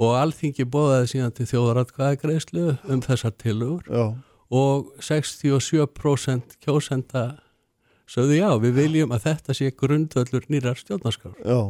[0.00, 4.04] og alþingi bóðaði síðan til þjóðaratkvæðagreyslu um þessar tillögur Já.
[4.50, 7.24] og 67% kjósenda
[8.10, 11.60] sögðu já, við viljum að þetta sé grundvöldur nýrar stjórnarskrár Já.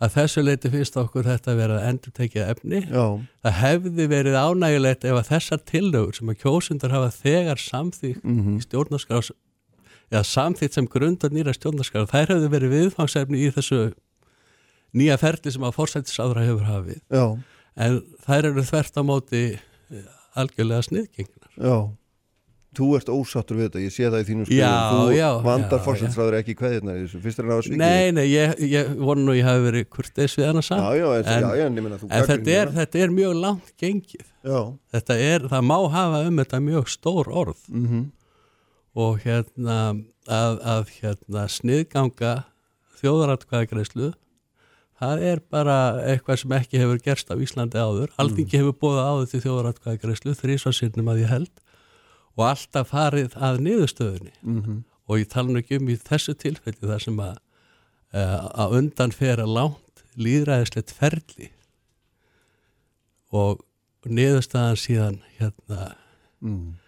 [0.00, 3.06] að þessu leiti finnst okkur þetta að vera endur tekið efni Já.
[3.42, 8.42] það hefði verið ánægilegt ef að þessar tillögur sem að kjósundar hafa þegar samþýgt mm
[8.42, 8.58] -hmm.
[8.58, 9.32] í stjórnarskrás
[10.10, 13.80] eða samþýtt sem grundar nýra stjórnarskar þær hefðu verið viðfangsefni í þessu
[14.96, 17.00] nýja ferli sem að fórsættisáðra hefur hafið.
[17.14, 17.26] Já.
[17.80, 20.04] en þær eru þvert á móti eh,
[20.38, 21.52] algjörlega sniðgengnar.
[21.54, 21.76] Já,
[22.74, 26.58] þú ert ósattur við þetta ég sé það í þínum skoðum, þú vandar fórsættisáður ekki
[26.58, 29.46] hverðirna í þessu, fyrst er það að svikið Nei, nei, ég, ég vonu nú ég
[29.46, 30.82] hafi verið kurtis við hana samt.
[30.82, 34.26] Já, já, en, en, já, en, en þetta, er, þetta er mjög langt gengið.
[34.90, 37.68] Þetta er, það má hafa um þetta mjög stór orð.
[37.70, 38.08] Mm -hmm
[38.98, 39.76] og hérna
[40.26, 42.32] að, að hérna sniðganga
[43.00, 44.10] þjóðaratkvæðagreyslu
[45.00, 48.64] það er bara eitthvað sem ekki hefur gerst á Íslandi áður Aldingi mm.
[48.64, 51.62] hefur bóðað áður til þjóðaratkvæðagreyslu þrísvarsinnum að ég held
[52.36, 54.82] og alltaf farið að niðurstöðunni mm -hmm.
[55.06, 57.38] og ég tala nú ekki um í þessu tilfelli þar sem að
[58.10, 61.52] að undan fer að lánt líðræðislegt ferli
[63.30, 63.62] og
[64.02, 65.94] niðurstaðan síðan hérna
[66.40, 66.79] mm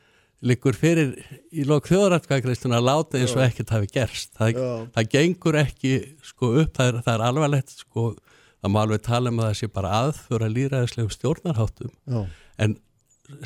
[0.42, 1.14] liggur fyrir
[1.54, 4.32] í lók þjóðrætkvæðgreistuna að láta eins og ekkert hafi gerst.
[4.38, 4.62] Það,
[4.94, 5.92] það gengur ekki
[6.26, 8.06] sko, upp, það er, það er alvarlegt sko,
[8.58, 11.92] það má alveg tala um að það sé bara aðföra líraðislegum stjórnarháttum.
[12.10, 12.24] Já.
[12.62, 12.78] en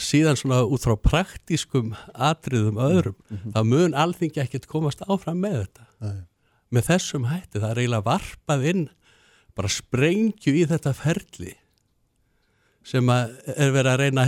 [0.00, 3.52] síðan svona út frá praktískum atriðum öðrum, mm -hmm.
[3.54, 5.86] þá mun alþingi ekkert komast áfram með þetta.
[6.00, 6.24] Nei.
[6.70, 8.88] með þessum hætti, það er eiginlega varpað inn
[9.54, 11.54] bara sprengju í þetta ferli
[12.86, 14.24] sem að er verið að reyna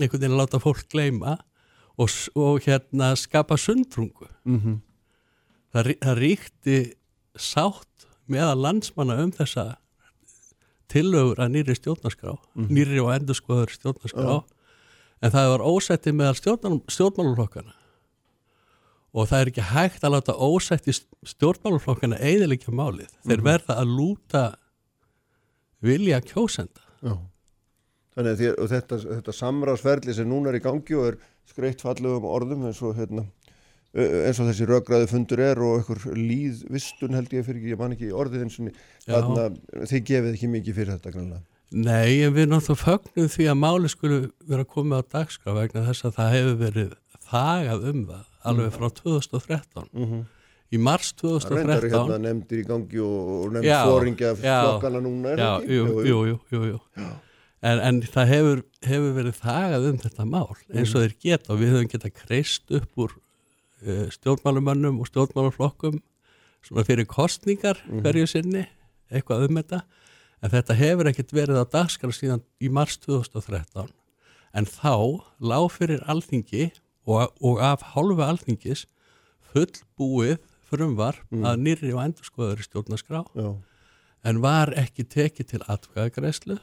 [0.00, 1.36] einhvern veginn að láta fólk gleyma
[1.98, 4.76] og, og hérna skapa sundrungu mm -hmm.
[5.74, 6.78] það, það ríkti
[7.36, 9.76] sátt meða landsmanna um þessa
[10.88, 12.70] tillögur að nýri stjórnarskrá mm -hmm.
[12.70, 14.44] nýri og endurskoður stjórnarskrá oh.
[15.22, 16.36] en það var ósætti meðal
[16.88, 17.74] stjórnmálurflokkana
[19.12, 20.92] og það er ekki hægt að láta ósætti
[21.24, 23.44] stjórnmálurflokkana eiðilegja málið þeir mm -hmm.
[23.44, 24.54] verða að lúta
[25.80, 27.31] vilja kjósenda Já
[28.12, 32.26] Þannig að því, þetta, þetta samráðsferðli sem núna er í gangi og er skreitt fallögum
[32.28, 33.24] orðum eins og, hérna,
[33.96, 37.96] eins og þessi röggræði fundur er og einhver líðvistun held ég fyrir ekki, ég man
[37.96, 38.68] ekki orðið eins og
[39.06, 41.42] þannig að þið gefið ekki mikið fyrir þetta grannlega.
[41.72, 46.04] Nei, en við náttúrulega fögnum því að máli skulle vera komið á dagskraf vegna þess
[46.04, 46.90] að það hefur verið
[47.30, 49.88] þagað um það alveg frá 2013.
[49.92, 50.22] Mm -hmm.
[50.72, 55.32] Í mars 2013 Það reyndar hérna nefndir í gangi og, og nefnd fóringja flokkana núna
[55.32, 55.76] er já, ekki?
[55.76, 56.78] Jú, jú, jú, jú, jú.
[57.62, 61.60] En, en það hefur, hefur verið þagað um þetta mál eins og þeir geta og
[61.60, 63.12] við höfum getað kreist upp úr
[63.86, 66.00] uh, stjórnmálumönnum og stjórnmáluflokkum
[66.66, 68.02] svona fyrir kostningar Mhm.
[68.02, 68.64] hverju sinni,
[69.12, 69.82] eitthvað um þetta.
[70.42, 73.90] En þetta hefur ekkert verið á dagskar síðan í mars 2013
[74.54, 76.72] en þá lág fyrir alþingi
[77.06, 78.86] og, og af hálfu alþingis
[79.52, 81.44] fullbúið frumvar Mm.
[81.46, 83.22] að nýri og endurskoður stjórnarskrá.
[83.36, 83.54] Já,
[84.24, 86.58] en var ekki tekið til atkvæðagreislu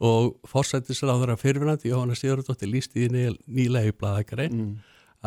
[0.00, 4.70] og fórsættisráður af fyrirvinandi Jóhanna Sigurðardóttir lísti í nýlega í bladagrein mm.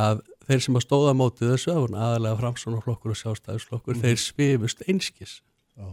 [0.02, 4.02] að þeir sem að stóða mótið þessu að aðalega framsónaflokkur og sjálfstæðisflokkur Mm.
[4.08, 5.36] þeir svifust einskis
[5.78, 5.88] já.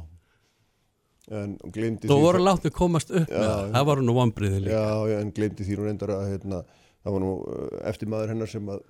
[1.30, 4.78] En glemdi Þú voru látið komast upp Já, með það, það voru nú vombriði líka
[4.80, 6.62] Já, já, en glemdi því nú reyndar að hérna,
[7.04, 8.80] það var nú uh, eftir maður hennar sem að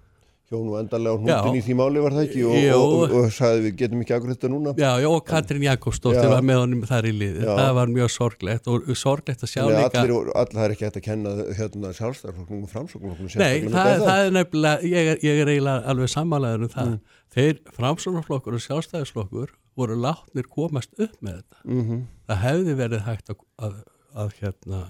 [0.51, 3.29] hjó nú endarlega á hnútin í því máli var það ekki og, og, og, og
[3.35, 4.73] sagði við getum ekki ágrið þetta núna.
[4.81, 7.53] Já, já, og Katrín Jakobsdóttir var með honum þar í liði, já.
[7.61, 10.03] það var mjög sorglegt og sorglegt að sjá líka.
[10.03, 13.31] Allir, allir er ekki hægt að kenna hérna sjálfstæðarflokknum og framsóknum.
[13.39, 16.93] Nei, það, það er nefnilega, ég er, ég er eiginlega alveg sammálaður um það.
[16.97, 17.17] Mm.
[17.37, 21.63] Þeir framsóknarflokkur og sjálfstæðarflokkur voru látnir komast upp með þetta.
[21.63, 22.07] Mm -hmm.
[22.27, 23.83] Það hefði verið hægt að, að,
[24.19, 24.81] að hérna,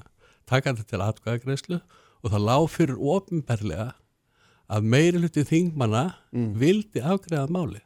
[0.49, 1.81] taka þetta til atkvæðagreyslu
[2.21, 3.91] og það lág fyrir ofinberlega
[4.71, 6.51] að meiri hluti þingmanna mm.
[6.61, 7.81] vildi afgreða máli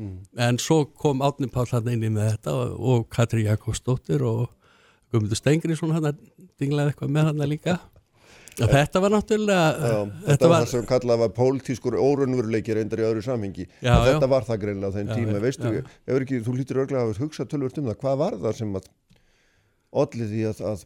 [0.00, 0.16] mm.
[0.48, 4.48] en svo kom Átni Páll hann einni með þetta og, Katri Jakobsdóttir og
[5.10, 6.12] Guðmundur Stengriðsson hann
[6.60, 7.78] dinglaði eitthvað með hann líka
[8.60, 13.00] og þetta var náttúrulega já, þetta, þetta var það sem kallaði var pólitískur órunveruleikir reyndar
[13.00, 14.32] í öðru samhengi já, þetta já.
[14.34, 15.72] var það greinlega þenn tíma veistu,
[16.16, 18.90] ekki, þú lítir örglega að hugsa tölvört um það hvað var það sem að
[20.02, 20.84] allir því að, að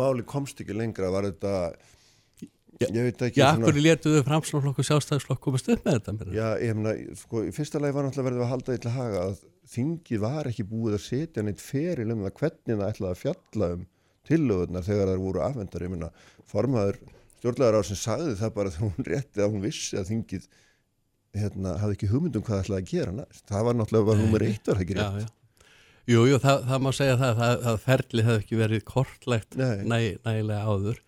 [0.00, 1.54] máli komst ekki lengra var þetta
[2.80, 6.28] ég veit ekki Já, hvernig letuðu framslóflokk og sjálfstæðisflokk komast upp með þetta?
[6.32, 9.42] Já, ég hefna, sko, í fyrsta lagi var náttúrulega verið að halda eitthvað haga að
[9.74, 13.70] þingi var ekki búið að setja neitt feril um það hvernig það ætlaði að fjalla
[13.76, 13.84] um
[14.30, 16.10] tillöðunar þegar það voru afvendar ég minna,
[16.48, 17.00] formaður
[17.40, 20.48] stjórnlegar á sem sagði það bara þegar hún rétti að hún vissi að þingið
[21.40, 23.44] hérna, hafði ekki hugmyndum hvað ætlaði að gera næst.
[23.48, 25.28] það var náttúrulega.
[26.10, 30.62] Jú, jú, það, það má segja það, það ferli hefði ekki verið kortlegt næ, nægilega
[30.66, 30.98] áður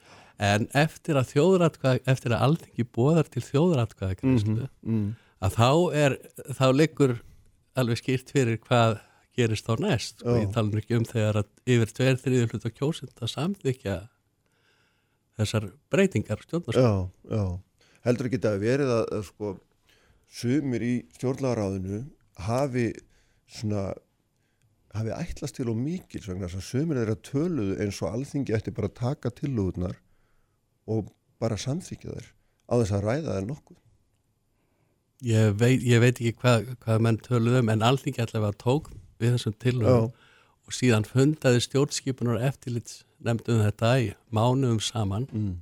[0.42, 5.08] en eftir að þjóðratkvæð, eftir að alþengi bóðar til þjóðratkvæðagreyslu mm -hmm, mm.
[5.46, 5.70] að þá
[6.02, 6.18] er,
[6.58, 7.16] þá liggur
[7.78, 8.98] alveg skýrt fyrir hvað
[9.36, 10.24] gerist þá næst.
[10.26, 13.96] Og ég tala ekki um þegar að yfir tveir þriður hlut á kjósind að samþykja
[15.40, 16.42] þessar breytingar
[17.30, 17.44] já,
[18.04, 19.52] heldur ekki þetta að verið að, að sko
[20.32, 22.02] sumir í stjórnlagaráðinu
[22.46, 22.86] hafi
[23.52, 23.92] svona
[24.92, 28.74] hafi ætlast til og mikil svona þess að sumir þeirra töluðu eins og alþingi ætti
[28.76, 29.96] bara að taka tilúðunar
[30.90, 33.78] og bara samþykja þær á þess að ræða þær nokkuð
[35.22, 38.88] Ég veit, ég veit ekki hvað, hvað menn töluðum en alþingi allavega tók
[39.22, 40.08] við þessum tilhörðum
[40.66, 45.52] og síðan fundaði stjórnskipunar eftirlits nefndum þetta í mánuðum saman mm.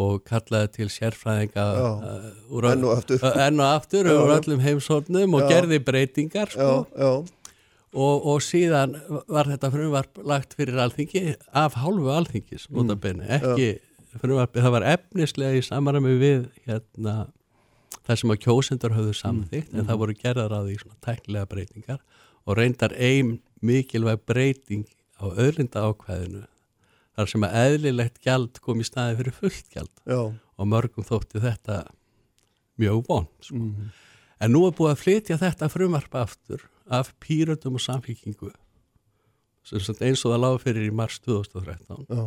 [0.00, 5.36] og kallaði til sérfræðinga uh, úr, enn og aftur, enn og aftur úr öllum heimsóknum
[5.36, 5.50] og já.
[5.52, 6.70] gerði breytingar sko.
[6.88, 7.10] já,
[7.94, 8.96] og, og síðan
[9.28, 12.96] var þetta frumvarp lagt fyrir alþingi af hálfu alþingis mm.
[13.28, 13.74] ekki
[14.22, 17.28] það var efnislega í samarami við hérna,
[18.04, 19.80] það sem að kjósendur höfðu samþýtt mm.
[19.80, 22.00] en það voru gerðar að því svona tæknilega breytingar
[22.44, 24.86] og reyndar ein mikilvæg breyting
[25.18, 26.44] á öðlinda ákvæðinu
[27.14, 30.20] þar sem að eðlilegt gjald kom í staði fyrir fullt gjald Já.
[30.34, 31.84] og mörgum þótti þetta
[32.80, 33.60] mjög von sko.
[33.60, 33.92] mm
[34.44, 38.50] en nú er búið að flytja þetta frumvarpa aftur af pýröndum og samfíkingu
[39.72, 42.24] eins og það lág fyrir í mars 2013 Já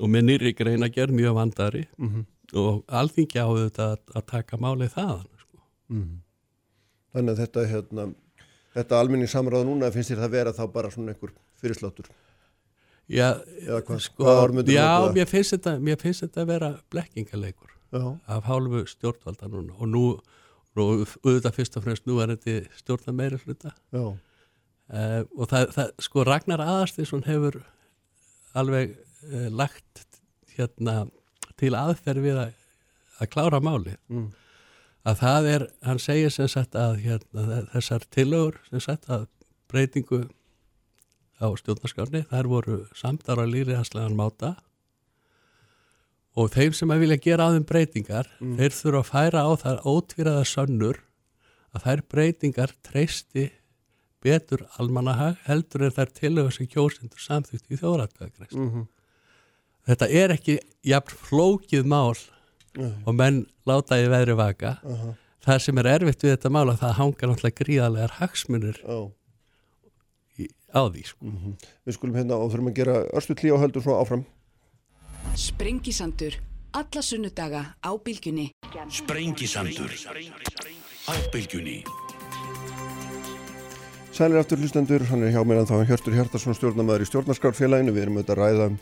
[0.00, 2.24] og með nýri greina gerð mjög vandari mm -hmm.
[2.60, 5.58] og alþingi áður þetta að, að taka málið þaðan sko.
[5.88, 6.20] mm -hmm.
[7.14, 8.14] Þannig að þetta hérna,
[8.74, 12.10] þetta alminni samráð núna finnst þér það vera þá bara svona einhver fyrirsláttur
[13.04, 13.36] Já,
[13.84, 18.18] hvað, sko, hvað já mér, finnst þetta, mér finnst þetta að vera blekkingaleikur já.
[18.26, 20.04] af hálfu stjórnvalda núna og nú,
[20.74, 24.14] nú auðvitað fyrst og fremst nú er þetta stjórna meira hluta uh,
[25.36, 27.60] og það, það sko Ragnar Aðarstíðsson hefur
[28.56, 28.96] alveg
[29.30, 30.04] uh, lagt
[30.54, 31.04] hérna
[31.60, 32.54] til aðferð við að,
[33.20, 34.26] að klára máli mm.
[35.08, 39.26] að það er, hann segir sem sagt að hérna, þessar tilögur sem sagt að
[39.70, 40.24] breytingu
[41.42, 44.54] á stjórnarskarni, þær voru samdara líriðanslegan máta
[46.38, 48.56] og þeim sem að vilja gera á þeim breytingar, mm.
[48.58, 51.02] þeir þurfa að færa á þar ótvíraða sönnur
[51.74, 53.50] að þær breytingar treysti
[54.24, 58.56] betur almanahag heldur en þær tilögur sem kjósindur samþýtt í þjóðrættakræst.
[58.56, 58.90] Mm -hmm
[59.88, 62.14] þetta er ekki jafn flókið mál
[62.74, 62.90] Nei.
[63.06, 65.12] og menn láta í veðri vaka uh -huh.
[65.44, 69.10] það sem er erfitt við þetta mál að það hangar náttúrulega gríðarlegar hagsmunir oh.
[70.38, 71.24] í, á því sko.
[71.24, 71.54] mm -hmm.
[71.86, 74.24] Við skulum hérna og þurfum að gera örstu klí og höldur svo áfram
[75.34, 76.34] Sprengisandur
[76.72, 78.50] alla sunnudaga á bylgjunni
[78.90, 79.92] Sprengisandur
[81.08, 81.84] á bylgjunni
[84.14, 88.02] Sælir aftur hlustendur, hann er hjá mér en þá Hjörtur Hjartarsson stjórnamaður í stjórnarskrárfélaginu við
[88.02, 88.76] erum auðvitað að ræða um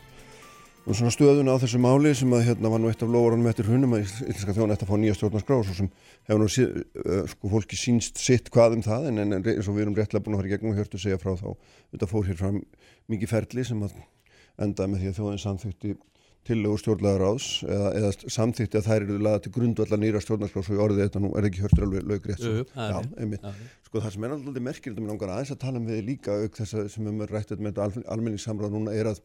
[0.83, 3.69] og svona stöðuna á þessu máli sem að hérna var nú eitt af lofurunum eftir
[3.71, 5.91] hunum að Íslandska þjóna eftir að fá nýja stjórnarskrá og svo sem
[6.27, 9.85] hefur nú uh, sko fólki sínst sitt hvað um það en, en eins og við
[9.85, 11.53] erum réttilega búin að fara í gegnum og hörtu segja frá þá
[11.95, 12.59] þetta fór hér fram
[13.13, 13.95] mikið ferli sem að
[14.67, 15.95] enda með því að þjóðin samþykti
[16.43, 20.75] tillögur stjórnlega ráðs eða, eða samþykti að þær eru laða til grundvallar nýra stjórnarskrá svo
[20.75, 22.43] í orðið þetta nú er ekki hörtur alveg lögrétt
[23.87, 26.35] sko það sem er alltaf merkir þetta mér langar aðeins að tala um við líka
[26.43, 29.23] auk þess að sem við rættið með almenningssamráð núna er að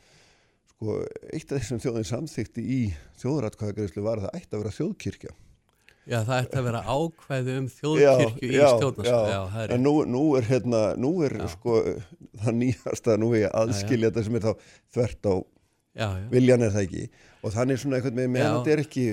[0.78, 1.02] sko,
[1.34, 2.80] eitt af þessum þjóðin samþykti í
[3.22, 5.36] þjóðratkvæðagreyslu var að það ætti að vera þjóðkirkja.
[6.08, 8.58] Já, það ætti að vera ákvæði um þjóðkirkju í.
[8.58, 11.48] Já, já, en nú, nú er hérna, nú er já.
[11.56, 11.80] sko
[12.44, 14.52] það nýjasta, nú er ég aðskilja þetta sem er þá
[14.96, 15.36] þvert á
[16.30, 17.08] viljan er það ekki?
[17.42, 19.08] Og þannig svona eitthvað með meðan þetta er ekki...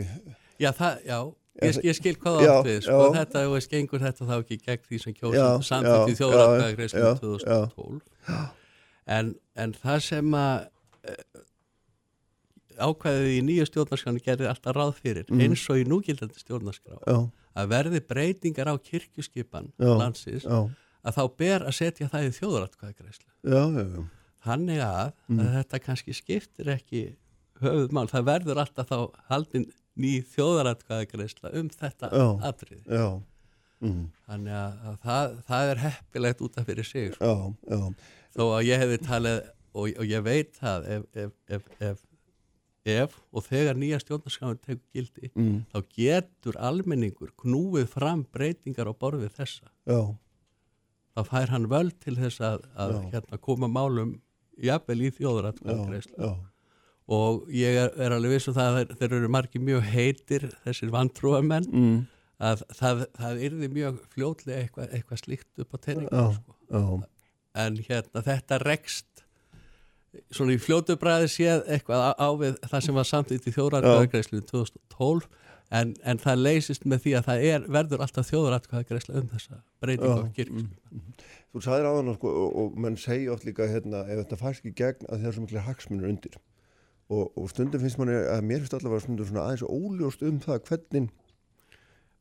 [0.60, 1.18] Já, það, já,
[1.64, 4.84] ég, ég skil hvað átt við, sko, þetta, þú veist, gengur þetta þá ekki gegn
[4.84, 7.98] því sem kjósum samtidig þjóðræðagreislu 2012.
[9.14, 10.68] En, en það sem að
[12.78, 15.42] ákvæðið í nýju stjórnarskránu gerir alltaf ráð fyrir mm.
[15.44, 17.18] eins og í núgildandi stjórnarskrá já.
[17.54, 20.58] að verði breytingar á kirkjuskipan já, landsins já.
[21.04, 24.06] að þá ber að setja það í þjóðratkvæðagreyslu
[24.44, 25.40] þannig að, mm.
[25.40, 27.04] að þetta kannski skiptir ekki
[27.62, 28.98] höfuðmál, það verður alltaf þá
[29.30, 32.10] haldin ný þjóðratkvæðagreysla um þetta
[32.44, 34.00] atrið mm.
[34.26, 37.14] þannig að, að það, það er heppilegt út af fyrir sig
[38.34, 39.38] þó að ég hefði talið
[39.74, 42.02] og, og ég veit það ef, ef, ef, ef
[42.84, 45.56] ef og þegar nýja stjórnarskafin tegur gildi mm.
[45.72, 50.00] þá getur almenningur knúið fram breytingar á borfið þessa Já.
[51.16, 54.18] þá fær hann völd til þess að, að hérna, koma málum
[54.60, 56.34] jafnvel í þjóðratkvæðagreyslu
[57.14, 60.92] og ég er, er alveg viss um það er, þeir eru margi mjög heitir þessir
[60.92, 61.98] vantrúamenn mm.
[62.44, 67.02] að það, það yrði mjög fljóðlega eitthvað eitthva slíkt upp á tenningu sko.
[67.64, 69.13] en hérna þetta rekst
[70.34, 75.28] svona í fljótu bræði séð eitthvað á við það sem var samtitt í þjóðræðarkvæðagreyslu 2012
[75.74, 80.14] en, en það leysist með því að það er, verður alltaf þjóðræðarkvæðagreyslu um þessa breytingu
[80.14, 80.68] á kirkskipum.
[80.68, 81.30] Mm, mm.
[81.54, 84.64] Þú sagðir á þannig sko, og, og mann segi oft líka hérna, ef þetta færst
[84.64, 86.38] ekki gegn að það er svo miklu haksmunir undir
[87.12, 90.62] og, og stundum finnst manni að mér finnst allavega stundum svona aðeins óljóst um það
[90.70, 91.10] hvernig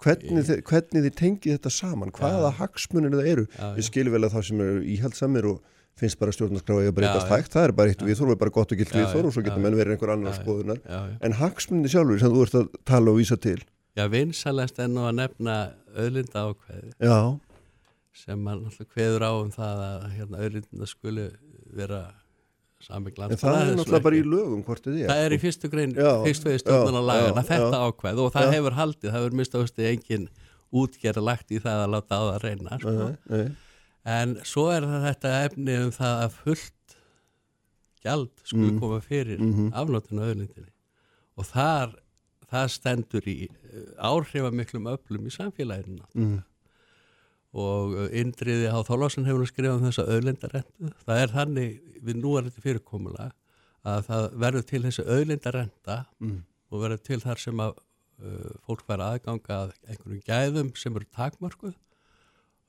[0.03, 2.55] hvernig, þið, hvernig þið tengið þetta saman hvaða ja.
[2.59, 3.45] haksmunir það eru.
[3.55, 5.61] Ja, Við skilum vel að það sem eru íhaldsamir og
[5.99, 8.79] finnst bara stjórnarskráði að breytast hægt, það er bara eitt við þurfum bara gott og
[8.79, 10.81] gilt við þóru og svo getur menn verið einhver annar skoðunar,
[11.21, 13.59] en hagsmunni sjálfur sem þú ert að tala og vísa til?
[13.93, 15.57] Já, vinsalest er nú að nefna
[16.01, 17.17] öðlinda ákveði Já.
[18.23, 21.27] sem mann alltaf kveður á um það að hérna, öðlinda skuli
[21.77, 21.99] vera
[22.81, 25.39] sami glans En það er náttúrulega bara í lögum hvort þið er Það er í
[25.43, 25.93] fyrstu grein,
[26.25, 28.53] fyrstu veið stjórnarnar lagana þetta ákveð og það já.
[28.57, 30.25] hefur haldið, það hefur mist ástu engin
[30.73, 32.95] útgerð lagt í það að láta á það reyna sko.
[32.97, 33.45] nei, nei
[34.03, 36.95] en svo er þetta efni um það að fullt
[38.03, 38.79] gjald skulle mm.
[38.81, 39.75] koma fyrir mm -hmm.
[39.79, 40.71] afnóttuna auðlindinni
[41.39, 41.93] og þar,
[42.51, 46.41] það stendur í eh, áhrifamiklum öflum í samfélaginu mm.
[47.53, 52.35] og eh, Indriði á Þólásan hefur skrifað um þessa auðlindarendu það er þannig við nú
[52.37, 53.31] er þetta fyrirkomulega
[53.83, 56.37] að það verður til þessi auðlindarenda mm.
[56.71, 57.73] og verður til þar sem að
[58.23, 61.75] uh, fólk fær aðganga að einhverjum gæðum sem eru takmörkuð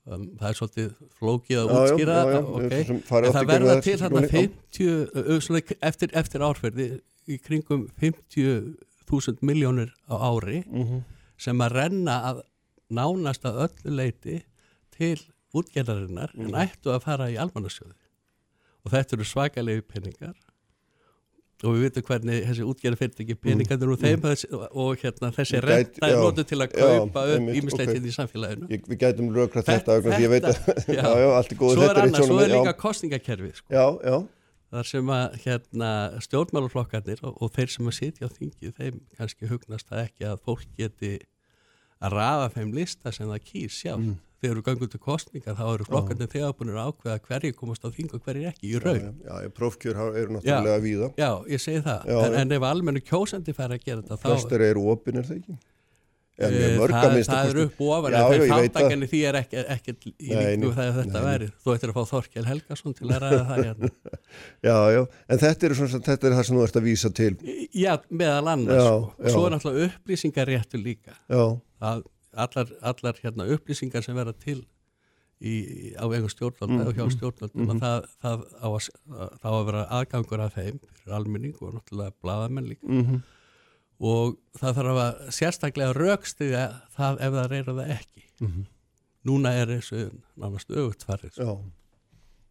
[0.05, 2.83] Um, það er svolítið flókið að útskýra já, já, okay.
[2.93, 2.99] en
[3.33, 6.85] það verða til þarna 50 eftir, eftir árferði
[7.25, 10.83] í kringum 50.000 miljónir á ári mhm.
[10.91, 11.01] -huh.
[11.41, 12.43] sem að renna að
[12.93, 14.43] nánast að öllu leiti
[14.93, 15.17] til
[15.57, 16.45] útgerðarinnar uh -huh.
[16.45, 16.61] en mhm.
[16.61, 17.97] ættu að fara í almannarsjóði
[18.85, 20.37] og þetta eru svakalegi peningar
[21.63, 24.63] og við veitum hvernig þessi útgerði fyrir ekki peningandur úr þeim mm.
[24.83, 28.09] og hérna þessi renta er notu til að kaupa já, upp ímisleitin okay.
[28.11, 30.57] í samfélaginu ég, Við gætum rökra þetta, þetta ég veit að
[30.97, 31.05] já.
[31.05, 33.85] Já, er góð Svo er, annað, svo er líka kostningakerfi sko.
[34.75, 35.93] þar sem að hérna,
[36.27, 40.43] stjórnmáluflokkarnir og, og þeir sem að sitja á þingi þeim kannski hugnast það ekki að
[40.49, 41.15] fólk geti
[42.03, 45.65] að rafa þeim lista sem það kýr sjálf mm þegar við gangum til kostningar þá
[45.67, 49.13] eru flokkarnir þegar búinir að ákveða hverju komast á þing og hverju ekki í raun.
[49.25, 51.13] Já, já prófkjör eru náttúrulega víða.
[51.19, 54.27] Já, ég segi það, já, en, en ef almennu kjósandi fær að gera þetta þá...
[54.29, 55.57] Flestir eru opin, er það ekki?
[56.35, 60.71] Ja, það, það er upp og ofan en þeir þáttakenni því er ekki í líku
[60.75, 63.91] þegar þetta verið þú ættir að fá Þorkjell Helgason til að ræða það hérna.
[64.67, 64.99] Já, já,
[65.31, 67.29] en þetta er, svona, þetta er það sem þú ert að vísa til.
[67.71, 69.29] Já, meðal annars já, já.
[69.31, 72.03] svo er náttúrulega upplýsingar réttu líka að
[72.35, 74.61] allar, allar hérna, upplýsingar sem vera til
[75.39, 78.89] í, á einhver stjórnvöld mm, og hjá stjórnvöldum mm, það, það á að,
[79.43, 82.87] á að vera aðgangur af þeim fyrir almenning og náttúrulega bladamenn líka.
[82.87, 83.23] Mm -hmm.
[84.11, 86.63] og það þarf að sérstaklega raukstiga
[86.95, 88.23] það ef það reyra það ekki.
[88.39, 88.65] -hmm.
[89.25, 91.51] núna er þessu nánast auðvart farið Já.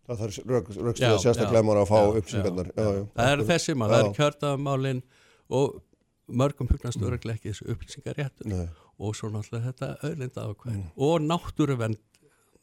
[0.05, 0.39] Það þarf
[0.85, 2.71] raukstiga sérstaklega maður að fá upplýsingarnar.
[3.15, 5.03] Það er þessi maður, það er kjörtafamálin
[5.49, 5.83] og
[6.29, 8.49] mörgum hugnast öruglega ekki þessu upplýsingar réttur
[8.99, 10.91] og svo náttúrulega þetta auðlinda ákvæðin mm.
[11.09, 12.03] og náttúruvend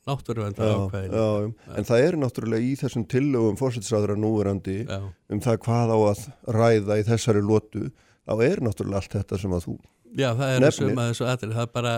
[0.10, 5.02] náttúruvend ákvæðin En það er náttúrulega í þessum tillögum fórsættisræðra núverandi já.
[5.30, 6.26] um það hvað á að
[6.58, 7.92] ræða í þessari lótu
[8.26, 9.78] þá er náttúrulega allt þetta sem að þú
[10.12, 11.94] Já, það er þessum að þessu aðrið það er bara,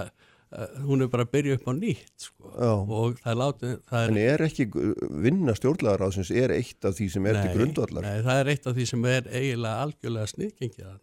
[0.53, 2.51] uh, hún er bara að byrja upp á nýtt sko.
[2.53, 4.11] og það er látið það er...
[4.11, 4.67] En er ekki
[5.23, 8.05] vinna stjórnlegaráðsins er eitt af því sem er nei, til grundvallar?
[8.05, 10.93] Nei, það er eitt af því sem er eiginlega algjörlega sniðgengið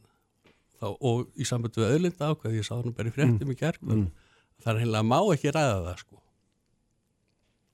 [0.80, 3.54] þá, og í samböndu við auðlinda ákveð, ég sá nú bara í fréttum mm.
[3.54, 4.06] í gerð mm.
[4.64, 6.20] það er heimlega má ekki ræða það sko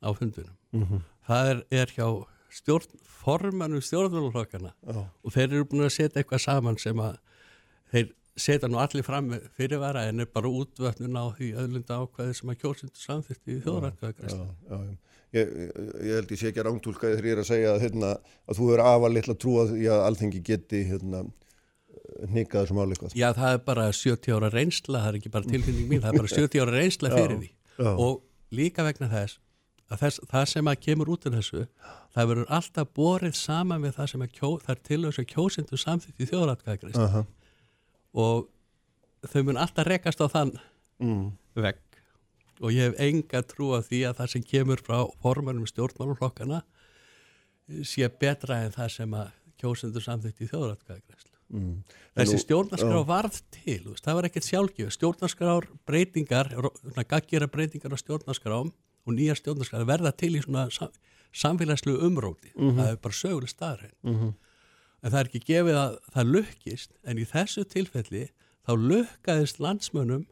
[0.03, 1.01] á fundunum mm -hmm.
[1.29, 2.09] það er, er hjá
[2.51, 5.07] stjórn, formanum stjórnvöldlokkana oh.
[5.23, 7.19] og þeir eru búin að setja eitthvað saman sem að
[7.93, 12.53] þeir setja nú allir fram fyrirvara en er bara útvöfnun á því auðlinda ákveði sem
[12.53, 14.97] að kjósundu samþýtt í þjóðrækkaðagræslu
[15.35, 15.49] Ég,
[16.07, 18.11] ég held ég sé ekki að rántúlkaði þegar ég er að segja að, hérna,
[18.47, 21.23] að þú er afalill að trúa því að alþengi geti hérna,
[22.31, 23.17] nýkað þessum áleikvað.
[23.19, 26.23] Já, það er bara 70 ára reynsla, það er ekki bara tilfinning mín, það er
[26.23, 27.91] bara 70 ára reynsla fyrir því já.
[27.93, 28.23] og
[28.57, 29.41] líka vegna þess
[29.87, 31.65] að þess, það sem að kemur út af þessu,
[32.15, 35.29] það verður alltaf borið sama með það sem að kjó, það er til þess að
[35.33, 37.27] kjósindu samþýtt í þjóðrækkaðagræslu uh -huh.
[38.27, 38.49] og
[39.31, 40.57] þau mun alltaf rekast á þann
[40.99, 41.27] mm.
[41.55, 41.83] vegg
[42.61, 46.63] og ég hef enga trú að því að það sem kemur frá formanum stjórnmáluflokkana
[47.85, 51.36] sé betra en það sem að kjósundur samþýtt í þjóðrætkvæðagreyslu.
[51.53, 51.83] Mm.
[52.17, 54.95] Þessi stjórnarskrá varð til, veist, það var ekkert sjálfgjöf.
[54.97, 56.51] Stjórnarskrár breytingar,
[57.07, 60.91] gaggjara breytingar á stjórnarskrám og nýja stjórnarskrár verða til í svona sam,
[61.33, 62.51] samfélagslu umróti.
[62.57, 62.77] Mm -hmm.
[62.79, 63.95] Það er bara söguleg staðræn.
[64.03, 64.33] Mm -hmm.
[65.03, 68.29] En það er ekki gefið að það lukkist, en í þessu tilfelli
[68.67, 70.27] þá lukkaðist landsmönnum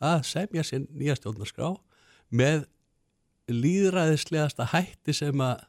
[0.00, 1.76] að semja sér nýja stjórnarskrá
[2.30, 2.66] með
[3.50, 5.64] líðræðislegasta hætti sem að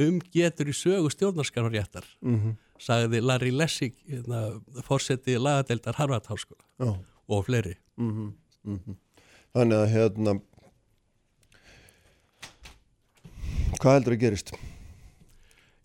[0.00, 2.56] umgetur í sögu stjórnarskrárréttar mm -hmm.
[2.80, 6.98] Sagði Larry Lessig hérna, fórseti lagadeildar Harvard Háskóla oh.
[7.28, 8.32] og fleiri mm -hmm.
[8.64, 8.96] Mm -hmm.
[9.54, 10.40] Þannig að hérna
[13.80, 14.52] hvað heldur að gerist?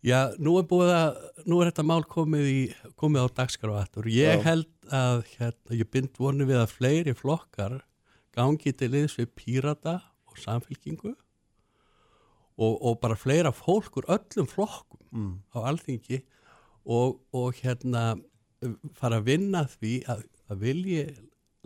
[0.06, 1.16] Já, nú er búið að
[1.50, 4.44] nú er þetta mál komið, í, komið á dagskráatur ég Já.
[4.44, 7.80] held að hérna, ég bind vonu við að fleiri flokkar
[8.36, 11.16] gangi til liðs við pírata og samfélkingu
[12.56, 15.34] og, og bara fleira fólkur öllum flokkum mm.
[15.56, 16.22] á alþingi
[16.86, 18.16] og, og hérna
[18.98, 21.06] fara að vinna því að, að vilji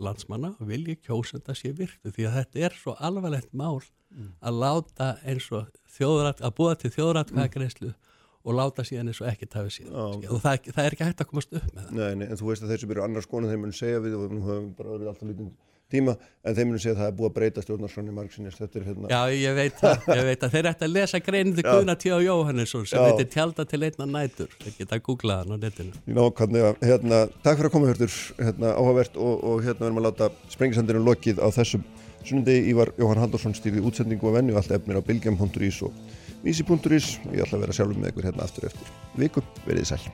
[0.00, 4.30] landsmanna vilji kjósenda sé virtu því að þetta er svo alvarlegt mál mm.
[4.40, 8.12] að láta eins og þjóðrætt, að búa til þjóðrætkvæðagreyslu mm.
[8.44, 11.32] og láta síðan eins og ekkert hafi síðan og það, það er ekki hægt að
[11.32, 11.98] komast upp með það.
[11.98, 14.16] Nei, nei en þú veist að þeir sem eru annars konar þeir munu segja við
[14.16, 15.52] og við höfum bara verið alltaf lítið
[15.92, 16.14] tíma
[16.44, 19.10] en þeir munu segja að það er búið að breyta stjórnarsvanni margsinist þetta er hérna
[19.12, 22.12] Já, ég veit það, ég veit að þeir ætti að lesa greinandi Guðna T.
[22.24, 24.52] Jóhannesson sem heitir Tjálta til einna nætur.
[24.62, 26.04] Þeir geta að googla það á netinu.
[26.06, 30.08] Ná, kannu, hérna, Takk fyrir að koma hértur hérna, áhugavert og, og hérna verðum að
[30.08, 31.84] láta sprengisandinu lokið á þessum
[32.24, 35.96] sunnundegi Ívar Jóhann Haldursson stýrði útsendingu og vennu allt efnir á bilgjum.is og
[36.44, 40.04] vísi.is ég ætla að vera sjálfur með ykkur hérna aftur eftir viku, verið sæl